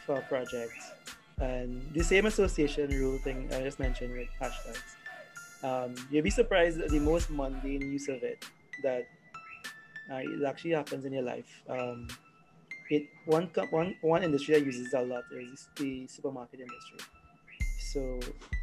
for 0.06 0.18
a 0.18 0.22
project, 0.22 0.74
And 1.40 1.82
the 1.94 2.04
same 2.04 2.26
association 2.26 2.90
rule 2.90 3.20
thing 3.20 3.50
I 3.54 3.62
just 3.62 3.78
mentioned 3.78 4.14
with 4.14 4.30
hashtags. 4.42 4.96
Um, 5.64 5.96
you'll 6.10 6.24
be 6.24 6.30
surprised 6.30 6.80
at 6.80 6.90
the 6.90 7.00
most 7.00 7.30
mundane 7.30 7.82
use 7.82 8.08
of 8.08 8.24
it 8.24 8.46
that 8.84 9.06
uh, 10.10 10.22
it 10.24 10.44
actually 10.48 10.72
happens 10.72 11.06
in 11.06 11.14
your 11.14 11.24
life. 11.24 11.62
Um, 11.68 12.08
it 12.90 13.08
one, 13.26 13.50
one 13.72 13.96
one 14.02 14.24
industry 14.24 14.54
that 14.56 14.66
uses 14.66 14.94
a 14.94 15.02
lot 15.02 15.24
is 15.32 15.68
the 15.76 16.08
supermarket 16.08 16.62
industry. 16.62 17.00
So 17.80 18.20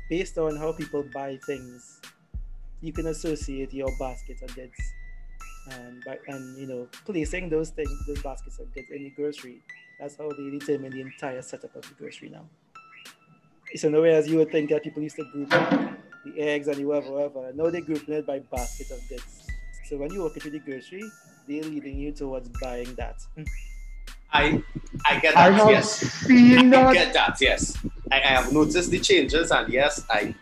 based 0.08 0.38
on 0.38 0.56
how 0.56 0.72
people 0.72 1.04
buy 1.12 1.38
things, 1.44 2.00
you 2.80 2.92
can 2.92 3.08
associate 3.08 3.72
your 3.72 3.90
basket 3.98 4.40
of 4.42 4.54
goods 4.54 4.78
Um, 5.70 5.72
and 5.74 6.04
by, 6.04 6.18
and 6.26 6.58
you 6.58 6.66
know 6.66 6.88
placing 7.04 7.48
those 7.48 7.70
things 7.70 7.90
those 8.06 8.20
baskets 8.22 8.58
of 8.58 8.72
goods 8.74 8.88
in 8.90 9.04
the 9.04 9.10
grocery. 9.10 9.60
That's 10.00 10.16
how 10.16 10.28
they 10.30 10.50
determine 10.50 10.90
the 10.90 11.00
entire 11.00 11.42
setup 11.42 11.76
of 11.76 11.82
the 11.82 11.94
grocery 11.94 12.30
now. 12.30 12.44
So 13.76 13.88
no 13.88 14.02
as 14.02 14.28
you 14.28 14.38
would 14.38 14.50
think 14.50 14.70
that 14.70 14.82
people 14.82 15.02
used 15.02 15.16
to 15.16 15.24
group 15.32 15.50
the 15.50 16.40
eggs 16.40 16.68
and 16.68 16.76
the 16.76 16.84
whatever, 16.84 17.12
whatever. 17.12 17.52
Now 17.54 17.70
they 17.70 17.80
group 17.80 18.08
it 18.08 18.26
by 18.26 18.40
basket 18.40 18.90
of 18.90 19.08
goods. 19.08 19.46
So 19.88 19.96
when 19.96 20.12
you 20.12 20.22
walk 20.22 20.34
into 20.36 20.50
the 20.50 20.58
grocery, 20.58 21.02
they're 21.48 21.62
leading 21.62 21.98
you 21.98 22.12
towards 22.12 22.48
buying 22.60 22.94
that. 22.96 23.20
I 24.32 24.62
I 25.06 25.18
get 25.20 25.36
I 25.36 25.50
that. 25.50 25.58
have 25.58 25.70
yes. 25.70 25.98
seen 25.98 26.74
I 26.74 26.92
get 26.92 27.12
that. 27.12 27.36
Yes. 27.40 27.76
I, 28.10 28.16
I 28.16 28.26
have 28.38 28.52
noticed 28.52 28.90
the 28.90 28.98
changes, 29.00 29.50
and 29.50 29.72
yes, 29.72 30.04
I 30.10 30.34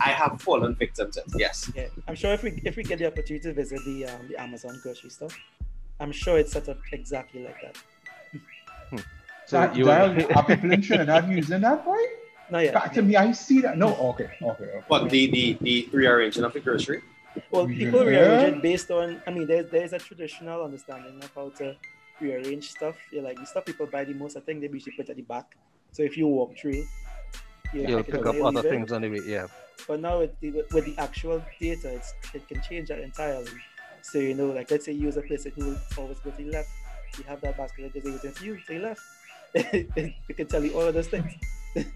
I 0.00 0.10
have 0.10 0.40
fallen 0.40 0.74
victim 0.74 1.10
to 1.12 1.20
it. 1.20 1.26
Yes. 1.36 1.70
Yeah, 1.74 1.88
I'm 2.08 2.14
sure 2.14 2.32
if 2.32 2.42
we 2.42 2.60
if 2.64 2.76
we 2.76 2.82
get 2.82 2.98
the 2.98 3.06
opportunity 3.06 3.48
to 3.48 3.52
visit 3.52 3.80
the 3.84 4.06
um, 4.06 4.28
the 4.28 4.40
Amazon 4.40 4.78
grocery 4.82 5.10
store, 5.10 5.30
I'm 5.98 6.12
sure 6.12 6.38
it's 6.38 6.52
set 6.52 6.68
up 6.68 6.78
exactly 6.92 7.44
like 7.44 7.60
that. 7.62 7.76
So 9.46 9.58
That, 9.58 9.74
you 9.74 9.84
that, 9.86 10.36
are 10.36 10.44
people 10.44 10.70
in 10.70 10.80
Trinidad 10.80 11.28
using 11.28 11.60
that, 11.62 11.84
boy? 11.84 11.98
Not 12.52 12.62
yet. 12.62 12.74
Back 12.74 12.92
to 12.92 13.02
me, 13.02 13.16
I 13.16 13.32
see 13.32 13.60
that. 13.62 13.76
No, 13.76 13.96
okay, 14.10 14.30
okay, 14.40 14.64
okay. 14.64 14.82
But 14.88 15.10
the 15.10 15.26
the 15.28 15.58
the 15.60 15.88
rearranging 15.90 16.44
of 16.44 16.52
the 16.52 16.60
grocery. 16.60 17.02
Well, 17.50 17.66
people 17.66 18.04
rearrange 18.04 18.54
it 18.54 18.62
based 18.62 18.92
on. 18.92 19.20
I 19.26 19.30
mean, 19.32 19.48
there's 19.48 19.68
there's 19.70 19.92
a 19.92 19.98
traditional 19.98 20.62
understanding 20.62 21.18
of 21.22 21.30
how 21.34 21.48
to 21.58 21.74
rearrange 22.20 22.70
stuff. 22.70 22.96
Yeah, 23.12 23.22
like 23.22 23.38
the 23.38 23.46
stuff 23.46 23.64
people 23.64 23.86
buy 23.86 24.04
the 24.04 24.14
most, 24.14 24.36
I 24.36 24.40
think 24.40 24.60
they 24.60 24.68
usually 24.68 24.96
put 24.96 25.08
at 25.10 25.16
the 25.16 25.22
back. 25.22 25.56
So 25.92 26.02
if 26.02 26.16
you 26.16 26.26
walk 26.26 26.56
through, 26.56 26.84
you 27.72 27.86
you'll 27.88 28.02
pick 28.02 28.24
up 28.26 28.36
other 28.42 28.62
things 28.62 28.92
anyway. 28.92 29.20
Yeah. 29.24 29.46
But 29.88 30.00
now 30.00 30.18
with 30.20 30.38
the, 30.40 30.64
with 30.72 30.84
the 30.84 30.94
actual 30.98 31.42
data, 31.60 31.94
it's, 31.94 32.14
it 32.34 32.46
can 32.48 32.60
change 32.62 32.88
that 32.88 33.00
entirely. 33.00 33.50
So 34.02 34.18
you 34.18 34.34
know, 34.34 34.46
like 34.46 34.70
let's 34.70 34.84
say 34.84 34.92
you 34.92 35.08
as 35.08 35.16
a 35.16 35.22
person 35.22 35.52
who 35.56 35.66
will 35.66 35.78
always 35.96 36.18
go 36.20 36.30
to 36.30 36.36
the 36.36 36.50
left, 36.50 36.68
you 37.18 37.24
have 37.24 37.40
that 37.40 37.56
basket 37.56 37.92
that 37.92 37.98
is 37.98 38.04
waiting 38.04 38.32
for 38.32 38.44
you 38.44 38.56
to 38.56 38.72
the 38.72 38.78
left. 38.78 39.00
it 39.54 40.36
can 40.36 40.46
tell 40.46 40.64
you 40.64 40.72
all 40.74 40.82
of 40.82 40.94
those 40.94 41.08
things. 41.08 41.32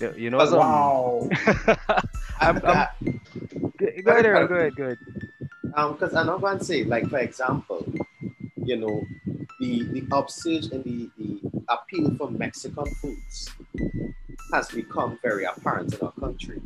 Yeah, 0.00 0.10
You 0.16 0.28
know, 0.30 0.44
some, 0.44 0.58
Wow. 0.58 1.28
I'm- 2.40 2.60
I'm- 2.64 3.20
go 3.78 4.10
ahead, 4.10 4.26
Aaron, 4.26 4.48
go 4.48 4.54
ahead, 4.56 4.74
go 4.74 4.84
ahead. 4.86 4.98
Um, 5.74 5.92
because 5.92 6.14
I'm 6.14 6.26
not 6.26 6.40
going 6.40 6.58
to 6.58 6.64
say, 6.64 6.82
like 6.82 7.08
for 7.08 7.18
example, 7.18 7.86
you 8.64 8.76
know, 8.76 9.02
the 9.60 9.82
the 9.84 10.06
upsurge 10.12 10.66
in 10.66 10.82
the, 10.82 11.10
the 11.18 11.40
appeal 11.68 12.14
for 12.16 12.30
Mexican 12.30 12.86
foods 12.96 13.50
has 14.52 14.68
become 14.68 15.18
very 15.22 15.44
apparent 15.44 15.94
in 15.94 16.00
our 16.00 16.12
country. 16.12 16.60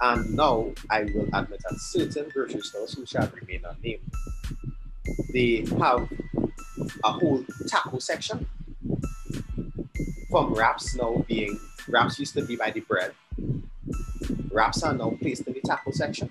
And 0.00 0.34
now 0.34 0.72
I 0.90 1.04
will 1.04 1.28
admit 1.32 1.62
that 1.68 1.78
certain 1.78 2.28
grocery 2.30 2.60
stores 2.60 2.94
who 2.94 3.06
shall 3.06 3.30
remain 3.40 3.62
unnamed, 3.64 4.02
they 5.32 5.66
have 5.78 6.08
a 7.04 7.12
whole 7.12 7.44
taco 7.68 7.98
section 7.98 8.46
from 10.30 10.52
wraps 10.54 10.96
now 10.96 11.24
being 11.28 11.58
wraps 11.88 12.18
used 12.18 12.34
to 12.34 12.44
be 12.44 12.56
by 12.56 12.70
the 12.70 12.80
bread. 12.80 13.12
Wraps 14.50 14.82
are 14.82 14.94
now 14.94 15.16
placed 15.20 15.46
in 15.46 15.54
the 15.54 15.60
taco 15.60 15.90
section 15.90 16.30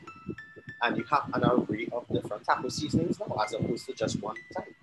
and 0.83 0.97
you 0.97 1.03
have 1.05 1.29
an 1.33 1.43
array 1.43 1.87
of 1.91 2.05
different 2.11 2.45
taco 2.45 2.69
seasonings 2.69 3.19
now 3.19 3.35
as 3.43 3.53
opposed 3.53 3.85
to 3.85 3.93
just 3.93 4.21
one 4.21 4.35
type. 4.55 4.75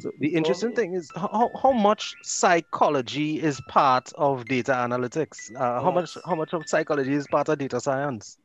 So 0.00 0.12
the 0.20 0.28
interesting 0.28 0.72
thing 0.72 0.94
is 0.94 1.10
how, 1.16 1.50
how 1.60 1.72
much 1.72 2.14
psychology 2.22 3.42
is 3.42 3.60
part 3.68 4.12
of 4.14 4.44
data 4.44 4.72
analytics. 4.72 5.54
Uh, 5.54 5.82
how 5.82 5.90
much 5.90 6.16
how 6.24 6.36
much 6.36 6.52
of 6.52 6.68
psychology 6.68 7.14
is 7.14 7.26
part 7.26 7.48
of 7.48 7.58
data 7.58 7.80
science? 7.80 8.38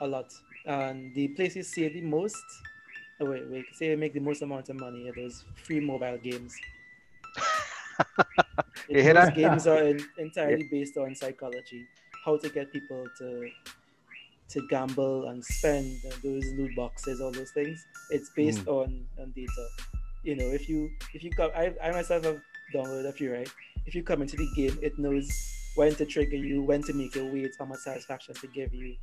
A 0.00 0.06
lot. 0.06 0.32
And 0.66 1.14
the 1.14 1.28
places 1.28 1.72
save 1.72 1.94
the 1.94 2.02
most, 2.02 2.36
oh 3.20 3.30
wait, 3.30 3.48
wait, 3.48 3.64
say 3.72 3.96
make 3.96 4.12
the 4.12 4.20
most 4.20 4.42
amount 4.42 4.68
of 4.68 4.76
money 4.76 5.08
are 5.08 5.14
those 5.14 5.44
free 5.64 5.80
mobile 5.80 6.18
games. 6.18 6.54
Those 8.90 9.30
games 9.30 9.66
are 9.66 9.82
in, 9.82 10.00
entirely 10.18 10.68
based 10.70 10.96
on 10.96 11.14
psychology, 11.14 11.86
how 12.28 12.36
to 12.36 12.48
get 12.50 12.70
people 12.72 13.06
to 13.18 13.50
to 14.50 14.66
gamble 14.68 15.28
and 15.28 15.44
spend 15.44 15.86
and 16.04 16.12
those 16.24 16.46
loot 16.58 16.74
boxes, 16.74 17.20
all 17.20 17.30
those 17.32 17.50
things. 17.50 17.84
It's 18.10 18.30
based 18.36 18.60
Hmm. 18.60 18.68
on 18.80 19.06
on 19.20 19.32
data. 19.36 19.64
You 20.24 20.36
know, 20.36 20.48
if 20.58 20.68
you 20.68 20.90
if 21.14 21.22
you 21.24 21.30
come, 21.30 21.50
I, 21.56 21.74
I 21.82 21.90
myself 21.92 22.24
have 22.24 22.40
downloaded 22.74 23.08
a 23.08 23.12
few, 23.12 23.32
right? 23.32 23.50
If 23.86 23.94
you 23.94 24.02
come 24.02 24.20
into 24.22 24.36
the 24.36 24.48
game, 24.56 24.78
it 24.82 24.98
knows 24.98 25.26
when 25.76 25.94
to 25.94 26.04
trigger 26.04 26.36
you, 26.36 26.62
when 26.62 26.82
to 26.82 26.92
make 26.92 27.14
you 27.14 27.24
wait, 27.32 27.52
how 27.58 27.64
much 27.66 27.80
satisfaction 27.80 28.34
to 28.34 28.46
give 28.48 28.72
you. 28.74 28.94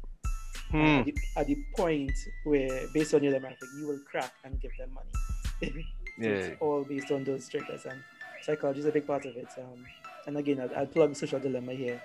Hmm. 0.72 0.78
At, 1.00 1.06
the, 1.06 1.14
at 1.38 1.48
the 1.48 1.58
point 1.78 2.12
where, 2.44 2.88
based 2.94 3.14
on 3.14 3.24
your 3.24 3.34
demographic, 3.34 3.70
you 3.80 3.88
will 3.88 4.00
crack 4.12 4.34
and 4.44 4.60
give 4.62 4.72
them 4.80 4.92
money. 4.94 5.14
So 6.18 6.22
Yeah. 6.24 6.30
It's 6.30 6.62
all 6.62 6.84
based 6.86 7.12
on 7.12 7.24
those 7.26 7.50
triggers, 7.50 7.86
and 7.86 8.00
psychology 8.42 8.80
is 8.80 8.86
a 8.86 8.92
big 8.92 9.06
part 9.06 9.26
of 9.26 9.36
it. 9.36 9.50
Um, 9.58 9.80
and 10.28 10.38
again, 10.38 10.60
I'll, 10.62 10.74
I'll 10.80 10.86
plug 10.96 11.14
social 11.16 11.40
dilemma 11.40 11.74
here. 11.74 12.02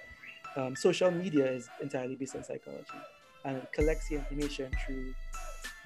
Um, 0.57 0.75
social 0.75 1.11
media 1.11 1.51
is 1.51 1.69
entirely 1.81 2.17
based 2.17 2.37
on 2.37 2.45
psychology, 2.45 3.01
and 3.45 3.57
it 3.59 3.73
collects 3.73 4.09
the 4.09 4.17
information 4.17 4.71
through 4.85 5.15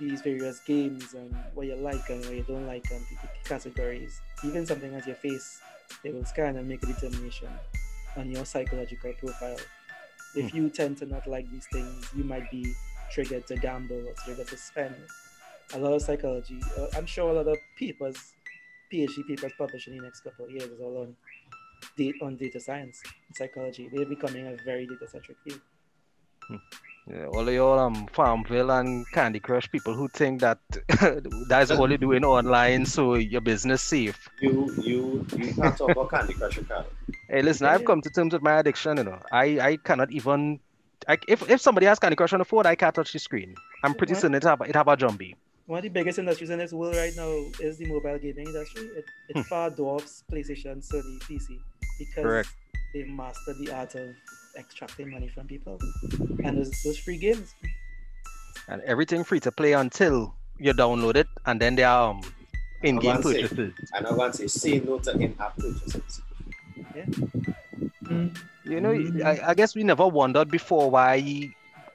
these 0.00 0.22
various 0.22 0.60
games 0.60 1.14
and 1.14 1.34
what 1.54 1.66
you 1.66 1.76
like 1.76 2.08
and 2.08 2.24
what 2.24 2.34
you 2.34 2.42
don't 2.42 2.66
like 2.66 2.84
and 2.90 3.00
the 3.00 3.48
categories. 3.48 4.20
Even 4.44 4.66
something 4.66 4.94
as 4.94 5.06
your 5.06 5.16
face, 5.16 5.60
they 6.02 6.10
will 6.10 6.24
scan 6.24 6.56
and 6.56 6.68
make 6.68 6.82
a 6.82 6.86
determination 6.86 7.48
on 8.16 8.30
your 8.30 8.44
psychological 8.44 9.12
profile. 9.14 9.58
If 10.34 10.52
you 10.52 10.68
tend 10.68 10.98
to 10.98 11.06
not 11.06 11.26
like 11.28 11.48
these 11.50 11.66
things, 11.72 12.08
you 12.16 12.24
might 12.24 12.50
be 12.50 12.74
triggered 13.12 13.46
to 13.46 13.56
gamble 13.56 14.08
or 14.08 14.14
triggered 14.24 14.48
to 14.48 14.56
spend. 14.56 14.96
A 15.74 15.78
lot 15.78 15.92
of 15.92 16.02
psychology. 16.02 16.60
Uh, 16.76 16.86
I'm 16.96 17.06
sure 17.06 17.30
a 17.30 17.32
lot 17.32 17.48
of 17.48 17.56
papers, 17.78 18.16
PhD 18.92 19.26
papers 19.26 19.52
published 19.56 19.88
in 19.88 19.96
the 19.96 20.02
next 20.02 20.20
couple 20.20 20.44
of 20.44 20.50
years 20.50 20.64
is 20.64 20.80
all 20.80 20.98
on 20.98 21.16
on 22.22 22.36
data 22.36 22.60
science, 22.60 23.02
and 23.28 23.36
psychology. 23.36 23.88
They're 23.92 24.06
becoming 24.06 24.46
a 24.46 24.56
very 24.64 24.86
data 24.86 25.08
centric 25.08 25.38
field. 25.44 25.60
Yeah, 27.06 27.26
all 27.26 27.46
of 27.46 27.52
your 27.52 27.78
um, 27.78 28.06
Farmville 28.12 28.70
and 28.70 29.04
Candy 29.12 29.38
Crush 29.38 29.70
people 29.70 29.94
who 29.94 30.08
think 30.08 30.40
that 30.40 30.58
that's 31.48 31.70
all 31.70 31.88
you're 31.88 31.98
doing 31.98 32.24
online, 32.24 32.86
so 32.86 33.14
your 33.14 33.42
business 33.42 33.82
safe. 33.82 34.28
You 34.40 34.72
you 34.80 35.26
you 35.36 35.54
can't 35.54 35.76
talk 35.76 35.90
about 35.90 36.10
Candy 36.10 36.32
Crush, 36.32 36.56
Ricardo. 36.56 36.88
Hey, 37.28 37.42
listen, 37.42 37.66
I've 37.66 37.84
come 37.84 38.00
to 38.00 38.10
terms 38.10 38.32
with 38.32 38.42
my 38.42 38.58
addiction. 38.58 38.96
You 38.96 39.04
know, 39.04 39.18
I 39.30 39.44
I 39.60 39.76
cannot 39.76 40.12
even. 40.12 40.60
I, 41.06 41.18
if 41.28 41.48
if 41.50 41.60
somebody 41.60 41.84
has 41.86 41.98
Candy 41.98 42.16
Crush 42.16 42.32
on 42.32 42.38
the 42.38 42.46
phone, 42.46 42.64
I 42.64 42.74
can't 42.74 42.94
touch 42.94 43.12
the 43.12 43.18
screen. 43.18 43.54
I'm 43.82 43.94
pretty 43.94 44.14
What? 44.14 44.22
certain 44.22 44.34
it 44.36 44.44
have 44.44 44.62
it 44.62 44.74
have 44.74 44.88
a 44.88 44.96
jumbie. 44.96 45.34
One 45.66 45.78
of 45.78 45.82
the 45.82 45.88
biggest 45.90 46.18
industries 46.18 46.50
in 46.50 46.58
this 46.58 46.72
world 46.72 46.96
right 46.96 47.12
now 47.16 47.30
is 47.60 47.78
the 47.78 47.86
mobile 47.86 48.18
gaming 48.18 48.46
industry. 48.46 48.82
It, 48.96 49.04
it 49.28 49.44
far 49.46 49.70
dwarfs 49.70 50.22
PlayStation, 50.30 50.86
Sony, 50.86 51.18
PC 51.20 51.58
because 51.98 52.22
Correct. 52.24 52.48
they've 52.92 53.08
mastered 53.08 53.56
the 53.58 53.72
art 53.72 53.94
of 53.94 54.14
extracting 54.58 55.10
money 55.10 55.28
from 55.28 55.46
people. 55.46 55.78
And 56.44 56.58
those, 56.58 56.70
those 56.82 56.98
free 56.98 57.18
games, 57.18 57.54
and 58.68 58.82
everything 58.82 59.24
free 59.24 59.40
to 59.40 59.52
play 59.52 59.72
until 59.72 60.34
you 60.58 60.72
download 60.72 61.16
it, 61.16 61.26
and 61.46 61.60
then 61.60 61.74
there 61.76 61.88
are 61.88 62.10
um, 62.10 62.22
in-game 62.82 63.18
I 63.18 63.20
say- 63.20 63.42
purchases. 63.42 63.72
And 63.94 64.06
I 64.06 64.12
want 64.12 64.34
to 64.34 64.48
say 64.48 64.78
say 64.78 64.80
no 64.80 64.98
to 64.98 65.12
in-app 65.12 65.56
purchases. 65.56 66.22
You 68.64 68.80
know, 68.80 68.92
I, 69.24 69.40
I 69.48 69.54
guess 69.54 69.74
we 69.74 69.82
never 69.82 70.06
wondered 70.06 70.50
before 70.50 70.90
why 70.90 71.16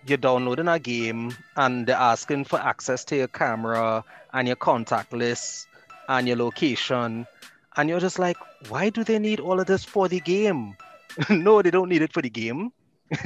you're 0.06 0.18
downloading 0.18 0.68
a 0.68 0.78
game 0.80 1.36
and 1.56 1.88
they're 1.88 1.96
asking 1.96 2.46
for 2.46 2.60
access 2.60 3.04
to 3.06 3.16
your 3.16 3.28
camera 3.28 4.04
and 4.34 4.48
your 4.48 4.56
contact 4.56 5.12
list 5.14 5.68
and 6.08 6.28
your 6.28 6.38
location, 6.38 7.26
and 7.80 7.90
you're 7.90 8.00
just 8.04 8.20
like, 8.20 8.38
why 8.68 8.90
do 8.90 9.04
they 9.04 9.20
need 9.20 9.40
all 9.40 9.60
of 9.60 9.68
this 9.68 9.86
for 9.86 10.08
the 10.12 10.20
game? 10.20 10.76
no, 11.30 11.62
they 11.62 11.72
don't 11.72 11.88
need 11.90 12.02
it 12.02 12.12
for 12.14 12.22
the 12.22 12.30
game. 12.30 12.72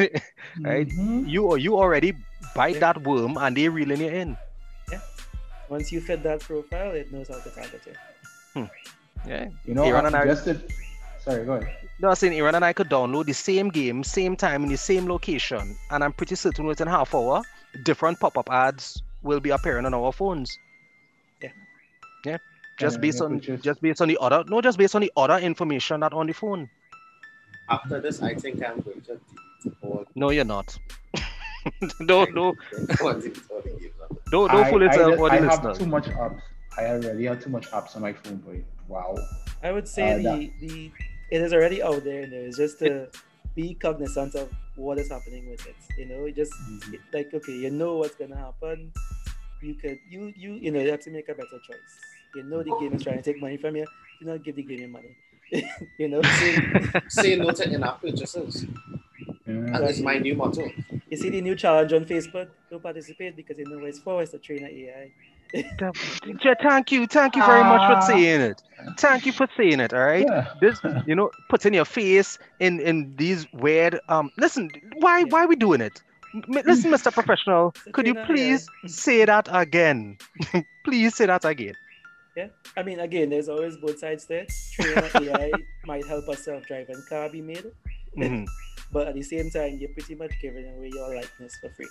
Right. 0.64 0.88
Mhm. 0.88 1.28
You 1.28 1.56
you 1.58 1.76
already 1.78 2.14
bite 2.56 2.76
Yeah. 2.80 2.80
that 2.93 3.04
worm 3.04 3.36
and 3.38 3.58
they 3.58 3.68
reeling 3.68 4.01
you 4.01 4.12
in. 4.22 4.38
Yeah. 4.91 5.01
Once 5.70 5.91
you 5.91 5.99
fit 5.99 6.22
that 6.24 6.39
profile, 6.45 6.91
it 7.01 7.12
knows 7.12 7.28
how 7.34 7.39
to 7.39 7.49
target 7.49 7.82
you. 7.89 8.70
Yeah. 9.26 9.49
You 9.66 9.74
know, 9.74 9.84
Aaron 9.84 10.06
I 10.06 10.08
and 10.08 10.16
I- 10.16 10.22
suggested. 10.36 10.72
Sorry, 11.26 11.43
go 11.45 11.54
ahead. 11.54 11.89
No, 11.99 12.10
I 12.12 12.14
saying 12.20 12.34
Aaron 12.38 12.56
and 12.56 12.66
I 12.66 12.74
could 12.74 12.89
download 12.89 13.26
the 13.26 13.34
same 13.34 13.70
game, 13.70 14.04
same 14.04 14.36
time, 14.36 14.64
in 14.64 14.70
the 14.70 14.78
same 14.78 15.08
location, 15.08 15.76
and 15.91 16.04
I'm 16.04 16.12
pretty 16.12 16.36
certain 16.36 16.66
within 16.66 16.88
half 16.88 17.16
hour, 17.16 17.41
different 17.84 18.20
pop-up 18.20 18.49
ads 18.51 19.01
will 19.22 19.39
be 19.39 19.51
appearing 19.51 19.86
on 19.86 19.93
our 19.93 20.12
phones. 20.12 20.51
Yeah. 21.41 21.51
Yeah. 22.26 22.38
Just 22.84 23.01
based 23.01 23.21
on 23.21 23.39
purchase. 23.39 23.61
just 23.61 23.81
based 23.81 24.01
on 24.01 24.07
the 24.07 24.17
other 24.19 24.43
no, 24.47 24.61
just 24.61 24.77
based 24.77 24.95
on 24.95 25.01
the 25.01 25.11
other 25.17 25.38
information 25.38 25.99
that 26.01 26.13
on 26.13 26.27
the 26.27 26.34
phone. 26.34 26.69
After 27.69 27.99
this, 28.01 28.21
I 28.21 28.34
think 28.36 28.63
I'm 28.63 28.79
going 28.81 29.01
to 29.01 29.19
delete 29.63 29.77
all. 29.81 30.05
No, 30.15 30.29
you're 30.31 30.45
not. 30.45 30.77
don't 32.05 32.34
don't 32.36 32.57
I 32.99 33.03
want 33.03 33.21
to 33.23 33.29
delete 33.29 33.51
all 33.51 33.61
the 33.61 33.69
games. 33.69 33.93
after 34.01 34.13
this. 34.15 34.23
don't, 34.31 34.51
don't 34.51 34.65
I, 34.65 34.69
fool 34.69 34.81
I, 34.81 34.86
yourself 34.86 35.09
just- 35.11 35.19
or 35.21 35.29
I 35.31 35.39
the 35.39 35.49
have 35.49 35.77
too 35.77 35.86
much 35.86 36.05
apps. 36.05 36.41
I 36.77 36.86
already 36.88 37.25
have 37.25 37.39
too 37.43 37.49
much 37.51 37.69
apps 37.71 37.95
on 37.95 38.01
my 38.01 38.13
phone, 38.13 38.38
boy. 38.38 38.63
Wow. 38.88 39.15
I 39.63 39.71
would 39.71 39.88
say 39.88 40.11
Uh, 40.13 40.17
the, 40.17 40.23
that- 40.23 40.59
the 40.59 40.91
it 41.31 41.41
is 41.41 41.53
already 41.53 41.81
out 41.81 42.03
there, 42.03 42.23
and 42.23 42.34
there 42.34 42.45
is 42.45 42.57
just 42.57 42.79
to 42.79 43.07
be 43.55 43.73
cognizant 43.75 44.36
of 44.36 44.49
what 44.75 44.97
is 44.99 45.09
happening 45.09 45.49
with 45.49 45.65
it. 45.67 45.75
You 45.97 46.05
know, 46.07 46.25
it 46.25 46.36
just 46.36 46.51
Mhm. 46.53 46.93
it- 46.95 47.01
like 47.13 47.34
okay, 47.34 47.53
you 47.53 47.69
know 47.69 47.95
what's 47.97 48.15
gonna 48.15 48.36
happen. 48.38 48.91
You 49.61 49.75
could 49.75 49.99
you 50.09 50.34
you 50.36 50.53
you 50.55 50.71
know 50.71 50.81
you 50.81 50.91
have 50.91 50.99
to 51.01 51.11
make 51.11 51.29
a 51.29 51.34
better 51.36 51.59
choice. 51.67 51.93
You 52.36 52.43
know 52.43 52.63
the 52.63 52.75
game 52.79 52.93
is 52.93 53.03
trying 53.03 53.17
to 53.17 53.23
take 53.23 53.41
money 53.41 53.57
from 53.57 53.75
you. 53.75 53.86
Do 54.19 54.25
not 54.27 54.43
give 54.43 54.55
the 54.55 54.63
game 54.63 54.79
your 54.79 54.89
money. 54.89 55.15
you 55.97 56.07
know, 56.07 56.21
Say, 56.39 56.57
say 57.09 57.36
no 57.36 57.51
to 57.51 57.69
in-app 57.71 58.01
purchases. 58.01 58.65
Yeah. 59.45 59.77
That 59.79 59.89
is 59.91 60.01
my 60.01 60.17
new 60.17 60.36
motto. 60.36 60.67
you 61.09 61.17
see 61.17 61.29
the 61.29 61.41
new 61.41 61.55
challenge 61.55 61.93
on 61.93 62.05
Facebook. 62.05 62.47
Don't 62.71 62.81
participate 62.81 63.36
because 63.36 63.57
you 63.57 63.65
know 63.65 63.77
what 63.77 63.89
it's 63.89 63.99
for. 63.99 64.21
It's 64.21 64.31
to 64.31 64.39
train 64.39 64.63
AI. 64.65 65.11
Yeah, 65.53 66.55
Thank 66.63 66.91
you, 66.91 67.05
thank 67.05 67.36
you 67.36 67.45
very 67.45 67.63
much 67.63 67.81
Ah. 67.81 68.01
for 68.01 68.07
saying 68.13 68.41
it. 68.41 68.63
Thank 68.97 69.27
you 69.27 69.31
for 69.31 69.47
saying 69.55 69.79
it. 69.81 69.93
All 69.93 69.99
right. 70.03 70.25
Yeah. 70.27 70.47
This, 70.59 70.79
you 71.05 71.13
know, 71.13 71.29
putting 71.47 71.75
your 71.75 71.86
face 71.86 72.39
in 72.59 72.79
in 72.79 73.15
these 73.17 73.45
weird. 73.53 73.99
Um, 74.09 74.31
listen, 74.39 74.71
why 74.97 75.19
Yeah. 75.19 75.25
why 75.29 75.43
are 75.43 75.47
we 75.47 75.55
doing 75.55 75.79
it? 75.81 76.01
M- 76.34 76.63
listen, 76.65 76.89
Mr. 76.89 77.13
Professional, 77.13 77.75
could 77.91 78.07
you 78.07 78.15
please 78.25 78.65
yeah. 78.84 78.89
say 78.89 79.25
that 79.25 79.47
again? 79.51 80.17
please 80.84 81.13
say 81.15 81.27
that 81.27 81.45
again. 81.45 81.75
I 82.77 82.84
mean, 82.84 82.99
again, 82.99 83.29
there's 83.29 83.49
always 83.49 83.77
both 83.77 83.99
sides 83.99 84.25
there. 84.25 84.45
Training 84.73 84.97
an 85.15 85.29
AI 85.29 85.51
might 85.86 86.05
help 86.07 86.27
a 86.27 86.36
self-driving 86.38 87.03
car 87.09 87.29
be 87.29 87.41
made. 87.41 87.65
Mhm. 88.17 88.45
but 88.91 89.07
at 89.07 89.15
the 89.15 89.23
same 89.23 89.49
time, 89.49 89.77
you're 89.79 89.89
pretty 89.89 90.13
much 90.13 90.31
giving 90.39 90.67
away 90.75 90.91
your 90.93 91.15
likeness 91.15 91.55
for 91.59 91.69
free. 91.71 91.88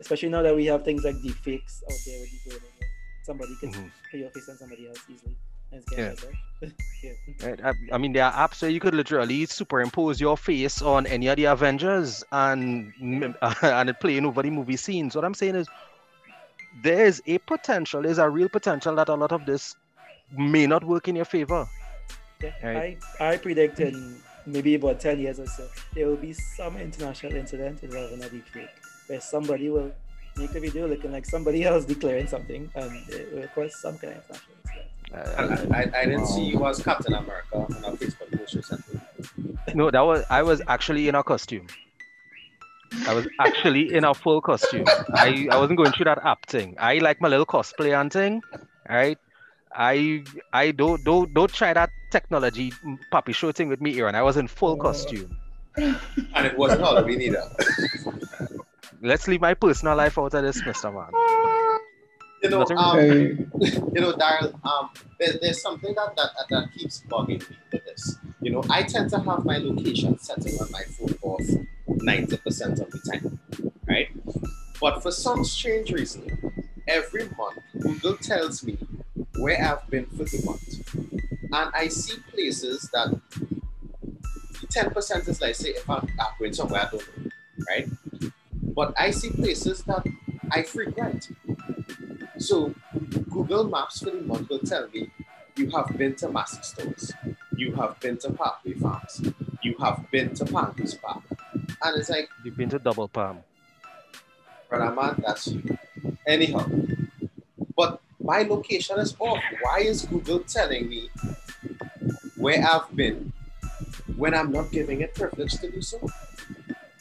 Especially 0.00 0.28
now 0.28 0.40
that 0.42 0.54
we 0.54 0.66
have 0.66 0.84
things 0.84 1.02
like 1.04 1.16
deepfakes 1.16 1.82
out 1.82 1.98
there 2.06 2.20
with 2.20 2.30
the 2.44 2.50
going 2.50 2.62
on. 2.62 2.88
Somebody 3.24 3.56
can 3.60 3.72
Mhm. 3.72 3.90
put 4.10 4.20
your 4.20 4.30
face 4.30 4.48
on 4.48 4.56
somebody 4.58 4.86
else 4.86 4.98
easily. 5.08 5.34
And 5.72 5.82
it's 5.82 5.88
getting 5.90 6.14
better. 6.14 6.76
yeah. 7.02 7.56
I, 7.90 7.94
I 7.94 7.98
mean, 7.98 8.12
there 8.12 8.24
are 8.24 8.48
apps 8.48 8.62
where 8.62 8.70
you 8.70 8.78
could 8.78 8.94
literally 8.94 9.46
superimpose 9.46 10.20
your 10.20 10.36
face 10.36 10.80
on 10.80 11.06
any 11.08 11.26
of 11.26 11.36
the 11.36 11.46
Avengers 11.46 12.22
and 12.30 12.92
and 13.62 13.88
it 13.90 13.98
playing 13.98 14.24
over 14.26 14.42
the 14.42 14.50
movie 14.50 14.76
scenes. 14.76 15.16
What 15.16 15.24
I'm 15.24 15.34
saying 15.34 15.56
is, 15.56 15.66
there 16.82 17.04
is 17.06 17.20
a 17.26 17.38
potential, 17.38 18.02
there's 18.02 18.18
a 18.18 18.28
real 18.30 18.48
potential 18.48 18.94
that 18.96 19.08
a 19.08 19.14
lot 19.14 19.32
of 19.32 19.44
this 19.46 19.74
may 20.32 20.66
not 20.66 20.84
work 20.84 21.08
in 21.08 21.16
your 21.16 21.24
favor. 21.24 21.66
Yeah. 22.42 22.52
Right. 22.62 22.98
I, 23.20 23.28
I 23.32 23.36
predict 23.36 23.80
in 23.80 24.20
maybe 24.46 24.74
about 24.74 25.00
10 25.00 25.18
years 25.18 25.40
or 25.40 25.46
so, 25.46 25.68
there 25.94 26.06
will 26.06 26.16
be 26.16 26.32
some 26.32 26.76
international 26.76 27.34
incident 27.34 27.82
involving 27.82 28.22
a 28.22 28.26
deepfake 28.26 28.68
where 29.06 29.20
somebody 29.20 29.70
will 29.70 29.92
make 30.36 30.54
a 30.54 30.60
video 30.60 30.86
looking 30.86 31.12
like 31.12 31.24
somebody 31.24 31.64
else 31.64 31.84
declaring 31.84 32.26
something 32.26 32.70
and 32.74 33.08
it 33.08 33.32
will 33.32 33.46
cause 33.48 33.74
some 33.80 33.96
kind 33.98 34.14
of 34.14 34.24
international 34.24 34.56
incident. 34.64 34.90
Uh, 35.14 35.74
I, 35.74 35.78
I, 35.78 36.00
I 36.00 36.04
didn't 36.06 36.26
see 36.26 36.44
you 36.44 36.66
as 36.66 36.82
Captain 36.82 37.14
America 37.14 37.56
on 37.56 37.84
our 37.84 37.92
Facebook 37.92 38.36
post 38.36 38.54
recently. 38.54 39.00
no, 39.74 39.90
that 39.90 40.00
was 40.00 40.24
I 40.28 40.42
was 40.42 40.60
actually 40.66 41.08
in 41.08 41.14
a 41.14 41.22
costume. 41.22 41.68
I 43.06 43.14
was 43.14 43.26
actually 43.40 43.92
in 43.92 44.04
a 44.04 44.14
full 44.14 44.40
costume. 44.40 44.84
I, 45.14 45.48
I 45.50 45.58
wasn't 45.58 45.78
going 45.78 45.92
through 45.92 46.04
that 46.04 46.24
app 46.24 46.46
thing. 46.46 46.76
I 46.78 46.98
like 46.98 47.20
my 47.20 47.28
little 47.28 47.46
cosplay 47.46 47.98
and 47.98 48.12
thing. 48.12 48.42
All 48.52 48.96
right. 48.96 49.18
I 49.74 50.24
I 50.52 50.70
don't 50.70 51.02
don't 51.04 51.32
don't 51.34 51.52
try 51.52 51.72
that 51.72 51.90
technology 52.10 52.70
mm, 52.70 52.98
puppy 53.10 53.32
show 53.32 53.52
thing 53.52 53.68
with 53.68 53.80
me, 53.80 53.98
Aaron. 53.98 54.14
I 54.14 54.22
was 54.22 54.36
in 54.36 54.48
full 54.48 54.72
Oh. 54.72 54.76
costume. 54.76 55.36
And 56.36 56.46
it 56.46 56.56
wasn't 56.56 56.82
Halloween 56.82 57.20
either. 57.22 57.42
Let's 59.02 59.26
leave 59.28 59.40
my 59.40 59.54
personal 59.54 59.96
life 59.96 60.18
out 60.18 60.34
of 60.34 60.42
this, 60.42 60.62
Mr. 60.62 60.92
Man. 60.94 61.10
You 62.42 62.50
know, 62.50 62.62
um, 62.76 62.98
Hey, 62.98 63.36
you 63.94 64.00
know, 64.00 64.12
Daryl, 64.12 64.52
um, 64.64 64.90
there, 65.18 65.32
there's 65.40 65.60
something 65.62 65.94
that, 65.94 66.14
that 66.16 66.30
that 66.50 66.72
keeps 66.72 67.02
bugging 67.08 67.48
me 67.50 67.56
with 67.72 67.84
this. 67.84 68.18
You 68.40 68.52
know, 68.52 68.62
I 68.70 68.82
tend 68.82 69.10
to 69.10 69.18
have 69.20 69.44
my 69.44 69.58
location 69.58 70.18
setting 70.18 70.54
on 70.60 70.70
my 70.70 70.82
phone 70.82 71.16
off 71.22 71.40
90% 71.88 72.80
of 72.80 72.90
the 72.90 73.00
time, 73.10 73.38
right? 73.88 74.08
But 74.80 75.02
for 75.02 75.10
some 75.10 75.44
strange 75.44 75.90
reason, 75.92 76.52
every 76.86 77.28
month 77.36 77.58
Google 77.80 78.16
tells 78.18 78.62
me 78.62 78.76
where 79.38 79.60
I've 79.62 79.88
been 79.90 80.06
for 80.06 80.24
the 80.24 80.42
month, 80.44 80.94
and 81.52 81.70
I 81.74 81.88
see 81.88 82.18
places 82.32 82.88
that 82.92 83.08
10% 84.66 85.28
is 85.28 85.40
like, 85.40 85.54
say, 85.54 85.70
if 85.70 85.88
I'm, 85.88 86.06
I'm 86.18 86.26
going 86.38 86.52
somewhere 86.52 86.82
I 86.82 86.90
don't 86.90 87.18
know, 87.24 87.30
right? 87.68 87.88
But 88.74 88.94
I 88.98 89.10
see 89.10 89.30
places 89.30 89.82
that 89.84 90.04
I 90.50 90.62
frequent. 90.62 91.28
So 92.38 92.74
Google 93.30 93.64
Maps 93.64 94.00
for 94.00 94.10
the 94.10 94.20
month 94.22 94.48
will 94.48 94.58
tell 94.60 94.88
me 94.88 95.10
you 95.56 95.70
have 95.70 95.96
been 95.96 96.14
to 96.16 96.28
Massey 96.28 96.62
Stores, 96.62 97.12
you 97.56 97.72
have 97.74 97.98
been 98.00 98.18
to 98.18 98.32
Parkway 98.32 98.72
Farms, 98.74 99.22
you 99.62 99.76
have 99.78 100.10
been 100.10 100.34
to 100.34 100.44
Pangus 100.44 101.00
Park. 101.00 101.22
And 101.82 102.00
it's 102.00 102.08
like, 102.10 102.28
You've 102.44 102.56
been 102.56 102.70
to 102.70 102.78
Double 102.78 103.06
Palm. 103.08 103.38
brother 104.68 104.94
man, 104.94 105.22
that's 105.24 105.46
you. 105.48 105.78
Anyhow, 106.26 106.66
but 107.76 108.00
my 108.24 108.42
location 108.42 108.98
is 108.98 109.14
off. 109.20 109.42
Why 109.60 109.80
is 109.80 110.06
Google 110.06 110.40
telling 110.40 110.88
me 110.88 111.10
where 112.36 112.66
I've 112.66 112.94
been 112.96 113.32
when 114.16 114.34
I'm 114.34 114.50
not 114.50 114.72
giving 114.72 115.02
it 115.02 115.14
privilege 115.14 115.52
to 115.60 115.70
do 115.70 115.82
so? 115.82 116.00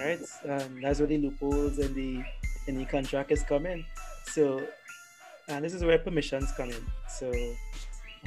right? 0.03 0.19
Um, 0.47 0.82
that's 0.82 0.99
where 0.99 1.07
the 1.07 1.17
loopholes 1.17 1.80
in 1.80 1.93
the 1.93 2.24
in 2.67 2.78
the 2.78 2.86
contract 2.86 3.32
is 3.32 3.43
coming. 3.43 3.86
So, 4.26 4.65
and 5.47 5.63
this 5.63 5.74
is 5.74 5.84
where 5.84 5.97
permissions 5.97 6.51
come 6.57 6.69
in. 6.69 6.86
So, 7.07 7.32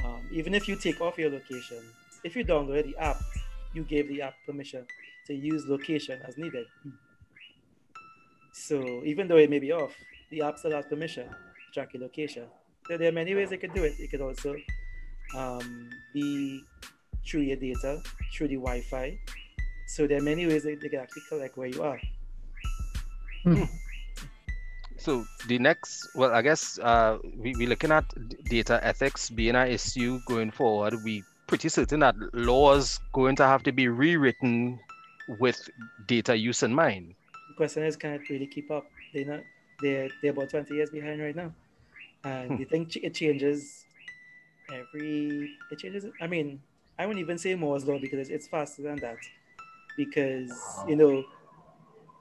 um, 0.03 0.21
even 0.31 0.53
if 0.53 0.67
you 0.67 0.75
take 0.75 1.01
off 1.01 1.17
your 1.17 1.29
location, 1.29 1.81
if 2.23 2.35
you 2.35 2.43
download 2.43 2.83
the 2.85 2.97
app, 2.97 3.17
you 3.73 3.83
gave 3.83 4.07
the 4.07 4.21
app 4.21 4.35
permission 4.45 4.85
to 5.27 5.33
use 5.33 5.65
location 5.67 6.19
as 6.27 6.37
needed. 6.37 6.65
So, 8.53 9.03
even 9.03 9.27
though 9.27 9.37
it 9.37 9.49
may 9.49 9.59
be 9.59 9.71
off, 9.71 9.93
the 10.31 10.41
app 10.41 10.57
still 10.57 10.71
has 10.71 10.85
permission 10.85 11.27
to 11.27 11.73
track 11.73 11.93
your 11.93 12.01
location. 12.01 12.45
So, 12.87 12.97
there 12.97 13.09
are 13.09 13.13
many 13.13 13.35
ways 13.35 13.49
they 13.49 13.57
could 13.57 13.73
do 13.73 13.83
it. 13.83 13.93
It 13.99 14.09
could 14.11 14.21
also 14.21 14.55
um, 15.35 15.89
be 16.13 16.63
through 17.25 17.41
your 17.41 17.57
data, 17.57 18.01
through 18.33 18.47
the 18.47 18.55
Wi-Fi, 18.55 19.19
so 19.87 20.05
there 20.05 20.17
are 20.17 20.21
many 20.21 20.45
ways 20.45 20.63
that 20.63 20.79
they 20.81 20.89
can 20.89 20.99
actually 20.99 21.23
collect 21.29 21.57
where 21.57 21.67
you 21.67 21.81
are. 21.83 21.99
So 24.97 25.25
the 25.47 25.57
next, 25.59 26.09
well, 26.15 26.33
I 26.33 26.41
guess 26.41 26.79
uh, 26.79 27.19
we 27.37 27.55
we 27.55 27.65
looking 27.65 27.91
at 27.91 28.03
data 28.49 28.79
ethics 28.83 29.29
being 29.29 29.55
an 29.55 29.69
issue 29.69 30.19
going 30.27 30.51
forward. 30.51 30.95
We 31.05 31.23
pretty 31.47 31.69
certain 31.69 32.01
that 32.01 32.15
laws 32.33 32.99
going 33.13 33.37
to 33.37 33.43
have 33.43 33.63
to 33.63 33.71
be 33.71 33.87
rewritten 33.87 34.79
with 35.39 35.69
data 36.07 36.35
use 36.35 36.63
in 36.63 36.73
mind. 36.73 37.15
The 37.49 37.55
question 37.55 37.83
is, 37.83 37.95
can 37.95 38.13
it 38.13 38.29
really 38.29 38.47
keep 38.47 38.69
up? 38.69 38.85
They're 39.13 39.25
not. 39.25 39.43
They're 39.81 40.09
they're 40.21 40.31
about 40.31 40.49
twenty 40.49 40.75
years 40.75 40.89
behind 40.89 41.21
right 41.21 41.35
now, 41.35 41.53
and 42.23 42.51
Hmm. 42.51 42.57
they 42.57 42.65
think 42.65 42.95
it 42.97 43.13
changes 43.13 43.85
every. 44.71 45.49
It 45.71 45.79
changes. 45.79 46.05
I 46.21 46.27
mean, 46.27 46.61
I 46.99 47.05
wouldn't 47.05 47.21
even 47.21 47.37
say 47.37 47.55
Moore's 47.55 47.85
law 47.85 47.99
because 47.99 48.19
it's, 48.19 48.29
it's 48.29 48.47
faster 48.47 48.81
than 48.83 48.97
that, 48.97 49.17
because 49.95 50.51
you 50.87 50.95
know. 50.95 51.23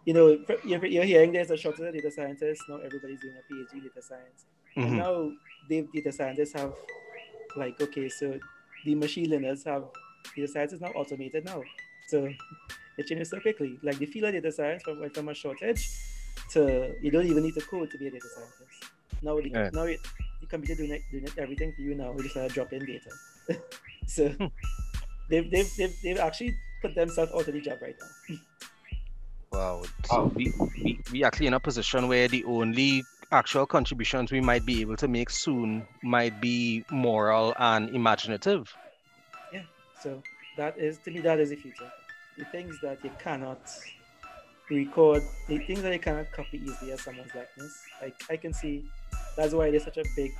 You 0.05 0.15
know, 0.15 0.39
you're, 0.65 0.87
you're 0.87 1.03
hearing 1.03 1.33
there's 1.33 1.51
a 1.51 1.57
shortage 1.57 1.81
of 1.89 1.93
data 1.93 2.13
scientists. 2.13 2.63
Now 2.69 2.77
everybody's 2.77 3.19
doing 3.21 3.35
a 3.37 3.53
PhD 3.53 3.83
data 3.83 4.01
science. 4.01 4.45
And 4.77 4.93
Mhm. 4.93 4.97
now 4.99 5.33
the 5.69 5.89
data 5.93 6.13
scientists 6.13 6.53
have 6.53 6.73
like 7.57 7.81
okay, 7.81 8.09
so 8.09 8.39
the 8.85 8.95
machine 8.95 9.29
learners 9.31 9.65
have 9.65 9.83
data 10.37 10.47
science 10.47 10.73
is 10.75 10.81
now 10.81 10.91
automated 10.91 11.45
now. 11.45 11.61
So 12.07 12.29
it 12.97 13.07
changes 13.09 13.31
so 13.31 13.41
quickly. 13.41 13.81
Like 13.83 13.99
the 13.99 14.07
field 14.07 14.27
of 14.27 14.35
data 14.35 14.53
science 14.53 14.85
went 14.87 15.13
from 15.13 15.29
a 15.29 15.35
shortage 15.35 15.91
to 16.51 16.95
you 17.03 17.11
don't 17.11 17.27
even 17.27 17.43
need 17.43 17.55
to 17.55 17.61
code 17.63 17.91
to 17.91 17.99
be 17.99 18.07
a 18.07 18.11
data 18.13 18.29
scientist. 18.29 18.66
Now 19.23 19.41
the, 19.41 19.51
Yeah. 19.51 19.71
now 19.73 19.83
it, 19.83 20.01
the 20.41 20.47
computer 20.47 20.75
doing, 20.75 20.93
it, 20.93 21.03
doing 21.11 21.25
it, 21.25 21.39
everything 21.39 21.73
for 21.73 21.83
you 21.83 21.95
now. 21.95 22.13
We 22.13 22.23
just 22.25 22.37
uh, 22.37 22.49
drop 22.49 22.73
in 22.73 22.85
data. 22.85 23.11
so 24.07 24.29
they've, 25.31 25.51
they've, 25.51 25.71
they've, 25.77 25.97
they've 26.03 26.19
actually 26.19 26.55
put 26.83 26.95
themselves 26.95 27.33
out 27.33 27.47
of 27.49 27.53
the 27.53 27.61
job 27.61 27.79
right 27.81 27.97
now. 28.01 28.37
Wow. 29.53 29.83
So 30.05 30.31
we, 30.35 30.53
we 30.77 31.01
we 31.13 31.25
actually 31.25 31.47
in 31.47 31.55
a 31.55 31.61
position 31.61 32.09
where 32.09 32.29
the 32.29 32.45
only 32.45 33.05
actual 33.33 33.67
contributions 33.67 34.31
we 34.31 34.41
might 34.41 34.65
be 34.67 34.81
able 34.81 34.97
to 34.97 35.09
make 35.09 35.31
soon 35.31 35.87
might 36.03 36.41
be 36.41 36.85
moral 36.91 37.55
and 37.59 37.89
imaginative. 37.91 38.73
Yeah. 39.53 39.63
So 40.03 40.23
that 40.57 40.79
is 40.79 40.99
to 40.99 41.11
me 41.11 41.21
that 41.21 41.41
is 41.41 41.51
the 41.51 41.57
future. 41.57 41.91
The 42.37 42.45
things 42.47 42.79
that 42.83 43.03
you 43.03 43.11
cannot 43.19 43.61
record, 44.71 45.23
the 45.49 45.59
things 45.59 45.83
that 45.83 45.93
you 45.93 45.99
cannot 45.99 46.31
copy 46.33 46.59
easily 46.65 46.93
as 46.93 47.01
someone's 47.03 47.35
likeness. 47.35 47.73
Like 48.03 48.17
I 48.31 48.37
can 48.37 48.53
see 48.53 48.85
that's 49.37 49.53
why 49.55 49.71
there's 49.71 49.85
such 49.85 49.97
a 49.99 50.05
big 50.17 50.33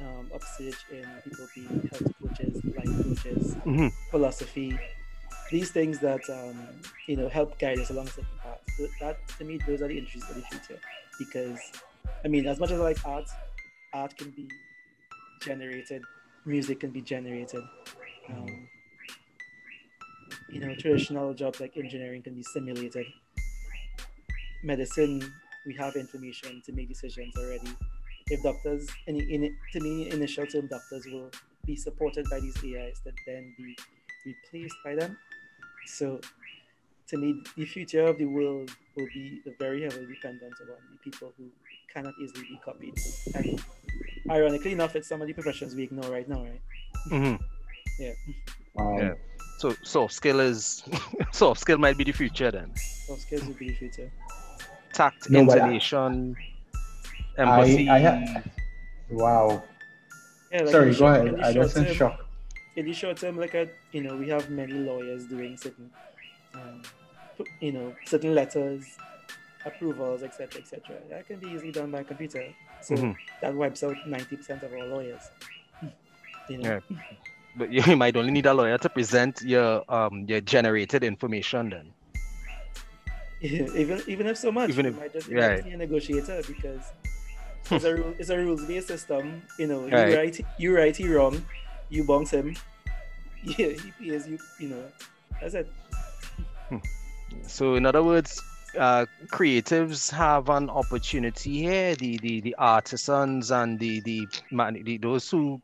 um, 0.00 0.30
upstage 0.34 0.76
in 0.90 1.04
people 1.24 1.46
being 1.54 1.82
health 1.90 2.08
coaches, 2.20 2.60
life 2.76 2.88
coaches, 3.04 3.56
Mhm. 3.66 3.90
philosophy, 4.10 4.78
these 5.50 5.70
things 5.70 5.98
that 6.00 6.28
um, 6.30 6.56
you 7.06 7.16
know 7.16 7.28
help 7.28 7.58
guide 7.58 7.78
us 7.78 7.90
along 7.90 8.06
certain 8.08 8.38
path. 8.42 8.60
Th- 8.76 8.90
That 9.00 9.16
to 9.38 9.44
me, 9.44 9.58
those 9.66 9.82
are 9.82 9.88
the 9.88 9.98
industries 9.98 10.28
of 10.30 10.36
the 10.36 10.42
future. 10.42 10.80
Because 11.18 11.60
I 12.24 12.28
mean, 12.28 12.46
as 12.46 12.58
much 12.60 12.70
as 12.70 12.80
I 12.80 12.82
like 12.84 13.04
art, 13.06 13.28
art 13.92 14.16
can 14.16 14.30
be 14.30 14.48
generated, 15.42 16.02
music 16.46 16.80
can 16.80 16.90
be 16.90 17.00
generated. 17.02 17.62
Um, 18.28 18.68
you 20.48 20.60
know, 20.60 20.74
traditional 20.74 21.32
jobs 21.34 21.60
like 21.60 21.76
engineering 21.76 22.22
can 22.22 22.34
be 22.34 22.42
simulated. 22.42 23.06
Medicine, 24.62 25.32
we 25.66 25.74
have 25.74 25.96
information 25.96 26.62
to 26.66 26.72
make 26.72 26.88
decisions 26.88 27.34
already. 27.36 27.70
If 28.28 28.42
doctors, 28.42 28.88
in, 29.06 29.20
in, 29.20 29.56
to 29.72 29.80
me, 29.80 30.10
initial 30.10 30.46
term 30.46 30.66
doctors 30.68 31.04
will 31.06 31.30
be 31.66 31.76
supported 31.76 32.26
by 32.30 32.40
these 32.40 32.56
AIs 32.58 33.00
that 33.04 33.14
then 33.26 33.54
be 33.56 33.76
replaced 34.24 34.76
by 34.84 34.94
them. 34.94 35.16
So, 35.86 36.20
to 37.08 37.16
me, 37.16 37.42
the 37.56 37.64
future 37.64 38.04
of 38.06 38.18
the 38.18 38.26
world 38.26 38.70
will 38.96 39.08
be 39.12 39.40
very 39.58 39.82
heavily 39.82 40.06
dependent 40.06 40.54
on 40.60 40.66
the 40.68 40.98
people 41.02 41.32
who 41.36 41.44
cannot 41.92 42.14
easily 42.22 42.42
be 42.42 42.60
copied. 42.64 42.94
And 43.34 43.60
ironically 44.30 44.72
enough, 44.72 44.94
it's 44.94 45.08
some 45.08 45.20
of 45.20 45.26
the 45.26 45.32
professions 45.32 45.74
we 45.74 45.84
ignore 45.84 46.10
right 46.10 46.28
now, 46.28 46.44
right? 46.44 46.60
Mhm. 47.08 47.40
Um, 48.78 48.98
Yeah. 48.98 49.14
So 49.58 49.74
soft 49.82 50.14
skill 50.14 50.40
is 50.40 50.82
soft 51.32 51.60
skill 51.60 51.78
might 51.78 51.98
be 51.98 52.04
the 52.04 52.12
future 52.12 52.50
then. 52.50 52.72
Soft 52.76 53.22
skills 53.22 53.44
will 53.44 53.54
be 53.54 53.68
the 53.70 53.74
future. 53.74 54.10
Tact, 55.00 55.30
No, 55.30 55.46
but 55.46 55.56
I- 55.56 55.64
intonation, 55.64 56.36
empathy. 57.38 57.88
I 57.88 57.98
ha- 58.04 58.42
Wow. 59.08 59.62
Yeah, 60.52 60.62
like 60.62 60.68
Sorry, 60.72 60.86
go 60.86 60.92
short- 60.92 61.16
ahead. 61.26 61.40
I 61.40 61.52
short 61.54 61.64
just 61.64 61.76
in 61.78 61.94
shock. 61.94 62.26
in 62.76 62.84
the 62.84 62.92
short 62.92 63.16
term, 63.16 63.36
like 63.38 63.54
at 63.54 63.70
you 63.92 64.02
know, 64.02 64.14
we 64.16 64.28
have 64.28 64.50
many 64.50 64.74
lawyers 64.74 65.24
doing 65.26 65.56
certain, 65.56 65.90
um, 66.54 66.82
you 67.60 67.72
know, 67.72 67.94
certain 68.04 68.34
letters, 68.34 68.84
approvals, 69.64 70.22
etc., 70.22 70.60
etc. 70.60 70.96
That 71.08 71.26
can 71.26 71.38
be 71.38 71.48
easily 71.48 71.72
done 71.72 71.90
by 71.90 72.02
computer. 72.02 72.44
So 72.82 72.94
Mhm. 72.94 73.16
that 73.40 73.54
wipes 73.54 73.82
out 73.82 73.96
ninety 74.06 74.36
percent 74.36 74.62
of 74.62 74.70
our 74.72 74.86
lawyers. 74.86 75.22
You 76.50 76.58
know, 76.58 76.80
but 77.56 77.70
you 77.76 77.96
might 77.96 78.16
only 78.16 78.32
need 78.32 78.46
a 78.46 78.52
lawyer 78.54 78.76
to 78.78 78.88
present 78.90 79.40
your 79.42 79.82
um 79.88 80.26
your 80.28 80.40
generated 80.42 81.02
information 81.04 81.70
then. 81.70 81.86
even 83.80 84.02
even 84.06 84.26
if 84.26 84.36
so 84.36 84.52
much, 84.52 84.70
Even 84.70 84.86
you 84.86 84.90
if- 84.92 84.98
might 84.98 85.12
just, 85.12 85.28
right. 85.28 85.64
be 85.64 85.70
a 85.70 85.76
negotiator 85.76 86.42
because 86.46 86.92
it's 87.70 87.84
a 87.84 87.94
rule, 87.94 88.14
it's 88.18 88.30
a 88.30 88.36
rules 88.38 88.64
based 88.66 88.88
system. 88.88 89.42
You 89.58 89.66
know, 89.66 89.86
you 89.86 89.92
Right. 89.94 90.14
write 90.16 90.40
you 90.58 90.76
write 90.76 90.96
he 90.96 91.08
wrong, 91.08 91.42
you 91.88 92.04
bounce 92.04 92.30
him. 92.32 92.56
Yeah, 93.42 93.68
he 93.82 93.92
pays 93.98 94.28
you. 94.28 94.38
You 94.58 94.68
know, 94.68 94.84
that's 95.40 95.54
it. 95.54 95.68
So 97.46 97.74
in 97.74 97.86
other 97.86 98.02
words, 98.02 98.40
uh, 98.78 99.06
creatives 99.28 100.10
have 100.12 100.48
an 100.50 100.68
opportunity 100.70 101.62
here. 101.62 101.94
The 101.96 102.18
the 102.18 102.40
the 102.40 102.54
artisans 102.56 103.50
and 103.50 103.78
the 103.78 104.00
the, 104.00 104.28
man, 104.50 104.80
the 104.84 104.98
those 104.98 105.30
who 105.30 105.60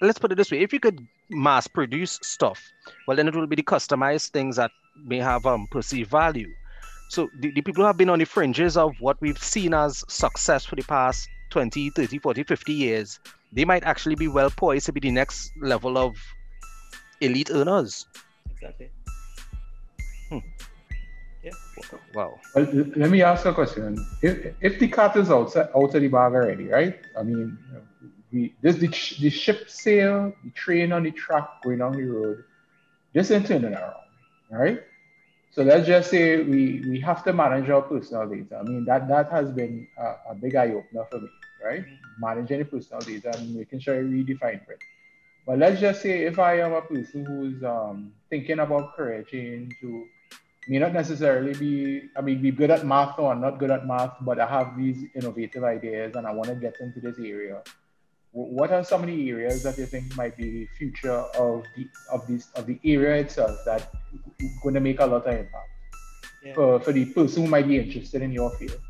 let's 0.00 0.18
put 0.18 0.32
it 0.32 0.34
this 0.36 0.50
way: 0.50 0.60
if 0.60 0.72
you 0.72 0.80
could 0.80 1.00
mass 1.30 1.66
produce 1.66 2.18
stuff, 2.22 2.72
well 3.06 3.16
then 3.16 3.26
it 3.28 3.34
will 3.34 3.46
be 3.46 3.56
the 3.56 3.62
customized 3.62 4.30
things 4.30 4.56
that 4.56 4.70
may 5.04 5.18
have 5.18 5.46
um 5.46 5.66
perceived 5.70 6.10
value. 6.10 6.52
So 7.08 7.30
the, 7.38 7.50
the 7.52 7.62
people 7.62 7.82
who 7.82 7.86
have 7.86 7.96
been 7.96 8.10
on 8.10 8.18
the 8.18 8.24
fringes 8.24 8.76
of 8.76 8.92
what 9.00 9.20
we've 9.20 9.38
seen 9.38 9.74
as 9.74 10.04
success 10.08 10.64
for 10.64 10.76
the 10.76 10.82
past 10.82 11.28
20, 11.50 11.90
30, 11.90 12.18
40, 12.18 12.42
50 12.42 12.72
years, 12.72 13.20
they 13.52 13.64
might 13.64 13.84
actually 13.84 14.16
be 14.16 14.28
well 14.28 14.50
poised 14.50 14.86
to 14.86 14.92
be 14.92 15.00
the 15.00 15.10
next 15.10 15.52
level 15.60 15.96
of 15.96 16.16
elite 17.20 17.50
earners. 17.50 18.06
Exactly. 18.50 18.90
Hmm. 20.28 20.38
Yeah. 21.42 21.52
Wow. 22.14 22.40
Uh, 22.56 22.66
well, 22.72 22.86
let 22.96 23.10
me 23.10 23.22
ask 23.22 23.46
a 23.46 23.54
question. 23.54 24.04
If, 24.22 24.54
if 24.60 24.78
the 24.80 24.88
cat 24.88 25.16
is 25.16 25.30
outside, 25.30 25.68
out 25.76 25.94
of 25.94 26.00
the 26.00 26.08
bag 26.08 26.32
already, 26.32 26.68
right? 26.68 26.98
I 27.16 27.22
mean, 27.22 27.56
you 27.72 27.82
we, 28.32 28.54
this 28.62 28.76
the, 28.76 28.88
the 28.88 29.30
ship 29.30 29.70
sail, 29.70 30.32
the 30.42 30.50
train 30.50 30.92
on 30.92 31.04
the 31.04 31.12
track 31.12 31.62
going 31.62 31.78
down 31.78 31.92
the 31.92 32.02
road, 32.02 32.44
this 33.12 33.30
ain't 33.30 33.46
turning 33.46 33.72
around, 33.72 33.94
right? 34.50 34.82
So 35.56 35.62
let's 35.62 35.86
just 35.86 36.10
say 36.10 36.42
we, 36.42 36.84
we 36.86 37.00
have 37.00 37.24
to 37.24 37.32
manage 37.32 37.70
our 37.70 37.80
personal 37.80 38.28
data. 38.28 38.58
I 38.58 38.62
mean, 38.62 38.84
that, 38.84 39.08
that 39.08 39.30
has 39.30 39.50
been 39.50 39.88
a, 39.96 40.32
a 40.32 40.34
big 40.34 40.54
eye 40.54 40.68
opener 40.68 41.06
for 41.10 41.18
me, 41.18 41.30
right? 41.64 41.82
Managing 42.20 42.58
the 42.58 42.66
personal 42.66 43.00
data 43.00 43.34
and 43.38 43.56
making 43.56 43.80
sure 43.80 43.94
I 43.94 44.00
redefine 44.00 44.60
it. 44.68 44.78
But 45.46 45.58
let's 45.58 45.80
just 45.80 46.02
say 46.02 46.24
if 46.24 46.38
I 46.38 46.58
am 46.60 46.74
a 46.74 46.82
person 46.82 47.24
who's 47.24 47.64
um, 47.64 48.12
thinking 48.28 48.58
about 48.58 48.94
career 48.94 49.22
change, 49.22 49.72
who 49.80 50.04
may 50.68 50.78
not 50.78 50.92
necessarily 50.92 51.54
be, 51.54 52.02
I 52.14 52.20
mean, 52.20 52.42
be 52.42 52.50
good 52.50 52.70
at 52.70 52.84
math 52.84 53.18
or 53.18 53.34
not 53.34 53.58
good 53.58 53.70
at 53.70 53.86
math, 53.86 54.12
but 54.20 54.38
I 54.38 54.46
have 54.46 54.76
these 54.76 55.04
innovative 55.14 55.64
ideas 55.64 56.16
and 56.16 56.26
I 56.26 56.32
want 56.32 56.50
to 56.50 56.54
get 56.54 56.76
into 56.80 57.00
this 57.00 57.16
area. 57.18 57.62
Wh- 58.36 58.52
What 58.58 58.70
are 58.70 58.84
some 58.84 59.00
of 59.02 59.06
the 59.08 59.30
areas 59.30 59.62
that 59.62 59.78
you 59.78 59.86
think 59.86 60.14
might 60.16 60.36
be 60.36 60.66
future 60.78 61.20
of 61.44 61.64
the 61.74 61.88
of 62.12 62.26
this 62.28 62.48
of 62.54 62.66
the 62.66 62.78
area 62.84 63.16
itself 63.24 63.56
that 63.64 63.88
going 64.62 64.74
to 64.74 64.80
make 64.88 65.00
a 65.00 65.06
lot 65.06 65.26
of 65.26 65.32
impact 65.34 65.70
Yeah. 66.44 66.54
for, 66.54 66.78
for 66.80 66.92
the 66.92 67.04
person 67.16 67.44
who 67.44 67.48
might 67.50 67.66
be 67.66 67.78
interested 67.78 68.20
in 68.22 68.32
your 68.32 68.50
field? 68.58 68.80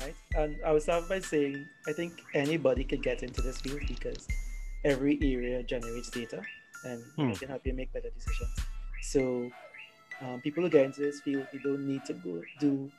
right? 0.00 0.14
And 0.36 0.56
I 0.64 0.70
would 0.72 0.82
start 0.82 1.08
by 1.08 1.18
saying 1.20 1.66
I 1.90 1.92
think 1.92 2.12
anybody 2.34 2.84
could 2.84 3.02
get 3.02 3.22
into 3.26 3.42
this 3.42 3.58
field 3.60 3.80
because 3.88 4.28
every 4.84 5.14
area 5.34 5.62
generates 5.64 6.10
data 6.10 6.40
and 6.84 7.02
Hmm. 7.16 7.30
it 7.32 7.38
can 7.40 7.48
help 7.48 7.66
you 7.66 7.74
make 7.74 7.92
better 7.92 8.10
decisions. 8.18 8.54
So 9.12 9.50
um, 10.22 10.40
people 10.40 10.62
who 10.62 10.70
get 10.70 10.84
into 10.86 11.00
this 11.00 11.20
field, 11.20 11.46
you 11.52 11.60
don't 11.60 11.84
need 11.92 12.04
to 12.06 12.14
go 12.14 12.42
do 12.60 12.90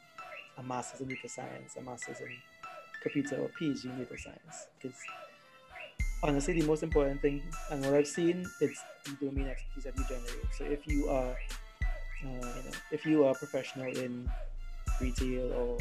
a 0.58 0.64
master's 0.64 1.02
in 1.02 1.08
data 1.08 1.30
science, 1.30 1.76
a 1.78 1.82
master's 1.82 2.20
in 2.20 2.34
computer 3.02 3.36
or 3.38 3.50
PhD 3.60 3.86
in 3.86 3.98
data 4.04 4.18
science. 4.18 4.58
Because 4.82 4.98
honestly, 6.24 6.60
the 6.60 6.68
most 6.68 6.84
important 6.84 7.22
thing, 7.22 7.44
and 7.72 7.86
what 7.86 7.94
I've 7.94 8.08
seen, 8.08 8.46
is 8.62 8.80
the 9.06 9.26
domain 9.26 9.48
expertise 9.48 9.84
that 9.84 9.98
you 9.98 10.04
generate. 10.08 10.54
So 10.58 10.66
if 10.66 10.88
you 10.88 11.10
are, 11.10 11.32
uh, 11.32 12.26
you 12.26 12.64
know, 12.64 12.72
if 12.92 13.06
you 13.06 13.26
are 13.26 13.32
a 13.32 13.36
professional 13.36 13.88
in 13.88 14.30
retail 15.00 15.54
or 15.54 15.78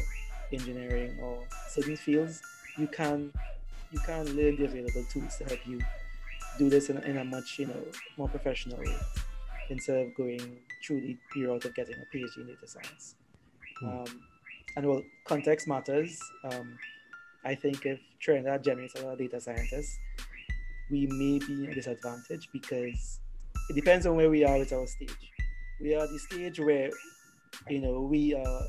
engineering 0.53 1.19
or 1.21 1.43
certain 1.69 1.97
fields, 1.97 2.43
you 2.77 2.87
can 2.87 3.33
you 3.93 4.01
can 4.01 4.25
learn 4.37 4.57
the 4.57 4.65
available 4.65 5.05
tools 5.11 5.37
to 5.37 5.45
help 5.45 5.61
you 5.67 5.81
do 6.59 6.69
this 6.69 6.91
in, 6.91 6.99
in 7.05 7.19
a 7.19 7.25
much 7.25 7.59
you 7.59 7.67
know 7.67 7.83
more 8.17 8.29
professional 8.29 8.79
way 8.79 8.97
instead 9.71 10.07
of 10.07 10.15
going 10.15 10.59
through 10.85 11.01
the, 11.01 11.17
route 11.45 11.65
of 11.65 11.75
getting 11.75 11.95
a 11.95 12.17
PhD 12.17 12.37
in 12.39 12.47
data 12.47 12.67
science. 12.67 13.17
Um, 13.83 14.23
and 14.77 14.87
well, 14.87 15.03
context 15.25 15.67
matters. 15.67 16.21
Um, 16.45 16.79
I 17.47 17.55
think 17.55 17.87
if 17.87 18.01
Trinidad 18.21 18.65
generates 18.65 18.95
a 18.97 19.05
lot 19.05 19.13
of 19.13 19.19
data 19.19 19.41
scientists, 19.41 19.99
we 20.91 21.07
may 21.07 21.39
be 21.47 21.67
at 21.67 21.73
a 21.73 21.75
disadvantage 21.75 22.49
because 22.53 23.21
it 23.71 23.75
depends 23.75 24.07
on 24.07 24.17
where 24.17 24.31
we 24.31 24.45
are 24.45 24.59
with 24.59 24.73
our 24.73 24.87
stage. 24.87 25.33
We 25.81 25.95
are 25.95 26.03
at 26.05 26.11
the 26.11 26.19
stage 26.19 26.59
where 26.61 26.91
you 27.69 27.81
know 27.81 28.01
we 28.01 28.35
are 28.35 28.63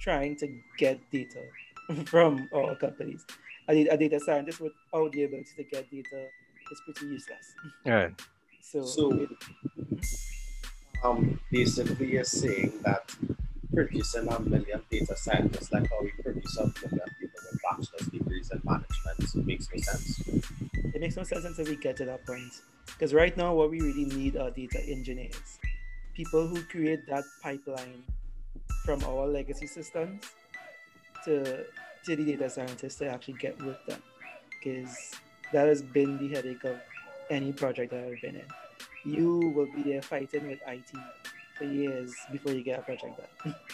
trying 0.00 0.36
to 0.36 0.48
get 0.78 0.98
data 1.10 1.42
from 2.06 2.48
our 2.54 2.74
companies. 2.76 3.24
A, 3.68 3.86
a 3.88 3.96
data 3.96 4.18
scientist 4.20 4.60
without 4.60 5.12
the 5.12 5.24
ability 5.24 5.50
to 5.56 5.64
get 5.64 5.90
data 5.90 6.26
is 6.72 6.80
pretty 6.84 7.06
useless. 7.06 7.46
Yeah. 7.84 8.08
So, 8.62 8.84
So- 8.84 9.12
it- 9.12 9.30
Um, 11.04 11.40
basically, 11.50 12.12
you're 12.12 12.22
saying 12.24 12.72
that 12.84 13.10
producing 13.74 14.28
a 14.28 14.38
million 14.38 14.80
data 14.88 15.16
scientists, 15.16 15.72
like 15.72 15.90
how 15.90 16.00
we 16.00 16.10
produce 16.22 16.56
a 16.58 16.66
million 16.66 17.00
people 17.18 17.20
with 17.20 17.21
bachelor's 17.62 18.06
degrees 18.08 18.50
in 18.50 18.60
management, 18.64 19.18
it 19.18 19.46
makes 19.46 19.68
no 19.72 19.80
sense. 19.80 20.20
it 20.94 21.00
makes 21.00 21.16
no 21.16 21.22
sense 21.22 21.44
until 21.44 21.64
we 21.66 21.76
get 21.76 21.96
to 21.96 22.04
that 22.04 22.24
point. 22.26 22.52
Because 22.86 23.14
right 23.14 23.36
now, 23.36 23.54
what 23.54 23.70
we 23.70 23.80
really 23.80 24.04
need 24.04 24.36
are 24.36 24.50
data 24.50 24.80
engineers, 24.88 25.58
people 26.14 26.46
who 26.46 26.62
create 26.64 27.06
that 27.08 27.24
pipeline 27.42 28.02
from 28.84 29.02
our 29.04 29.26
legacy 29.26 29.66
systems 29.66 30.24
to, 31.24 31.64
to 32.04 32.16
the 32.16 32.24
data 32.24 32.50
scientists 32.50 32.96
to 32.96 33.08
actually 33.08 33.34
get 33.34 33.60
work 33.62 33.78
done. 33.86 34.02
Because 34.50 35.12
that 35.52 35.66
has 35.68 35.82
been 35.82 36.18
the 36.18 36.28
headache 36.34 36.64
of 36.64 36.76
any 37.30 37.52
project 37.52 37.92
that 37.92 38.04
I've 38.04 38.20
been 38.20 38.36
in. 38.36 38.46
You 39.04 39.52
will 39.54 39.66
be 39.66 39.82
there 39.82 40.02
fighting 40.02 40.46
with 40.48 40.60
IT 40.66 40.90
for 41.56 41.64
years 41.64 42.14
before 42.30 42.52
you 42.52 42.62
get 42.62 42.78
a 42.78 42.82
project 42.82 43.20
done. 43.42 43.54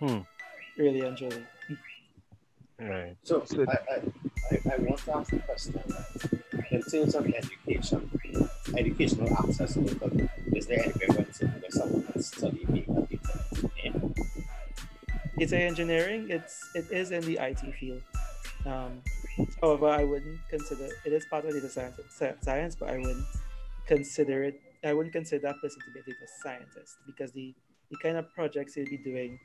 Hmm. 0.00 0.18
Really 0.76 1.00
and 1.00 1.16
truly. 1.16 1.44
Right. 2.78 3.16
So 3.22 3.44
So- 3.44 3.64
I, 3.68 3.72
I, 3.72 3.96
I, 4.52 4.74
I 4.74 4.76
want 4.78 4.98
to 5.04 5.16
ask 5.16 5.30
the 5.30 5.38
question 5.40 5.80
in 6.70 6.82
terms 6.82 7.14
of 7.14 7.26
education, 7.26 8.10
educational 8.76 9.32
access 9.36 9.74
to 9.74 9.80
it, 9.80 10.30
is 10.54 10.66
there 10.66 10.80
anywhere 10.84 11.08
where 11.16 11.24
to 11.24 11.46
where 11.46 11.70
someone 11.70 12.02
can 12.04 12.22
study 12.22 12.64
being 12.66 12.84
a 12.96 13.00
data 13.06 13.40
engineer? 13.84 14.10
data 15.38 15.56
engineering 15.58 16.26
it's 16.30 16.68
it 16.74 16.86
is 16.90 17.10
in 17.10 17.22
the 17.22 17.38
IT 17.40 17.60
field 17.80 18.02
Um, 18.66 19.02
however, 19.62 19.88
I 19.88 20.04
wouldn't 20.04 20.38
consider 20.50 20.86
it 21.06 21.12
is 21.12 21.24
part 21.30 21.44
of 21.46 21.52
data 21.54 21.68
science, 21.68 21.96
science, 22.42 22.74
but 22.78 22.90
I 22.90 22.96
wouldn't 22.98 23.24
consider 23.86 24.44
it. 24.44 24.60
I 24.84 24.92
wouldn't 24.92 25.12
consider 25.14 25.40
that 25.48 25.56
person 25.62 25.80
to 25.84 25.90
be 25.94 26.00
a 26.00 26.02
data 26.02 26.26
scientist 26.42 26.96
because 27.06 27.32
the 27.32 27.54
the 27.90 27.96
kind 28.02 28.16
of 28.18 28.26
projects 28.34 28.74
he'll 28.74 28.84
be 28.86 28.98
doing, 28.98 29.38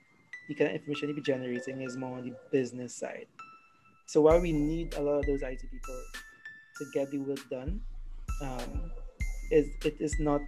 the 0.47 0.55
kind 0.55 0.69
of 0.69 0.75
information 0.75 1.09
he'll 1.09 1.15
be 1.15 1.21
generating 1.21 1.81
is 1.81 1.97
more 1.97 2.17
on 2.17 2.25
the 2.25 2.35
business 2.51 2.95
side. 2.95 3.27
So 4.05 4.21
while 4.21 4.39
we 4.39 4.51
need 4.51 4.95
a 4.95 5.01
lot 5.01 5.19
of 5.19 5.25
those 5.25 5.41
IT 5.41 5.61
people 5.71 6.03
to 6.77 6.85
get 6.93 7.11
the 7.11 7.19
work 7.19 7.39
done, 7.49 7.81
um, 8.41 8.91
is 9.51 9.67
it 9.85 9.95
is 9.99 10.19
not 10.19 10.41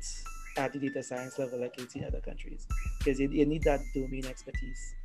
at 0.57 0.73
the 0.73 0.79
data 0.79 1.03
science 1.03 1.37
level 1.37 1.59
like 1.59 1.77
you 1.79 1.87
see 1.87 1.99
in 1.99 2.05
other 2.05 2.21
countries 2.21 2.65
because 2.99 3.19
you, 3.19 3.29
you 3.29 3.45
need 3.45 3.63
that 3.63 3.79
domain 3.93 4.25
expertise. 4.25 4.95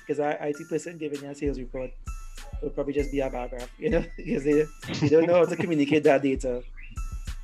Because 0.00 0.20
our 0.20 0.32
IT 0.40 0.68
person 0.68 0.98
giving 0.98 1.24
a 1.24 1.34
sales 1.34 1.58
report 1.58 1.90
would 2.62 2.74
probably 2.74 2.92
just 2.92 3.10
be 3.10 3.20
a 3.20 3.30
bar 3.30 3.48
graph, 3.48 3.70
you 3.78 3.90
know, 3.90 4.04
because 4.16 4.44
they, 4.44 4.64
they 5.00 5.08
don't 5.08 5.26
know 5.26 5.34
how 5.34 5.44
to 5.44 5.56
communicate 5.56 6.04
that 6.04 6.22
data 6.22 6.62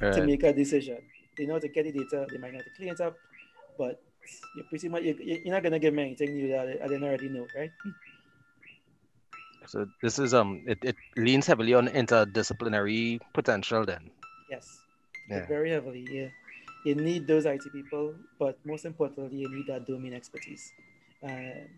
right. 0.00 0.14
to 0.14 0.24
make 0.24 0.42
a 0.42 0.52
decision. 0.52 0.98
They 1.36 1.46
know 1.46 1.54
how 1.54 1.60
to 1.60 1.68
get 1.68 1.84
the 1.84 1.92
data, 1.92 2.26
they 2.30 2.38
might 2.38 2.52
to 2.52 2.64
clean 2.76 2.88
it 2.88 3.00
up, 3.00 3.16
but 3.76 4.02
you're 4.54 4.64
pretty 4.64 4.88
much 4.88 5.02
you're, 5.02 5.20
you're 5.20 5.54
not 5.54 5.62
gonna 5.62 5.78
get 5.78 5.94
me 5.94 6.02
anything 6.02 6.34
new 6.34 6.48
that 6.48 6.82
I 6.82 6.86
didn't 6.88 7.04
already 7.04 7.28
know, 7.28 7.46
right? 7.56 7.70
So 9.66 9.86
this 10.02 10.18
is 10.18 10.32
um 10.32 10.64
it, 10.66 10.78
it 10.82 10.96
leans 11.16 11.46
heavily 11.46 11.74
on 11.74 11.88
interdisciplinary 11.88 13.20
potential 13.34 13.84
then. 13.84 14.10
Yes. 14.50 14.80
Yeah. 15.28 15.46
Very 15.46 15.70
heavily, 15.70 16.06
yeah. 16.10 16.28
You 16.84 16.94
need 16.94 17.26
those 17.26 17.44
IT 17.44 17.70
people, 17.72 18.14
but 18.38 18.58
most 18.64 18.86
importantly, 18.86 19.36
you 19.36 19.48
need 19.50 19.66
that 19.66 19.86
domain 19.86 20.14
expertise. 20.14 20.72
Uh, 21.22 21.68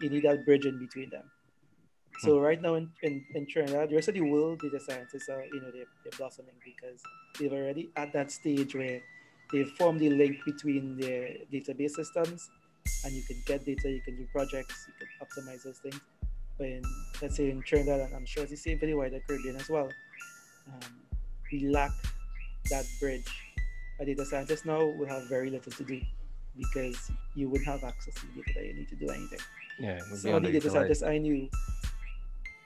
you 0.00 0.10
need 0.10 0.24
that 0.24 0.44
bridge 0.44 0.66
in 0.66 0.78
between 0.78 1.08
them. 1.10 1.24
So 2.18 2.36
hmm. 2.36 2.44
right 2.44 2.60
now 2.60 2.74
in, 2.74 2.90
in, 3.02 3.24
in 3.34 3.46
Trinidad, 3.46 3.90
the 3.90 3.94
rest 3.94 4.08
of 4.08 4.14
the 4.14 4.20
world 4.20 4.60
data 4.60 4.80
scientists 4.80 5.28
are, 5.28 5.44
you 5.44 5.60
know, 5.60 5.70
they're, 5.70 5.86
they're 6.02 6.18
blossoming 6.18 6.54
because 6.64 7.00
they've 7.38 7.52
already 7.52 7.90
at 7.96 8.12
that 8.12 8.30
stage 8.30 8.74
where 8.74 9.00
they've 9.52 9.70
formed 9.70 10.00
the 10.00 10.10
link 10.10 10.38
between 10.44 10.98
their 10.98 11.30
database 11.52 11.92
systems 11.92 12.50
and 13.04 13.14
you 13.14 13.22
can 13.22 13.36
get 13.46 13.64
data, 13.64 13.90
you 13.90 14.00
can 14.00 14.16
do 14.16 14.26
projects, 14.32 14.86
you 14.88 14.94
can 14.98 15.26
optimize 15.26 15.62
those 15.64 15.78
things. 15.78 16.00
But 16.56 16.66
in, 16.66 16.82
let's 17.22 17.36
say 17.36 17.50
in 17.50 17.62
Trinidad, 17.62 18.00
and 18.00 18.14
I'm 18.14 18.26
sure 18.26 18.42
it's 18.42 18.52
the 18.52 18.56
same 18.56 18.78
for 18.78 18.86
the 18.86 18.94
wider 18.94 19.20
Caribbean 19.26 19.56
as 19.56 19.68
well, 19.68 19.88
um, 20.68 20.94
we 21.52 21.68
lack 21.68 21.92
that 22.70 22.84
bridge. 23.00 23.28
A 24.00 24.04
data 24.04 24.24
scientist 24.24 24.66
now 24.66 24.84
will 24.84 25.06
have 25.06 25.28
very 25.28 25.50
little 25.50 25.72
to 25.72 25.84
do 25.84 26.00
because 26.56 27.10
you 27.34 27.48
wouldn't 27.48 27.68
have 27.68 27.84
access 27.84 28.14
to 28.14 28.26
the 28.26 28.42
data 28.42 28.52
that 28.56 28.66
you 28.66 28.74
need 28.74 28.88
to 28.88 28.96
do 28.96 29.08
anything. 29.08 29.38
Yeah. 29.78 29.98
So 30.16 30.38
the 30.40 30.52
data 30.52 30.70
scientists 30.70 31.02
I 31.02 31.18
knew, 31.18 31.48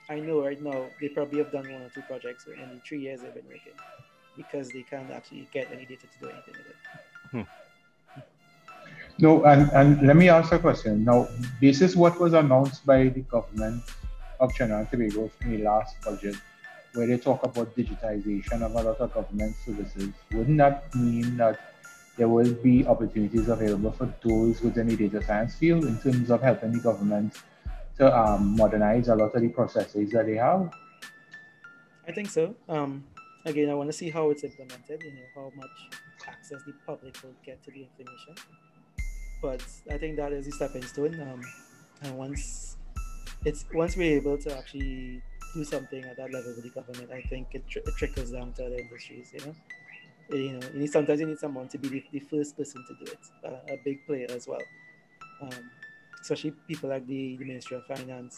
I 0.09 0.19
know 0.19 0.43
right 0.43 0.61
now 0.61 0.87
they 0.99 1.09
probably 1.09 1.39
have 1.39 1.51
done 1.51 1.71
one 1.71 1.81
or 1.81 1.89
two 1.89 2.01
projects 2.01 2.45
in 2.47 2.69
the 2.69 2.81
three 2.87 3.01
years 3.01 3.21
they've 3.21 3.33
been 3.33 3.45
working 3.45 3.73
because 4.35 4.69
they 4.69 4.83
can't 4.83 5.09
actually 5.11 5.47
get 5.51 5.71
any 5.71 5.85
data 5.85 6.07
to 6.07 6.19
do 6.21 6.29
anything 6.29 6.53
with 6.57 6.67
it. 6.67 6.75
Hmm. 7.31 7.41
No, 9.19 9.43
and, 9.45 9.69
and 9.71 10.07
let 10.07 10.15
me 10.15 10.29
ask 10.29 10.51
a 10.51 10.59
question. 10.59 11.03
Now, 11.03 11.27
this 11.61 11.81
is 11.81 11.95
what 11.95 12.19
was 12.19 12.33
announced 12.33 12.85
by 12.85 13.09
the 13.09 13.21
government 13.21 13.83
of 14.39 14.53
Trinidad 14.53 14.79
and 14.79 14.89
Tobago 14.89 15.31
in 15.41 15.51
the 15.51 15.63
last 15.63 16.01
budget, 16.01 16.35
where 16.93 17.07
they 17.07 17.17
talk 17.17 17.43
about 17.43 17.75
digitization 17.75 18.61
of 18.61 18.71
a 18.73 18.81
lot 18.81 18.97
of 18.97 19.13
government 19.13 19.55
services. 19.65 20.09
Wouldn't 20.31 20.57
that 20.57 20.93
mean 20.95 21.37
that 21.37 21.59
there 22.17 22.27
will 22.27 22.53
be 22.53 22.85
opportunities 22.85 23.49
available 23.49 23.91
for 23.91 24.13
those 24.23 24.61
within 24.61 24.87
the 24.87 24.95
data 24.95 25.23
science 25.23 25.55
field 25.55 25.85
in 25.85 25.97
terms 25.99 26.29
of 26.29 26.41
helping 26.41 26.71
the 26.73 26.79
government 26.79 27.37
to 27.97 28.15
um, 28.15 28.55
modernize 28.55 29.07
a 29.07 29.15
lot 29.15 29.33
of 29.35 29.41
the 29.41 29.49
processes 29.49 30.11
that 30.11 30.25
they 30.25 30.35
have? 30.35 30.73
I 32.07 32.11
think 32.11 32.29
so. 32.29 32.55
Um, 32.67 33.03
again, 33.45 33.69
I 33.69 33.73
want 33.73 33.89
to 33.89 33.93
see 33.93 34.09
how 34.09 34.29
it's 34.29 34.43
implemented, 34.43 35.01
you 35.03 35.13
know, 35.13 35.25
how 35.35 35.51
much 35.55 35.89
access 36.27 36.63
the 36.65 36.73
public 36.85 37.21
will 37.23 37.35
get 37.45 37.63
to 37.63 37.71
the 37.71 37.83
information. 37.83 38.35
But 39.41 39.63
I 39.91 39.97
think 39.97 40.17
that 40.17 40.31
is 40.31 40.45
the 40.45 40.51
stepping 40.51 40.83
stone. 40.83 41.19
Um, 41.19 41.41
and 42.01 42.17
once 42.17 42.77
it's 43.45 43.65
once 43.73 43.95
we're 43.97 44.17
able 44.17 44.37
to 44.37 44.57
actually 44.57 45.21
do 45.53 45.63
something 45.63 46.03
at 46.05 46.17
that 46.17 46.31
level 46.31 46.53
with 46.55 46.63
the 46.63 46.69
government, 46.69 47.11
I 47.11 47.21
think 47.21 47.49
it, 47.53 47.67
tr- 47.67 47.79
it 47.79 47.95
trickles 47.97 48.31
down 48.31 48.53
to 48.53 48.65
other 48.65 48.77
industries. 48.77 49.31
You 49.33 49.45
know, 49.45 49.55
you 50.37 50.53
know, 50.53 50.67
you 50.73 50.79
need, 50.79 50.91
sometimes 50.91 51.19
you 51.19 51.27
need 51.27 51.39
someone 51.39 51.67
to 51.69 51.77
be 51.77 51.89
the, 51.89 52.03
the 52.11 52.19
first 52.19 52.57
person 52.57 52.83
to 52.87 53.05
do 53.05 53.11
it, 53.11 53.19
uh, 53.45 53.73
a 53.73 53.77
big 53.83 54.05
player 54.05 54.27
as 54.29 54.47
well. 54.47 54.61
Um, 55.41 55.71
especially 56.21 56.51
people 56.67 56.89
like 56.89 57.05
the, 57.05 57.37
the 57.37 57.45
Ministry 57.45 57.77
of 57.77 57.85
Finance, 57.85 58.37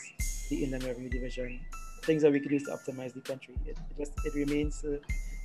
the 0.50 0.64
Inland 0.64 0.84
Revenue 0.84 1.10
Division, 1.10 1.64
things 2.06 2.22
that 2.22 2.32
we 2.32 2.40
could 2.40 2.52
use 2.52 2.64
to 2.64 2.72
optimize 2.72 3.14
the 3.14 3.22
country. 3.22 3.56
It, 3.66 3.78
it 3.92 3.98
just 3.98 4.14
it 4.26 4.34
remains 4.36 4.84
uh, 4.84 4.98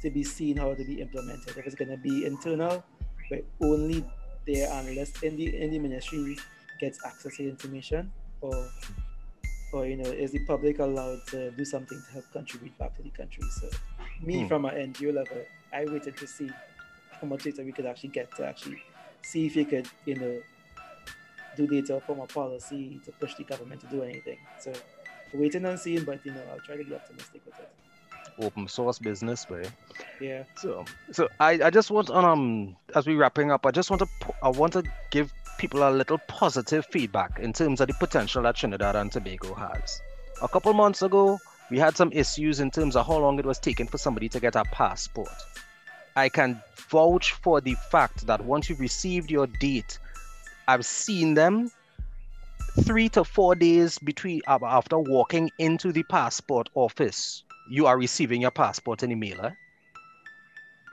to 0.02 0.10
be 0.10 0.22
seen 0.22 0.56
how 0.56 0.74
to 0.74 0.84
be 0.84 1.00
implemented. 1.00 1.56
If 1.56 1.66
it's 1.66 1.74
going 1.74 1.90
to 1.90 1.96
be 1.96 2.26
internal, 2.26 2.84
where 3.28 3.42
only 3.62 4.04
their 4.46 4.70
analyst 4.70 5.22
in 5.22 5.36
the 5.36 5.56
in 5.56 5.70
the 5.70 5.78
ministry 5.78 6.36
gets 6.78 7.04
access 7.04 7.36
to 7.36 7.48
information, 7.48 8.12
or 8.40 8.68
or 9.72 9.86
you 9.86 9.96
know, 9.96 10.10
is 10.10 10.32
the 10.32 10.44
public 10.46 10.78
allowed 10.78 11.20
to 11.28 11.50
do 11.52 11.64
something 11.64 12.00
to 12.06 12.12
help 12.12 12.24
contribute 12.32 12.76
back 12.78 12.96
to 12.96 13.02
the 13.02 13.10
country? 13.10 13.44
So, 13.60 13.68
me 14.22 14.40
hmm. 14.40 14.48
from 14.48 14.64
an 14.64 14.92
NGO 14.92 15.14
level, 15.14 15.44
I 15.72 15.84
waited 15.86 16.16
to 16.18 16.26
see 16.26 16.50
how 17.20 17.26
much 17.26 17.44
data 17.44 17.62
we 17.62 17.72
could 17.72 17.86
actually 17.86 18.10
get 18.10 18.34
to 18.36 18.46
actually 18.46 18.82
see 19.22 19.46
if 19.46 19.54
you 19.54 19.64
could, 19.64 19.86
you 20.06 20.16
know, 20.16 20.40
do 21.56 21.66
data 21.66 22.00
from 22.06 22.20
a 22.20 22.26
policy 22.26 23.00
to 23.04 23.12
push 23.12 23.34
the 23.34 23.44
government 23.44 23.80
to 23.82 23.86
do 23.88 24.02
anything. 24.02 24.38
So 24.58 24.72
waiting 25.32 25.64
and 25.64 25.78
seeing, 25.78 26.04
but 26.04 26.24
you 26.24 26.32
know, 26.32 26.42
I'll 26.52 26.60
try 26.60 26.76
to 26.76 26.84
be 26.84 26.94
optimistic 26.94 27.42
with 27.46 27.58
it. 27.58 27.68
Open 28.44 28.68
source 28.68 28.98
business 28.98 29.48
way. 29.50 29.64
Yeah. 30.20 30.44
So, 30.56 30.84
so 31.12 31.28
I, 31.38 31.60
I 31.64 31.70
just 31.70 31.90
want 31.90 32.10
um 32.10 32.76
as 32.94 33.06
we 33.06 33.14
wrapping 33.14 33.50
up, 33.50 33.66
I 33.66 33.70
just 33.70 33.90
want 33.90 34.00
to 34.00 34.08
I 34.42 34.48
want 34.48 34.72
to 34.74 34.82
give 35.10 35.32
people 35.58 35.86
a 35.86 35.90
little 35.90 36.18
positive 36.26 36.86
feedback 36.86 37.38
in 37.38 37.52
terms 37.52 37.80
of 37.80 37.88
the 37.88 37.94
potential 37.94 38.42
that 38.42 38.56
Trinidad 38.56 38.96
and 38.96 39.12
Tobago 39.12 39.52
has. 39.54 40.00
A 40.40 40.48
couple 40.48 40.72
months 40.72 41.02
ago, 41.02 41.38
we 41.70 41.78
had 41.78 41.96
some 41.96 42.10
issues 42.12 42.60
in 42.60 42.70
terms 42.70 42.96
of 42.96 43.06
how 43.06 43.18
long 43.18 43.38
it 43.38 43.44
was 43.44 43.58
taking 43.58 43.86
for 43.86 43.98
somebody 43.98 44.28
to 44.30 44.40
get 44.40 44.56
a 44.56 44.64
passport. 44.64 45.28
I 46.16 46.28
can 46.28 46.62
vouch 46.90 47.32
for 47.32 47.60
the 47.60 47.74
fact 47.74 48.26
that 48.26 48.44
once 48.44 48.68
you've 48.68 48.80
received 48.80 49.30
your 49.30 49.46
date, 49.46 49.98
I've 50.66 50.86
seen 50.86 51.34
them 51.34 51.70
three 52.84 53.08
to 53.10 53.24
four 53.24 53.54
days 53.54 53.98
between 53.98 54.40
after 54.46 54.98
walking 54.98 55.50
into 55.58 55.92
the 55.92 56.02
passport 56.04 56.68
office, 56.74 57.44
you 57.70 57.86
are 57.86 57.98
receiving 57.98 58.40
your 58.40 58.50
passport 58.50 59.02
in 59.02 59.10
the 59.10 59.16
mailer. 59.16 59.46
Eh? 59.46 59.50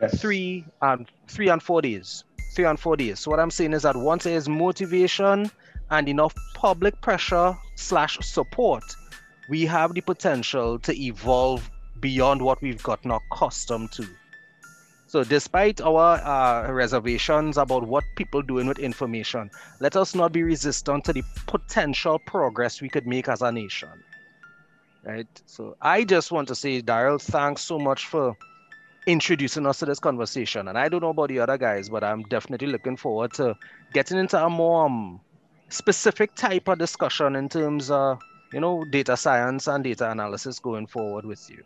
Yes. 0.02 0.22
Three 0.22 0.66
and 0.82 1.08
three 1.28 1.50
and 1.50 1.62
four 1.62 1.82
days. 1.82 2.24
Three 2.56 2.66
and 2.66 2.80
four 2.80 2.98
days. 2.98 3.20
So 3.20 3.32
what 3.32 3.40
I'm 3.40 3.52
saying 3.52 3.74
is 3.74 3.84
that 3.84 3.96
once 3.96 4.24
there 4.24 4.38
is 4.38 4.48
motivation 4.48 5.50
and 5.90 6.10
enough 6.10 6.36
public 6.54 7.00
pressure 7.02 7.58
slash 7.76 8.20
support, 8.20 8.84
we 9.50 9.66
have 9.66 9.94
the 9.94 10.02
potential 10.02 10.78
to 10.80 10.96
evolve 10.96 11.70
beyond 12.00 12.42
what 12.42 12.62
we've 12.62 12.84
gotten 12.84 13.12
accustomed 13.12 13.92
to. 13.94 14.08
So, 15.08 15.24
despite 15.24 15.80
our 15.80 16.16
uh, 16.18 16.70
reservations 16.70 17.58
about 17.58 17.88
what 17.88 18.04
people 18.18 18.42
doing 18.42 18.68
with 18.68 18.78
information, 18.78 19.50
let 19.80 19.96
us 19.96 20.14
not 20.14 20.34
be 20.34 20.44
resistant 20.44 21.06
to 21.06 21.14
the 21.14 21.24
potential 21.46 22.20
progress 22.20 22.82
we 22.82 22.90
could 22.90 23.08
make 23.08 23.30
as 23.30 23.42
a 23.42 23.50
nation. 23.50 24.04
Right. 25.06 25.28
So, 25.46 25.78
I 25.82 26.04
just 26.04 26.34
want 26.34 26.50
to 26.50 26.56
say, 26.56 26.82
Daryl, 26.82 27.22
thanks 27.22 27.62
so 27.62 27.80
much 27.80 28.06
for 28.06 28.36
introducing 29.06 29.66
us 29.66 29.80
to 29.80 29.86
this 29.86 30.00
conversation. 30.00 30.68
And 30.68 30.78
I 30.78 30.90
don't 30.90 31.02
know 31.02 31.12
about 31.12 31.30
the 31.30 31.40
other 31.40 31.58
guys, 31.58 31.88
but 31.88 32.04
I'm 32.04 32.24
definitely 32.24 32.68
looking 32.68 32.98
forward 32.98 33.32
to 33.36 33.56
getting 33.94 34.18
into 34.18 34.44
a 34.44 34.50
more 34.50 34.88
um, 34.88 35.22
specific 35.70 36.36
type 36.36 36.68
of 36.68 36.80
discussion 36.80 37.38
in 37.38 37.48
terms 37.48 37.90
of, 37.90 38.20
you 38.52 38.60
know, 38.60 38.84
data 38.92 39.16
science 39.16 39.68
and 39.68 39.86
data 39.86 40.12
analysis 40.12 40.60
going 40.60 40.88
forward 40.88 41.24
with 41.26 41.50
you. 41.50 41.64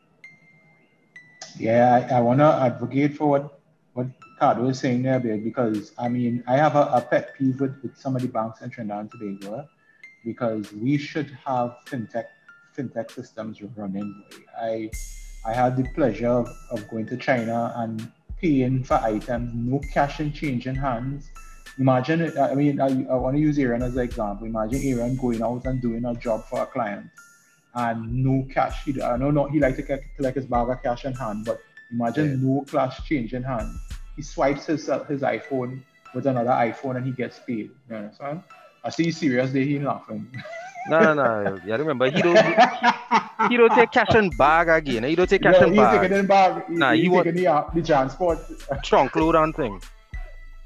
Yeah, 1.60 2.08
I, 2.10 2.18
I 2.18 2.20
want 2.22 2.39
to 2.39 2.45
advocate 2.45 3.16
for 3.16 3.28
what 3.28 3.60
what 3.93 4.08
Cardo 4.39 4.68
was 4.68 4.80
saying 4.80 5.04
there, 5.04 5.20
because 5.20 5.91
I 5.99 6.08
mean, 6.08 6.43
I 6.47 6.56
have 6.56 6.76
a, 6.76 6.84
a 6.93 7.02
pet 7.02 7.36
peeve 7.38 7.60
with, 7.60 7.76
with 7.84 7.97
some 7.97 8.16
of 8.16 8.22
the 8.22 8.28
banks 8.28 8.62
in 8.62 8.70
Trinidad 8.70 8.99
and 8.99 9.12
Tobago 9.12 9.68
because 10.24 10.72
we 10.74 10.97
should 10.97 11.38
have 11.45 11.76
fintech 11.86 12.26
fintech 12.76 13.12
systems 13.12 13.62
running. 13.76 14.24
I 14.60 14.89
I 15.45 15.54
had 15.54 15.76
the 15.76 15.88
pleasure 15.95 16.30
of, 16.30 16.49
of 16.72 16.88
going 16.89 17.08
to 17.08 17.18
China 17.18 17.74
and 17.78 18.12
paying 18.38 18.84
for 18.84 18.95
items, 18.95 19.52
no 19.54 19.80
cash 19.93 20.20
and 20.20 20.34
change 20.34 20.68
in 20.68 20.76
hands. 20.76 21.30
Imagine, 21.80 22.38
I 22.38 22.54
mean, 22.54 22.82
I, 22.82 22.88
I 23.10 23.16
want 23.16 23.36
to 23.38 23.41
use 23.41 23.58
Aaron 23.58 23.82
as 23.82 23.95
an 23.95 24.02
example. 24.02 24.45
Imagine 24.45 24.82
Aaron 24.84 25.16
going 25.16 25.41
out 25.41 25.66
and 25.66 25.82
doing 25.82 26.06
a 26.06 26.14
job 26.16 26.45
for 26.45 26.62
a 26.62 26.66
client 26.66 27.08
and 27.76 28.11
no 28.24 28.45
cash. 28.53 28.84
He, 28.86 29.01
I 29.01 29.17
know 29.17 29.32
not 29.32 29.51
he 29.51 29.59
likes 29.59 29.78
to 29.78 29.99
collect 30.17 30.36
his 30.36 30.45
bag 30.45 30.69
of 30.69 30.82
cash 30.84 31.05
in 31.05 31.13
hand, 31.13 31.45
but 31.45 31.59
imagine 31.91 32.30
yeah. 32.32 32.36
no 32.47 32.65
cash 32.69 33.03
change 33.07 33.34
in 33.34 33.43
hand. 33.43 33.69
He 34.15 34.22
swipes 34.22 34.65
his 34.65 34.89
uh, 34.89 35.03
his 35.05 35.22
iPhone 35.22 35.82
with 36.13 36.26
another 36.28 36.49
iPhone 36.51 36.97
and 36.97 37.05
he 37.05 37.11
gets 37.11 37.39
paid. 37.39 37.72
You 37.89 37.95
understand? 37.95 38.43
I 38.84 38.89
see 38.89 39.05
you 39.05 39.11
serious 39.11 39.51
there, 39.51 39.63
he 39.63 39.80
laughing. 39.80 40.28
no, 40.89 41.13
no, 41.13 41.43
no. 41.43 41.59
Yeah, 41.65 41.76
remember 41.78 42.09
he 42.09 42.22
don't 42.22 42.36
he 43.49 43.57
don't 43.57 43.74
take 43.74 43.91
cash 43.91 44.13
in 44.15 44.30
bag 44.32 44.69
again. 44.69 45.03
He 45.03 45.15
don't 45.15 45.30
take 45.30 45.43
cash 45.43 45.55
Yeah, 45.59 45.67
in 45.67 45.74
he's 45.74 45.84
taking 45.86 46.09
bag. 46.09 46.11
in 46.11 46.26
bag. 46.28 46.63
He, 46.67 46.74
Nah, 46.76 46.91
he's 46.93 47.03
he 47.03 47.09
want- 47.09 47.26
taking 47.26 47.41
the, 47.43 47.47
uh, 47.51 47.69
the 47.74 47.82
transport. 47.84 48.39
Trunk 48.84 49.15
load 49.15 49.36
on 49.36 49.53
thing. 49.53 49.82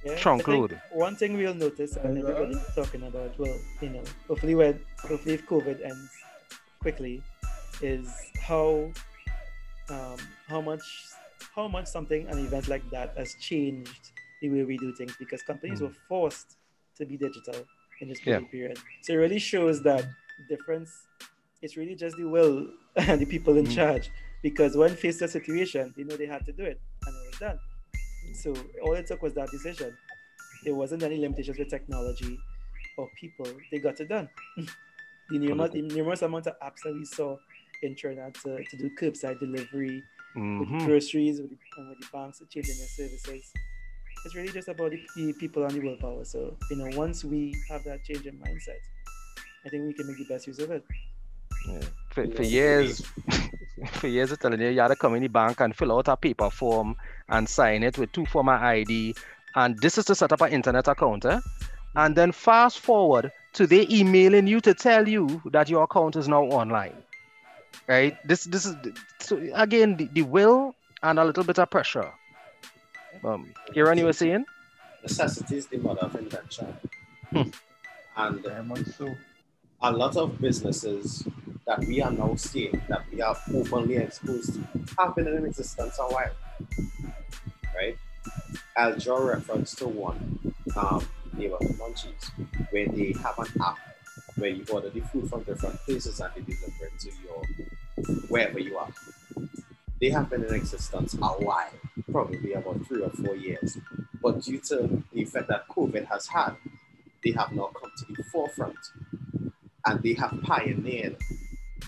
Yeah, 0.04 0.16
Trunk 0.18 0.48
load. 0.48 0.80
One 0.92 1.16
thing 1.16 1.36
we'll 1.36 1.54
notice, 1.56 1.98
and 1.98 2.18
everybody's 2.18 2.64
talking 2.76 3.04
about, 3.04 3.38
well, 3.40 3.58
you 3.82 3.90
know, 3.90 4.04
hopefully 4.28 4.56
when 4.56 4.80
hopefully 5.02 5.34
if 5.36 5.46
COVID 5.48 5.84
ends 5.84 6.10
quickly, 6.86 7.24
is 7.82 8.08
how 8.50 8.92
um, 9.90 10.18
how 10.48 10.62
much 10.62 10.86
how 11.56 11.68
much 11.68 11.88
something 11.88 12.22
an 12.32 12.38
event 12.48 12.68
like 12.68 12.84
that 12.92 13.10
has 13.18 13.34
changed 13.50 14.04
the 14.42 14.50
way 14.54 14.64
we 14.72 14.78
do 14.78 14.90
things 15.00 15.14
because 15.24 15.42
companies 15.52 15.80
Mm. 15.80 15.86
were 15.88 15.96
forced 16.12 16.50
to 16.98 17.04
be 17.12 17.16
digital 17.18 17.60
in 18.02 18.06
this 18.10 18.20
Yeah. 18.26 18.40
Period. 18.56 18.78
So 19.04 19.14
it 19.14 19.20
really 19.26 19.40
shows 19.54 19.78
that 19.90 20.04
difference. 20.54 20.92
It's 21.64 21.76
really 21.82 21.96
just 22.04 22.16
the 22.22 22.28
will 22.36 22.56
and 23.10 23.18
the 23.24 23.30
people 23.36 23.54
in 23.62 23.66
Mm. 23.66 23.76
charge. 23.80 24.06
Because 24.48 24.72
when 24.82 24.92
faced 25.04 25.22
a 25.28 25.30
situation, 25.38 25.84
they 25.96 26.04
know 26.08 26.16
they 26.24 26.30
had 26.36 26.44
to 26.50 26.54
do 26.62 26.64
it, 26.74 26.78
and 27.06 27.12
it 27.20 27.24
was 27.30 27.40
done. 27.48 27.60
So 28.44 28.50
all 28.84 28.94
it 29.02 29.06
took 29.10 29.22
was 29.28 29.34
that 29.40 29.50
decision. 29.58 29.92
There 30.66 30.76
wasn't 30.84 31.02
any 31.10 31.18
limitations 31.26 31.58
with 31.62 31.70
technology 31.78 32.34
or 32.98 33.06
people. 33.22 33.50
They 33.72 33.80
got 33.88 34.00
it 34.04 34.10
done. 34.18 34.28
the, 35.30 35.40
numerous, 35.40 35.72
the 35.72 35.82
numerous 35.82 36.22
amount 36.22 36.48
of 36.48 36.54
apps 36.60 36.82
that 36.84 36.94
we 36.94 37.06
saw 37.06 37.36
in 37.84 37.96
Trinidad 37.96 38.36
to, 38.36 38.64
to 38.64 38.78
do 38.78 38.90
curbside 39.00 39.40
delivery, 39.40 40.04
with 40.36 40.70
the 40.70 40.76
Mhm. 40.76 40.86
groceries, 40.86 41.40
with 41.42 41.50
the, 41.50 41.58
and 41.78 41.90
with 41.90 42.00
the 42.00 42.08
banks 42.12 42.42
changing 42.50 42.76
their 42.78 42.88
services. 42.88 43.52
It's 44.26 44.36
really 44.36 44.52
just 44.52 44.68
about 44.68 44.92
the, 44.92 45.00
the 45.16 45.34
people 45.34 45.64
and 45.64 45.72
the 45.72 45.80
willpower. 45.80 46.26
So, 46.26 46.58
you 46.70 46.78
know, 46.78 46.98
once 46.98 47.24
we 47.24 47.54
have 47.70 47.84
that 47.86 48.04
change 48.04 48.26
in 48.26 48.38
mindset, 48.40 48.82
I 49.66 49.70
think 49.70 49.86
we 49.86 49.94
can 49.94 50.08
make 50.08 50.18
the 50.18 50.26
best 50.34 50.48
use 50.48 50.60
of 50.60 50.72
it. 50.72 50.84
Yeah. 51.70 51.82
For, 52.12 52.28
for 52.32 52.44
years, 52.44 53.02
for 53.94 54.08
years, 54.08 54.32
I'm 54.32 54.38
telling 54.38 54.62
you, 54.62 54.70
you 54.70 54.80
had 54.82 54.90
to 54.90 54.96
come 54.96 55.16
in 55.16 55.22
the 55.22 55.28
bank 55.30 55.60
and 55.62 55.76
fill 55.76 55.92
out 55.98 56.08
a 56.08 56.18
paper 56.18 56.50
form 56.50 56.96
and 57.30 57.48
sign 57.48 57.84
it 57.84 57.98
with 57.98 58.12
two 58.12 58.26
former 58.26 58.54
ID. 58.54 59.16
And 59.56 59.80
this 59.80 59.98
is 59.98 60.06
to 60.06 60.16
set 60.16 60.34
up 60.34 60.42
an 60.42 60.52
internet 60.52 60.88
account. 60.88 61.26
Eh? 61.26 61.40
And 61.96 62.16
then 62.16 62.32
fast 62.32 62.80
forward 62.80 63.32
to 63.56 63.68
they 63.68 63.88
emailing 63.90 64.48
you 64.48 64.62
to 64.62 64.74
tell 64.74 65.08
you 65.08 65.42
that 65.52 65.70
your 65.70 65.84
account 65.84 66.16
is 66.16 66.28
now 66.28 66.44
online. 66.44 66.96
Right? 67.88 68.18
This 68.28 68.46
this 68.46 68.66
is 68.66 68.76
so 69.20 69.42
again 69.54 69.98
the, 69.98 70.06
the 70.14 70.22
will 70.22 70.76
and 71.04 71.20
a 71.20 71.26
little 71.26 71.44
bit 71.44 71.60
of 71.60 71.70
pressure. 71.70 72.12
Um, 73.24 73.54
Aaron, 73.76 73.98
you 73.98 74.06
were 74.06 74.14
saying? 74.14 74.46
Necessity 75.04 75.58
is 75.58 75.68
the 75.68 75.78
mother 75.78 76.02
of 76.02 76.16
invention. 76.16 76.76
Hmm. 77.32 77.50
And 78.18 78.42
Very 78.42 78.64
much 78.64 78.86
so. 78.98 79.16
a 79.82 79.92
lot 79.92 80.16
of 80.16 80.40
businesses 80.40 81.28
that 81.66 81.80
we 81.80 82.02
are 82.02 82.12
now 82.12 82.36
seeing, 82.36 82.82
that 82.88 83.04
we 83.12 83.22
are 83.22 83.36
openly 83.54 83.98
exposed 83.98 84.54
to, 84.54 84.62
have 84.98 85.16
been 85.16 85.28
in 85.28 85.46
existence 85.46 85.98
a 86.00 86.04
while. 86.04 86.32
Right? 87.76 87.98
I'll 88.78 88.98
draw 88.98 89.18
reference 89.18 89.76
to 89.76 89.88
one, 89.88 90.54
um, 90.76 91.06
Neighborhood 91.38 91.78
Munchies, 91.78 92.32
where 92.72 92.88
they 92.88 93.14
have 93.22 93.38
an 93.40 93.62
app 93.62 93.78
where 94.38 94.50
you 94.50 94.66
order 94.72 94.90
the 94.90 95.02
food 95.02 95.30
from 95.30 95.44
different 95.44 95.78
places 95.82 96.20
and 96.20 96.32
they 96.36 96.42
deliver 96.42 96.86
it 96.86 97.00
to 97.00 97.10
your 97.24 98.20
wherever 98.28 98.60
you 98.60 98.78
are. 98.78 98.90
They 100.02 100.10
have 100.10 100.30
been 100.30 100.44
in 100.44 100.54
existence 100.54 101.14
a 101.16 101.28
while, 101.28 101.72
probably 102.12 102.54
about 102.54 102.86
three 102.86 103.02
or 103.02 103.10
four 103.12 103.36
years. 103.36 103.78
But 104.22 104.42
due 104.42 104.60
to 104.70 105.04
the 105.14 105.22
effect 105.22 105.48
that 105.48 105.68
COVID 105.70 106.06
has 106.08 106.28
had, 106.28 106.56
they 107.24 107.32
have 107.32 107.52
now 107.54 107.72
come 107.80 107.92
to 107.98 108.14
the 108.14 108.24
forefront 108.24 108.78
and 109.86 110.04
they 110.04 110.14
have 110.14 110.38
pioneered 110.44 111.18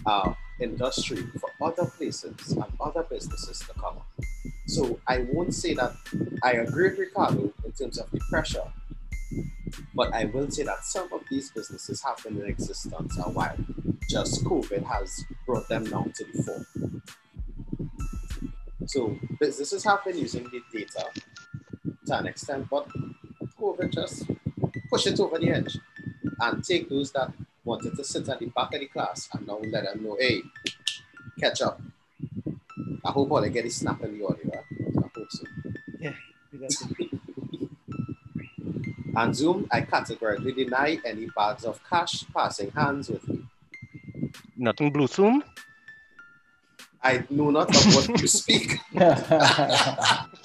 uh, 0.06 0.34
industry 0.60 1.28
for 1.40 1.50
other 1.62 1.86
places 1.86 2.52
and 2.52 2.66
other 2.80 3.04
businesses 3.04 3.60
to 3.60 3.74
come 3.74 3.98
up. 3.98 4.08
So 4.68 5.00
I 5.08 5.26
won't 5.32 5.54
say 5.54 5.74
that 5.76 5.94
I 6.44 6.54
agree 6.54 6.90
with 6.90 7.00
Ricardo 7.00 7.54
in 7.66 7.72
terms 7.72 7.98
of 7.98 8.10
the 8.12 8.20
pressure, 8.30 8.64
but 9.94 10.14
I 10.14 10.26
will 10.26 10.50
say 10.50 10.64
that 10.64 10.84
some 10.86 11.12
of 11.12 11.22
these 11.30 11.52
businesses 11.52 12.02
have 12.04 12.24
been 12.24 12.38
in 12.42 12.48
existence 12.48 13.18
a 13.18 13.30
while. 13.30 13.58
Just 14.10 14.44
COVID 14.46 14.84
has 14.86 15.24
brought 15.46 15.68
them 15.68 15.84
down 15.86 16.12
to 16.14 16.26
the 16.26 16.44
fore. 16.44 16.66
So 18.86 19.18
businesses 19.40 19.84
have 19.84 20.04
been 20.06 20.18
using 20.18 20.44
the 20.46 20.62
data 20.72 21.06
to 22.06 22.18
an 22.18 22.28
extent, 22.28 22.68
but 22.70 22.88
COVID 23.60 23.92
just 23.94 24.26
push 24.90 25.08
it 25.08 25.20
over 25.20 25.38
the 25.38 25.50
edge 25.52 25.78
and 26.40 26.64
take 26.64 26.90
those 26.90 27.12
that 27.12 27.32
wanted 27.66 27.96
to 27.98 28.04
sit 28.04 28.30
at 28.30 28.40
the 28.40 28.46
back 28.48 28.74
of 28.74 28.80
the 28.80 28.86
class 28.88 29.28
and 29.34 29.46
now 29.46 29.60
let 29.72 29.84
them 29.84 30.04
know, 30.04 30.16
hey, 30.20 30.42
catch 31.40 31.62
up. 31.62 31.82
I 33.06 33.12
hope 33.12 33.32
all 33.32 33.42
they 33.42 33.50
get 33.50 33.66
is 33.66 33.76
snap 33.76 34.02
in 34.04 34.18
the 34.18 34.26
audio. 34.26 34.52
huh? 34.54 34.62
I 35.00 35.10
hope 35.20 35.28
so. 35.32 35.44
To- 36.70 37.07
And 39.18 39.36
Zoom, 39.36 39.68
I 39.72 39.82
categorically 39.82 40.54
deny 40.54 41.00
any 41.04 41.26
bags 41.36 41.66
of 41.66 41.82
cash 41.90 42.24
passing 42.32 42.70
hands 42.70 43.10
with 43.10 43.28
me. 43.28 43.40
Nothing 44.56 44.92
blue 44.92 45.08
zoom. 45.08 45.44
I 47.02 47.24
know 47.32 47.50
not 47.50 47.76
of 47.76 47.96
what 47.96 48.22
you 48.22 48.28
speak. 48.28 48.78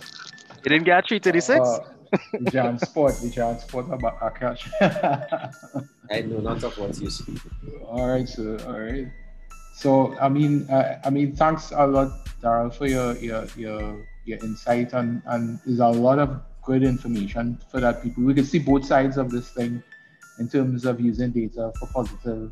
You 0.64 0.68
didn't 0.68 0.84
get 0.84 1.08
336? 1.08 1.58
Uh, 1.58 1.78
the 2.38 2.50
JanSport, 2.52 3.20
the 3.20 3.28
JanSport 3.34 3.92
about 3.92 4.20
Akash. 4.20 4.62
I 6.10 6.20
know 6.20 6.38
not 6.38 6.62
of 6.62 6.78
what 6.78 6.96
you 7.00 7.10
speak. 7.10 7.40
all 7.84 8.06
right, 8.06 8.28
sir. 8.28 8.58
All 8.66 8.78
right. 8.78 9.08
So 9.74 10.16
I 10.20 10.28
mean, 10.28 10.70
uh, 10.70 11.00
I 11.04 11.10
mean, 11.10 11.34
thanks 11.34 11.72
a 11.74 11.84
lot, 11.84 12.12
Daryl, 12.40 12.72
for 12.72 12.86
your 12.86 13.16
your 13.16 13.44
your 13.56 14.06
your 14.24 14.38
insight 14.38 14.92
and 14.92 15.20
and 15.26 15.58
there's 15.66 15.80
a 15.80 15.88
lot 15.88 16.20
of 16.20 16.40
good 16.62 16.82
information 16.82 17.58
for 17.70 17.80
that 17.80 18.02
people. 18.02 18.24
We 18.24 18.34
can 18.34 18.44
see 18.44 18.58
both 18.58 18.84
sides 18.84 19.16
of 19.16 19.30
this 19.30 19.50
thing 19.50 19.82
in 20.38 20.48
terms 20.48 20.84
of 20.84 21.00
using 21.00 21.30
data 21.30 21.72
for 21.78 21.86
positive 21.88 22.50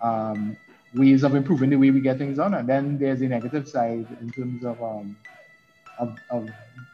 um, 0.00 0.56
ways 0.94 1.22
of 1.22 1.34
improving 1.34 1.70
the 1.70 1.76
way 1.76 1.90
we 1.90 2.00
get 2.00 2.18
things 2.18 2.36
done, 2.38 2.54
and 2.54 2.68
then 2.68 2.98
there's 2.98 3.20
the 3.20 3.28
negative 3.28 3.68
side 3.68 4.06
in 4.20 4.30
terms 4.30 4.64
of 4.64 4.82
um, 4.82 5.16
of, 5.98 6.16
of 6.30 6.48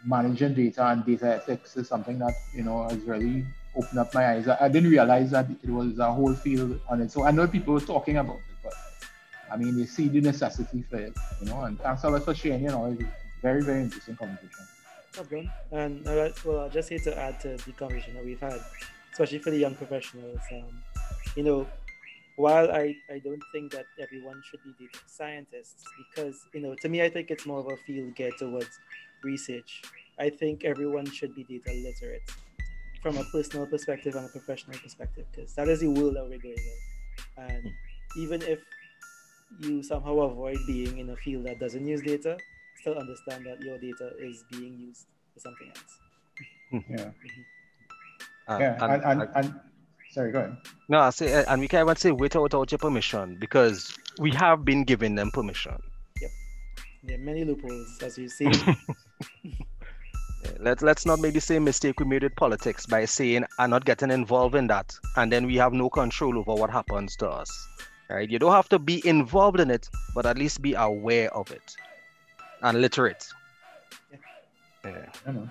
managing 0.04 0.54
data 0.54 0.86
and 0.86 1.04
data 1.04 1.34
ethics 1.34 1.76
is 1.76 1.88
something 1.88 2.18
that 2.18 2.34
you 2.54 2.62
know 2.62 2.84
has 2.88 2.98
really 3.02 3.44
opened 3.76 3.98
up 3.98 4.14
my 4.14 4.26
eyes. 4.32 4.48
I, 4.48 4.56
I 4.60 4.68
didn't 4.68 4.90
realize 4.90 5.30
that 5.30 5.46
it 5.50 5.70
was 5.70 5.98
a 5.98 6.12
whole 6.12 6.34
field 6.34 6.80
on 6.88 7.00
it. 7.02 7.10
So 7.10 7.24
I 7.24 7.30
know 7.30 7.46
people 7.46 7.74
were 7.74 7.80
talking 7.80 8.18
about 8.18 8.36
it, 8.36 8.56
but 8.62 8.74
I 9.50 9.56
mean, 9.56 9.76
they 9.76 9.86
see 9.86 10.08
the 10.08 10.20
necessity 10.20 10.84
for 10.88 10.96
it, 10.96 11.12
you 11.40 11.46
know. 11.46 11.62
And 11.62 11.78
thanks 11.80 12.04
a 12.04 12.10
lot 12.10 12.24
for 12.24 12.34
sharing. 12.34 12.62
You 12.62 12.68
know, 12.68 12.86
it's 12.86 13.02
very 13.42 13.62
very 13.62 13.82
interesting 13.82 14.16
conversation. 14.16 14.66
And 15.72 16.06
uh, 16.06 16.30
well, 16.44 16.60
I'll 16.60 16.70
just 16.70 16.88
say 16.88 16.98
to 16.98 17.18
add 17.18 17.40
to 17.40 17.56
the 17.56 17.72
conversation 17.72 18.14
that 18.14 18.24
we've 18.24 18.40
had, 18.40 18.60
especially 19.12 19.38
for 19.38 19.50
the 19.50 19.58
young 19.58 19.74
professionals, 19.74 20.40
um, 20.52 20.82
you 21.36 21.42
know, 21.42 21.66
while 22.36 22.70
I, 22.70 22.96
I 23.08 23.20
don't 23.20 23.42
think 23.52 23.72
that 23.72 23.86
everyone 24.00 24.42
should 24.50 24.60
be 24.64 24.72
data 24.78 24.98
scientists, 25.06 25.84
because, 25.98 26.36
you 26.52 26.60
know, 26.60 26.74
to 26.74 26.88
me, 26.88 27.02
I 27.02 27.08
think 27.08 27.30
it's 27.30 27.46
more 27.46 27.60
of 27.60 27.66
a 27.66 27.76
field 27.86 28.16
geared 28.16 28.36
towards 28.38 28.78
research. 29.22 29.82
I 30.18 30.30
think 30.30 30.64
everyone 30.64 31.06
should 31.06 31.34
be 31.34 31.44
data 31.44 31.72
literate 31.72 32.22
from 33.02 33.16
a 33.18 33.24
personal 33.24 33.66
perspective 33.66 34.14
and 34.16 34.26
a 34.26 34.28
professional 34.28 34.78
perspective, 34.78 35.26
because 35.30 35.54
that 35.54 35.68
is 35.68 35.80
the 35.80 35.88
world 35.88 36.16
that 36.16 36.24
we're 36.24 36.38
going 36.38 36.56
in. 36.56 37.44
And 37.44 37.72
even 38.16 38.42
if 38.42 38.60
you 39.60 39.82
somehow 39.82 40.18
avoid 40.20 40.58
being 40.66 40.98
in 40.98 41.10
a 41.10 41.16
field 41.16 41.44
that 41.46 41.60
doesn't 41.60 41.86
use 41.86 42.02
data, 42.02 42.36
still 42.84 42.98
understand 42.98 43.46
that 43.46 43.62
your 43.62 43.78
data 43.78 44.10
is 44.20 44.44
being 44.52 44.76
used 44.78 45.06
for 45.32 45.40
something 45.40 45.68
else. 45.68 46.84
Yeah, 46.90 47.10
Uh, 48.48 48.58
yeah. 48.60 48.84
and- 48.84 48.92
And 49.04 49.22
and, 49.22 49.30
and, 49.36 49.54
sorry, 50.10 50.32
go 50.32 50.40
ahead. 50.40 50.56
No, 50.90 50.98
I 51.00 51.10
say, 51.10 51.44
and 51.48 51.60
we 51.62 51.68
can't 51.68 51.86
even 51.86 51.96
say 51.96 52.10
without, 52.10 52.42
without 52.42 52.70
your 52.72 52.78
permission 52.78 53.36
because 53.40 53.96
we 54.18 54.32
have 54.32 54.64
been 54.66 54.84
giving 54.84 55.14
them 55.14 55.30
permission. 55.30 55.76
Yep, 56.20 56.30
there 57.04 57.16
are 57.16 57.22
many 57.22 57.44
loopholes, 57.46 58.02
as 58.02 58.18
you 58.18 58.28
see. 58.28 58.50
Let's 60.60 60.82
let's 60.82 61.06
not 61.06 61.20
make 61.20 61.32
the 61.32 61.40
same 61.40 61.64
mistake 61.64 61.98
we 62.00 62.04
made 62.06 62.22
with 62.22 62.36
politics 62.36 62.84
by 62.84 63.06
saying 63.06 63.44
I'm 63.58 63.70
not 63.70 63.86
getting 63.86 64.10
involved 64.10 64.54
in 64.54 64.66
that, 64.66 64.94
and 65.16 65.32
then 65.32 65.46
we 65.46 65.56
have 65.56 65.72
no 65.72 65.88
control 65.88 66.38
over 66.38 66.54
what 66.54 66.68
happens 66.70 67.16
to 67.16 67.28
us. 67.30 67.50
Right? 68.10 68.28
You 68.28 68.38
don't 68.38 68.52
have 68.52 68.68
to 68.68 68.78
be 68.78 69.00
involved 69.08 69.58
in 69.58 69.70
it, 69.70 69.88
but 70.14 70.26
at 70.26 70.36
least 70.36 70.60
be 70.60 70.74
aware 70.74 71.32
of 71.34 71.50
it 71.50 71.74
and 72.64 72.80
literate. 72.80 73.24
Yeah. 74.84 75.06
I 75.26 75.32
know. 75.32 75.48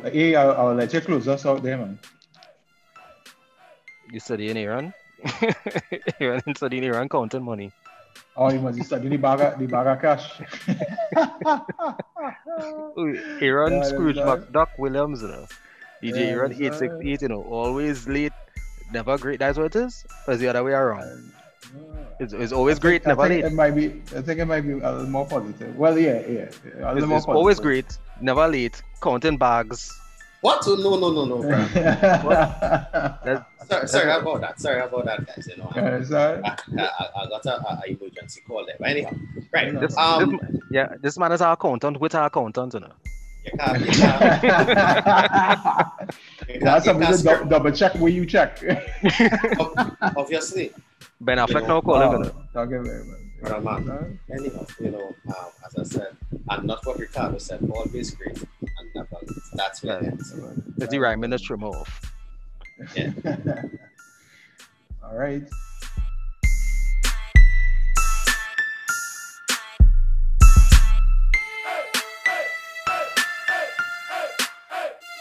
But, 0.00 0.12
hey, 0.12 0.34
I'll, 0.34 0.52
I'll 0.52 0.74
let 0.74 0.92
you 0.92 1.00
close 1.00 1.26
us 1.26 1.46
out 1.46 1.62
there, 1.62 1.78
man. 1.78 1.98
You 4.12 4.20
study 4.20 4.50
in 4.50 4.56
Iran? 4.58 4.92
Iran 6.20 6.42
studying 6.54 6.84
Iran 6.84 7.08
counting 7.08 7.42
money. 7.42 7.72
Oh, 8.36 8.52
you 8.52 8.60
must 8.60 8.76
be 8.76 8.84
studying 8.84 9.10
the 9.10 9.16
bag 9.16 9.40
of, 9.40 9.58
the 9.58 9.66
bag 9.66 9.86
of 9.86 10.00
cash. 10.02 10.40
Iran 13.40 13.72
Aaron 13.72 13.72
Yeah, 13.72 13.82
Scrooge. 13.82 14.16
McDuck 14.16 14.68
Williams, 14.78 15.22
you 15.22 15.28
know. 15.28 15.46
DJ 16.02 16.16
Yeah, 16.20 16.36
Aaron 16.36 16.52
868, 16.52 17.22
you 17.22 17.28
know, 17.28 17.42
always 17.44 18.06
late, 18.06 18.32
never 18.92 19.16
great. 19.16 19.38
That's 19.38 19.56
what 19.56 19.74
it 19.74 19.76
is? 19.86 20.04
Or 20.28 20.34
is 20.34 20.40
the 20.40 20.48
other 20.48 20.62
way 20.62 20.72
around? 20.72 21.02
Um, 21.02 21.32
It's, 22.18 22.32
it's 22.32 22.52
always 22.52 22.78
great, 22.78 23.02
I 23.06 23.10
never 23.10 23.28
think 23.28 23.42
late. 23.44 23.52
it 23.52 23.54
might 23.54 23.72
be. 23.72 23.86
I 24.16 24.22
think 24.22 24.40
it 24.40 24.46
might 24.46 24.62
be 24.62 24.72
a 24.72 24.76
little 24.76 25.06
more 25.06 25.26
positive. 25.26 25.76
Well, 25.76 25.98
yeah, 25.98 26.20
yeah. 26.26 26.48
A 26.80 26.94
little 26.94 26.98
It's, 26.98 27.06
more 27.06 27.16
it's 27.18 27.26
always 27.26 27.60
great, 27.60 27.98
never 28.22 28.48
late. 28.48 28.82
Counting 29.02 29.36
bags. 29.36 29.92
What? 30.40 30.62
Oh, 30.66 30.76
No, 30.76 30.96
no, 30.98 31.10
no, 31.12 31.24
no. 31.24 31.42
bro. 31.42 31.58
yeah, 33.26 33.44
sorry, 33.68 33.88
sorry 33.88 34.10
about 34.12 34.40
that. 34.40 34.60
Sorry 34.60 34.80
about 34.80 35.04
that, 35.06 35.26
guys. 35.26 35.46
You 35.46 35.56
know, 35.56 35.70
I, 35.74 36.02
so, 36.04 36.40
I, 36.44 36.82
I, 36.82 37.08
I 37.22 37.28
got 37.28 37.44
a, 37.46 37.68
a 37.68 37.82
emergency 37.88 38.40
call 38.46 38.64
there. 38.64 38.76
But 38.78 38.88
anyhow, 38.90 39.10
right. 39.52 39.72
Yeah. 39.72 39.80
This, 39.80 39.96
Um, 39.96 40.38
this, 40.50 40.60
yeah, 40.70 40.88
this 41.00 41.18
man 41.18 41.32
is 41.32 41.40
our 41.40 41.52
accountant 41.54 42.00
with 42.00 42.14
our 42.14 42.26
accountant, 42.26 42.74
you 42.74 42.80
know. 42.80 42.92
You 43.46 43.52
you 43.54 43.86
you 46.54 46.60
That's 46.60 46.86
you 46.86 46.92
something 46.92 47.12
to 47.16 47.22
dou- 47.22 47.48
double 47.48 47.70
check 47.72 47.94
where 47.94 48.10
you 48.12 48.26
check. 48.26 48.58
obviously. 50.16 50.72
Ben 51.20 51.38
Affleck 51.38 51.62
know, 51.62 51.66
now 51.68 51.80
calling, 51.80 52.12
you 52.12 52.18
know. 52.24 52.32
Oh, 52.54 52.60
okay, 52.60 52.78
very 52.88 53.04
much. 53.04 53.18
But, 53.42 53.62
man, 53.64 54.18
Anyhow, 54.30 54.66
you 54.80 54.90
know, 54.90 55.14
um, 55.28 55.46
as 55.64 55.76
I 55.78 55.82
said, 55.84 56.16
and 56.48 56.64
not 56.66 56.84
what 56.86 56.98
Ricardo 56.98 57.38
said, 57.38 57.68
always 57.74 58.10
great 58.12 58.36
and 58.38 58.46
never. 58.94 59.16
That's 59.54 59.82
where 59.82 59.98
it 59.98 60.06
ends. 60.06 60.32
Is 60.78 60.90
he 60.90 60.98
rhyming 60.98 61.30
the 61.30 61.38
trim? 61.38 61.62
Yeah. 62.94 63.12
All 65.04 65.14
right. 65.16 65.42